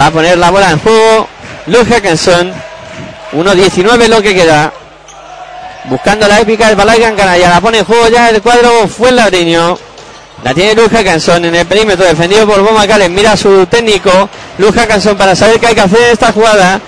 [0.00, 1.28] Va a poner la bola en juego.
[1.66, 2.52] Luke Hackenson.
[3.32, 4.72] 1-19 lo que queda.
[5.84, 7.48] Buscando la épica el Balay Gran Canaria.
[7.48, 9.78] La pone en juego ya el cuadro fue el labreño.
[10.44, 13.12] La tiene Luz Hackanson en el perímetro, defendido por Boma Calen.
[13.14, 14.28] Mira a su técnico,
[14.58, 16.80] Luz Hackanson, para saber qué hay que hacer en esta jugada.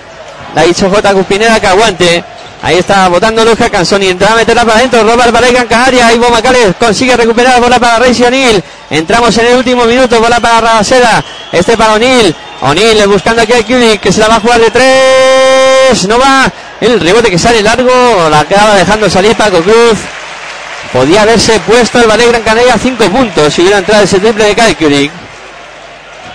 [0.55, 1.13] La ha dicho J.
[1.13, 2.23] Cuspinera que aguante.
[2.61, 5.03] Ahí está votando Luz Hackanson y entra a meterla para adentro.
[5.03, 6.13] Roba el Balay Canaria.
[6.13, 8.63] Y Boma Calen consigue recuperar bola para Reisi O'Neill.
[8.89, 10.19] Entramos en el último minuto.
[10.21, 11.23] Bola para Rabaseda.
[11.51, 12.35] Este para O'Neill.
[12.61, 16.07] O'Neill buscando aquí a Kulik que se la va a jugar de tres.
[16.07, 16.51] No va.
[16.81, 18.29] El rebote que sale largo.
[18.29, 19.97] La acaba dejando salir Paco Cruz.
[20.91, 24.45] Podía haberse puesto el Valle Gran Canaria a 5 puntos si hubiera entrado ese triple
[24.45, 25.11] de Kalkurik.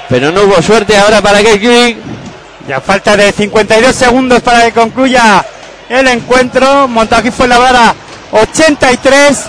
[0.09, 1.99] Pero no hubo suerte ahora para Kalkurik.
[2.69, 5.45] Ya falta de 52 segundos para que concluya
[5.89, 6.89] el encuentro.
[6.89, 7.95] Montají fue la vara
[8.33, 9.45] 83.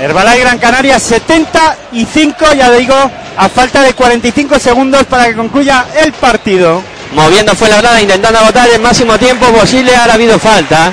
[0.00, 2.52] Herbalife Gran Canaria 75.
[2.56, 2.94] Ya digo,
[3.36, 6.82] a falta de 45 segundos para que concluya el partido.
[7.12, 9.94] Moviendo fue la brada, intentando agotar el máximo tiempo posible.
[9.94, 10.92] Ahora ha habido falta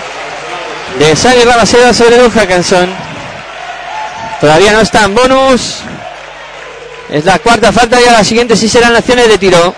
[0.99, 2.89] de Sally Rabaseda sobre Luz Hackanson.
[4.39, 5.77] Todavía no está en bonus.
[7.09, 9.73] Es la cuarta falta y a la siguiente sí serán acciones de tiro.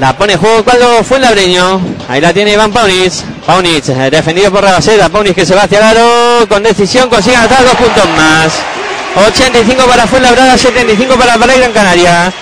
[0.00, 1.80] La pone en juego cuando fue el labreño.
[2.08, 3.24] Ahí la tiene Iván Paunitz.
[3.44, 5.08] Paunitz, eh, defendido por Rabaseda.
[5.08, 6.46] Paunitz que se va hacia el.
[6.48, 8.77] Con decisión consigue anotar dos puntos más.
[9.16, 12.32] 85 para Fuenlabrada, 75 para Valle Gran Canaria.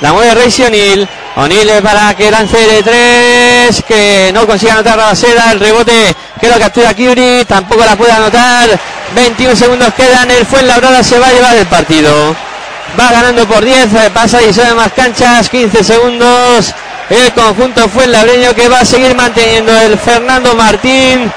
[0.00, 1.08] La mueve Reisi O'Neill.
[1.36, 3.82] O'Neill para que lance de tres.
[3.86, 5.52] Que no consigue anotar Rabaseda.
[5.52, 7.44] El rebote que lo captura Kiuri.
[7.46, 8.78] Tampoco la puede anotar.
[9.14, 10.30] 21 segundos quedan.
[10.30, 12.36] El Fuenlabrada se va a llevar el partido.
[12.98, 13.94] Va ganando por 10.
[13.94, 15.48] Eh, pasa y sale más canchas.
[15.48, 16.74] 15 segundos.
[17.08, 21.32] El conjunto Fuenlabreño que va a seguir manteniendo el Fernando Martín.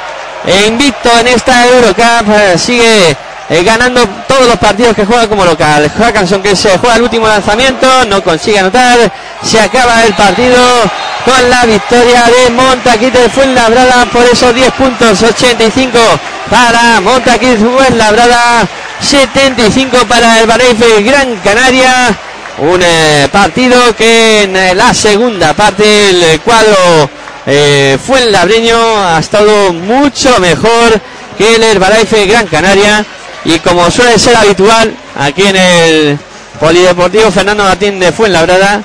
[0.46, 2.30] E invicto en esta Eurocup.
[2.30, 3.16] Eh, sigue
[3.50, 5.90] eh, ganando todos los partidos que juega como local.
[5.98, 9.12] Hackanson que se juega el último lanzamiento, no consigue anotar,
[9.44, 10.62] se acaba el partido
[11.26, 16.00] con la victoria de Montaquite Fuenlabrada por esos 10 puntos, 85
[16.50, 18.68] para Montaquite Fuenlabrada,
[19.02, 22.16] 75 para el Bareife Gran Canaria.
[22.60, 27.10] Un eh, partido que en eh, la segunda parte el cuadro
[27.46, 31.00] eh, ha estado mucho mejor
[31.38, 33.06] que el Herbalife Gran Canaria
[33.46, 36.20] y como suele ser habitual aquí en el
[36.60, 38.82] Polideportivo Fernando Martín de Fuenlabrada,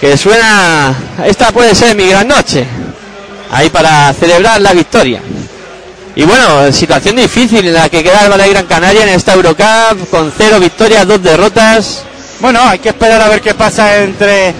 [0.00, 0.94] que suena,
[1.26, 2.66] esta puede ser mi gran noche.
[3.50, 5.20] ahí para celebrar la victoria.
[6.14, 10.08] Y bueno, situación difícil en la que queda el Valle Gran Canaria en esta Eurocup
[10.10, 12.02] con cero victorias, dos derrotas.
[12.40, 14.54] Bueno, hay que esperar a ver qué pasa entre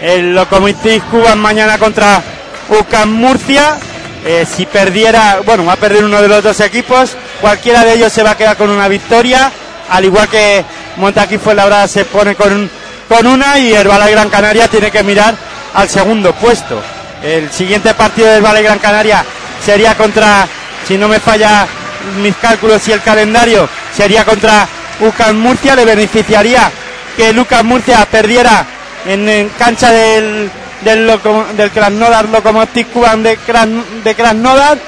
[0.00, 2.22] el Lokomotiv Cuban mañana contra
[2.68, 3.76] UCAM Murcia.
[4.24, 8.12] Eh, si perdiera, bueno, va a perder uno de los dos equipos, cualquiera de ellos
[8.12, 9.52] se va a quedar con una victoria,
[9.90, 10.64] al igual que
[10.96, 12.70] Montaquí Fuenlabrada se pone con,
[13.08, 15.34] con una y el Valle Gran Canaria tiene que mirar
[15.74, 16.80] al segundo puesto.
[17.22, 19.24] El siguiente partido del Valle Gran Canaria
[19.64, 20.46] sería contra
[20.86, 21.66] si no me falla
[22.22, 24.68] mis cálculos y el calendario, sería contra
[25.00, 26.70] UCAM Murcia, le beneficiaría
[27.16, 28.66] que Lucas Murcia perdiera
[29.06, 30.50] en, cancha del,
[30.82, 31.18] del,
[31.56, 33.38] del Krasnodar Lokomotiv Cuban de,
[34.04, 34.78] de Krasnodar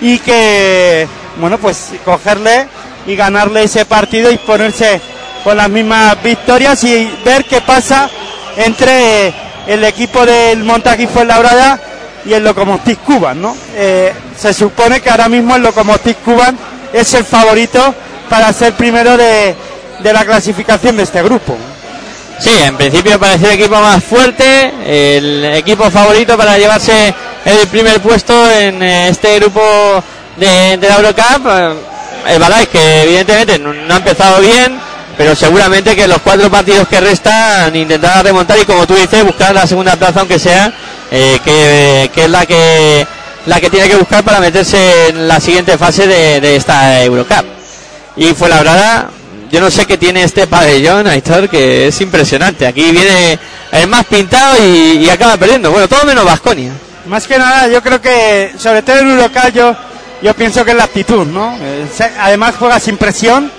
[0.00, 1.06] y que,
[1.36, 2.66] bueno, pues cogerle
[3.06, 5.00] y ganarle ese partido y ponerse
[5.44, 8.08] con las mismas victorias y ver qué pasa
[8.56, 9.32] entre
[9.66, 11.80] el equipo del Montaquí Fuenlabrada
[12.24, 13.56] y el Lokomotiv Cuban, ¿no?
[13.74, 16.58] Eh, se supone que ahora mismo el Lokomotiv Cuban
[16.92, 17.94] es el favorito
[18.28, 19.54] para ser primero de,
[20.02, 21.56] de la clasificación de este grupo.
[22.40, 27.14] Sí, en principio parece el equipo más fuerte, el equipo favorito para llevarse
[27.44, 29.60] el primer puesto en eh, este grupo
[30.36, 31.46] de, de la Eurocup.
[31.46, 31.74] Eh,
[32.28, 34.78] el Balay que evidentemente no, ha empezado bien,
[35.18, 39.54] pero seguramente que los cuatro partidos que restan intentar remontar y como tú dices buscar
[39.54, 40.72] la segunda plaza aunque sea
[41.10, 43.06] eh, que, que, es la que
[43.44, 47.44] la que tiene que buscar para meterse en la siguiente fase de, de esta Eurocup
[48.16, 49.06] y fue la verdad
[49.50, 52.66] yo no sé qué tiene este pabellón Aitor que es impresionante.
[52.66, 53.38] Aquí viene
[53.72, 55.70] el más pintado y, acaba perdiendo.
[55.70, 56.72] Bueno todo menos Vasconia.
[57.06, 59.18] Más que nada yo creo que sobre todo en un
[59.52, 59.76] yo
[60.22, 61.86] yo pienso que es la actitud no eh,
[62.18, 63.50] además juega sin presión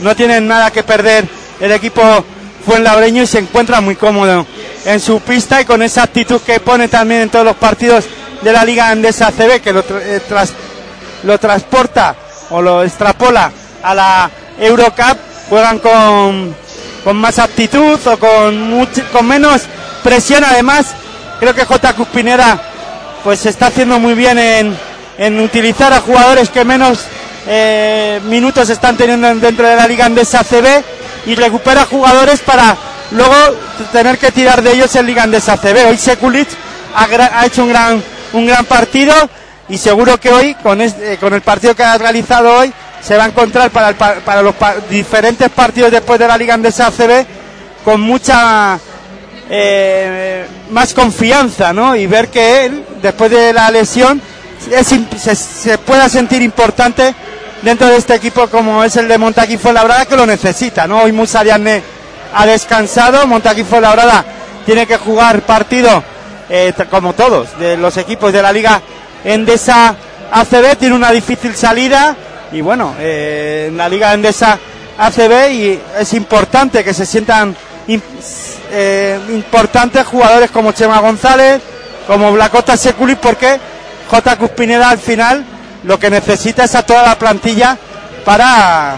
[0.00, 1.26] no tienen nada que perder.
[1.60, 2.02] El equipo
[2.64, 4.46] fuenlabreño y se encuentra muy cómodo
[4.84, 8.04] en su pista y con esa actitud que pone también en todos los partidos
[8.42, 10.52] de la Liga Andesa CB que lo, eh, tras,
[11.24, 12.14] lo transporta
[12.50, 13.50] o lo extrapola
[13.82, 15.18] a la Eurocup,
[15.48, 16.54] juegan con,
[17.04, 19.62] con más actitud o con, mucho, con menos
[20.02, 20.44] presión.
[20.44, 20.94] Además,
[21.40, 21.92] creo que J.
[21.94, 22.60] Cuspinera
[23.24, 24.76] pues se está haciendo muy bien en,
[25.18, 27.00] en utilizar a jugadores que menos
[27.46, 30.82] eh, minutos están teniendo dentro de la Liga Andesa CB
[31.26, 32.76] y recupera jugadores para
[33.10, 33.34] luego
[33.92, 35.88] tener que tirar de ellos en Liga Andesa CB.
[35.88, 36.48] Hoy Sekulic
[36.94, 38.02] ha, ha, hecho un gran,
[38.32, 39.14] un gran partido
[39.68, 43.24] y seguro que hoy, con, este, con el partido que ha realizado hoy, se va
[43.24, 47.26] a encontrar para, el, para los pa diferentes partidos después de la Liga Andesa CB
[47.84, 48.78] con mucha
[49.50, 51.96] eh, más confianza, ¿no?
[51.96, 54.20] Y ver que él, después de la lesión,
[54.70, 54.94] es,
[55.38, 57.14] se, pueda sentir importante
[57.62, 61.02] dentro de este equipo como es el de Montaquí Fuenlabrada que lo necesita, ¿no?
[61.02, 61.82] Hoy Musa Diagne
[62.34, 64.24] ha descansado, Montaquí Fuenlabrada
[64.66, 66.02] tiene que jugar partido
[66.50, 68.82] eh, como todos de los equipos de la Liga
[69.24, 69.94] Endesa
[70.30, 72.14] ACB, tiene una difícil salida
[72.52, 74.58] y bueno, eh, en la Liga Endesa
[74.98, 77.54] ACB y es importante que se sientan
[78.70, 81.60] eh, importantes jugadores como Chema González,
[82.06, 83.58] como Blacota Seculis porque
[84.10, 84.36] J.
[84.36, 85.44] Cuspineda al final
[85.84, 87.76] lo que necesita es a toda la plantilla
[88.24, 88.96] para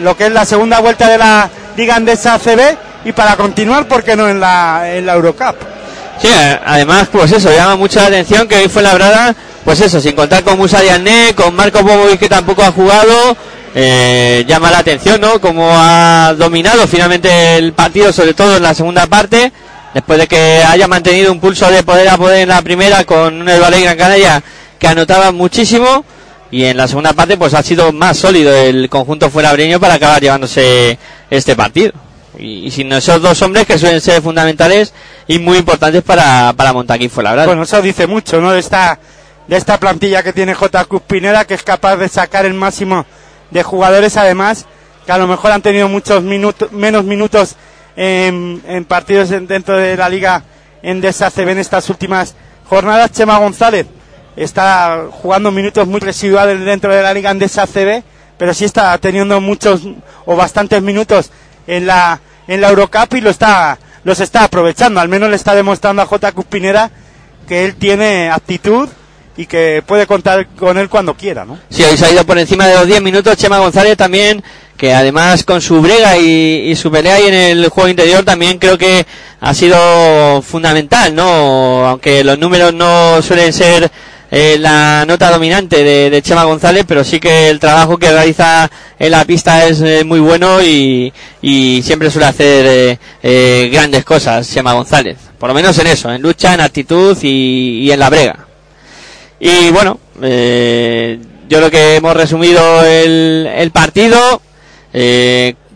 [0.00, 4.16] lo que es la segunda vuelta de la Liga Andesa ACB y para continuar, porque
[4.16, 5.71] no en la, en la Eurocup?
[6.20, 6.28] Sí,
[6.64, 9.34] además, pues eso, llama mucha atención que hoy fue labrada,
[9.64, 13.36] pues eso, sin contar con Musa Diané, con Marco Bobovic que tampoco ha jugado,
[13.74, 15.40] eh, llama la atención, ¿no?
[15.40, 19.52] Como ha dominado finalmente el partido, sobre todo en la segunda parte,
[19.94, 23.48] después de que haya mantenido un pulso de poder a poder en la primera con
[23.48, 24.42] el Valle Gran Canaria
[24.78, 26.04] que anotaba muchísimo
[26.50, 30.20] y en la segunda parte pues ha sido más sólido el conjunto fuerabreño para acabar
[30.20, 30.98] llevándose
[31.30, 31.92] este partido.
[32.42, 34.92] Y, y, sin esos dos hombres que suelen ser fundamentales
[35.28, 37.46] y muy importantes para, para Montaquín Fuenlabrada.
[37.46, 38.50] Bueno, eso dice mucho, ¿no?
[38.50, 38.98] De esta,
[39.46, 40.84] de esta plantilla que tiene J.
[40.86, 43.06] Cuspinera, que es capaz de sacar el máximo
[43.50, 44.66] de jugadores, además,
[45.06, 47.56] que a lo mejor han tenido muchos minutos, menos minutos
[47.96, 50.42] en, en partidos en, dentro de la liga
[50.82, 52.34] en DSACB en estas últimas
[52.68, 53.12] jornadas.
[53.12, 53.86] Chema González,
[54.36, 58.02] está jugando minutos muy residuales dentro de la Liga Andesa CB,
[58.38, 59.82] pero sí está teniendo muchos
[60.24, 61.30] o bastantes minutos
[61.66, 65.00] en la, en la Eurocup y lo está, los está aprovechando.
[65.00, 66.32] Al menos le está demostrando a J.
[66.32, 66.90] Cuspinera
[67.46, 68.88] que él tiene actitud
[69.36, 71.58] y que puede contar con él cuando quiera, ¿no?
[71.70, 74.42] Sí, hoy se ha ido por encima de los 10 minutos Chema González también,
[74.76, 78.58] que además con su brega y, y su pelea y en el juego interior también
[78.58, 79.06] creo que
[79.40, 81.86] ha sido fundamental, ¿no?
[81.86, 83.90] Aunque los números no suelen ser
[84.34, 89.10] eh, la nota dominante de, Chema González, pero sí que el trabajo que realiza en
[89.10, 94.50] la pista es eh, muy bueno y, y, siempre suele hacer eh, eh, grandes cosas
[94.50, 95.18] Chema González.
[95.38, 98.46] Por lo menos en eso, en lucha, en actitud y, y en la brega.
[99.38, 104.40] Y bueno, yo creo que hemos resumido el, el partido.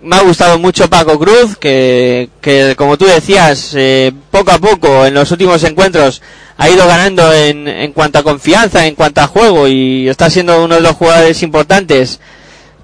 [0.07, 5.05] Me ha gustado mucho Paco Cruz, que, que como tú decías, eh, poco a poco
[5.05, 6.23] en los últimos encuentros
[6.57, 10.65] ha ido ganando en, en cuanto a confianza, en cuanto a juego y está siendo
[10.65, 12.21] uno de los jugadores importantes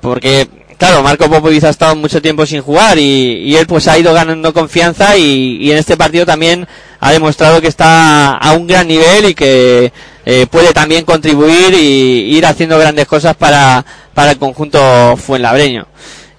[0.01, 3.97] porque claro, Marco Popovic ha estado mucho tiempo sin jugar y, y él pues ha
[3.97, 6.67] ido ganando confianza y, y en este partido también
[6.99, 9.93] ha demostrado que está a un gran nivel y que
[10.27, 15.87] eh, puede también contribuir y ir haciendo grandes cosas para, para el conjunto fuenlabreño.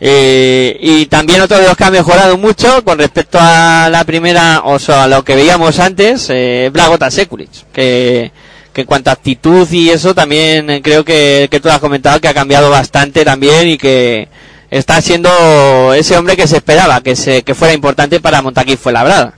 [0.06, 4.64] Eh, y también otro de los que ha mejorado mucho con respecto a la primera,
[4.66, 8.30] o sea, a lo que veíamos antes, eh, Blagota Sekulic, que,
[8.74, 12.28] que en cuanto a actitud y eso también creo que, que tú has comentado que
[12.28, 14.28] ha cambiado bastante también y que
[14.70, 18.92] está siendo ese hombre que se esperaba que se, que fuera importante para Montaquí fue
[18.92, 19.36] labrada.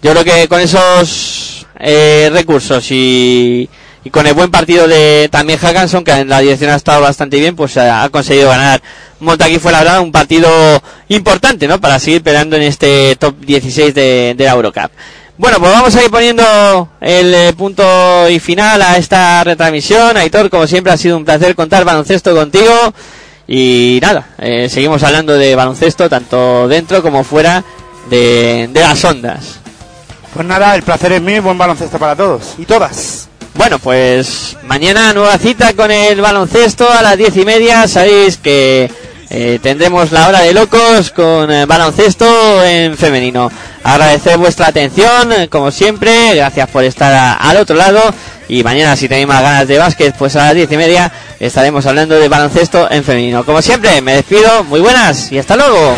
[0.00, 3.68] Yo creo que con esos eh, recursos y,
[4.04, 7.38] y con el buen partido de también Hackanson, que en la dirección ha estado bastante
[7.38, 8.82] bien, pues ha, conseguido ganar
[9.20, 10.50] Montaquí fue labrada un partido
[11.08, 11.80] importante, ¿no?
[11.80, 14.90] Para seguir peleando en este top 16 de, la Eurocup.
[15.38, 20.16] Bueno, pues vamos a ir poniendo el eh, punto y final a esta retransmisión.
[20.16, 22.92] Aitor, como siempre, ha sido un placer contar baloncesto contigo.
[23.46, 27.62] Y nada, eh, seguimos hablando de baloncesto tanto dentro como fuera
[28.10, 29.60] de, de las ondas.
[30.34, 33.28] Pues nada, el placer es mío buen baloncesto para todos y todas.
[33.54, 37.86] Bueno, pues mañana nueva cita con el baloncesto a las diez y media.
[37.86, 38.90] Sabéis que
[39.30, 43.50] eh, tendremos la hora de locos con eh, baloncesto en femenino.
[43.84, 46.34] Agradecer vuestra atención, eh, como siempre.
[46.34, 48.00] Gracias por estar al otro lado.
[48.48, 51.86] Y mañana, si tenéis más ganas de básquet, pues a las diez y media estaremos
[51.86, 53.44] hablando de baloncesto en femenino.
[53.44, 54.64] Como siempre, me despido.
[54.64, 55.96] Muy buenas y hasta luego.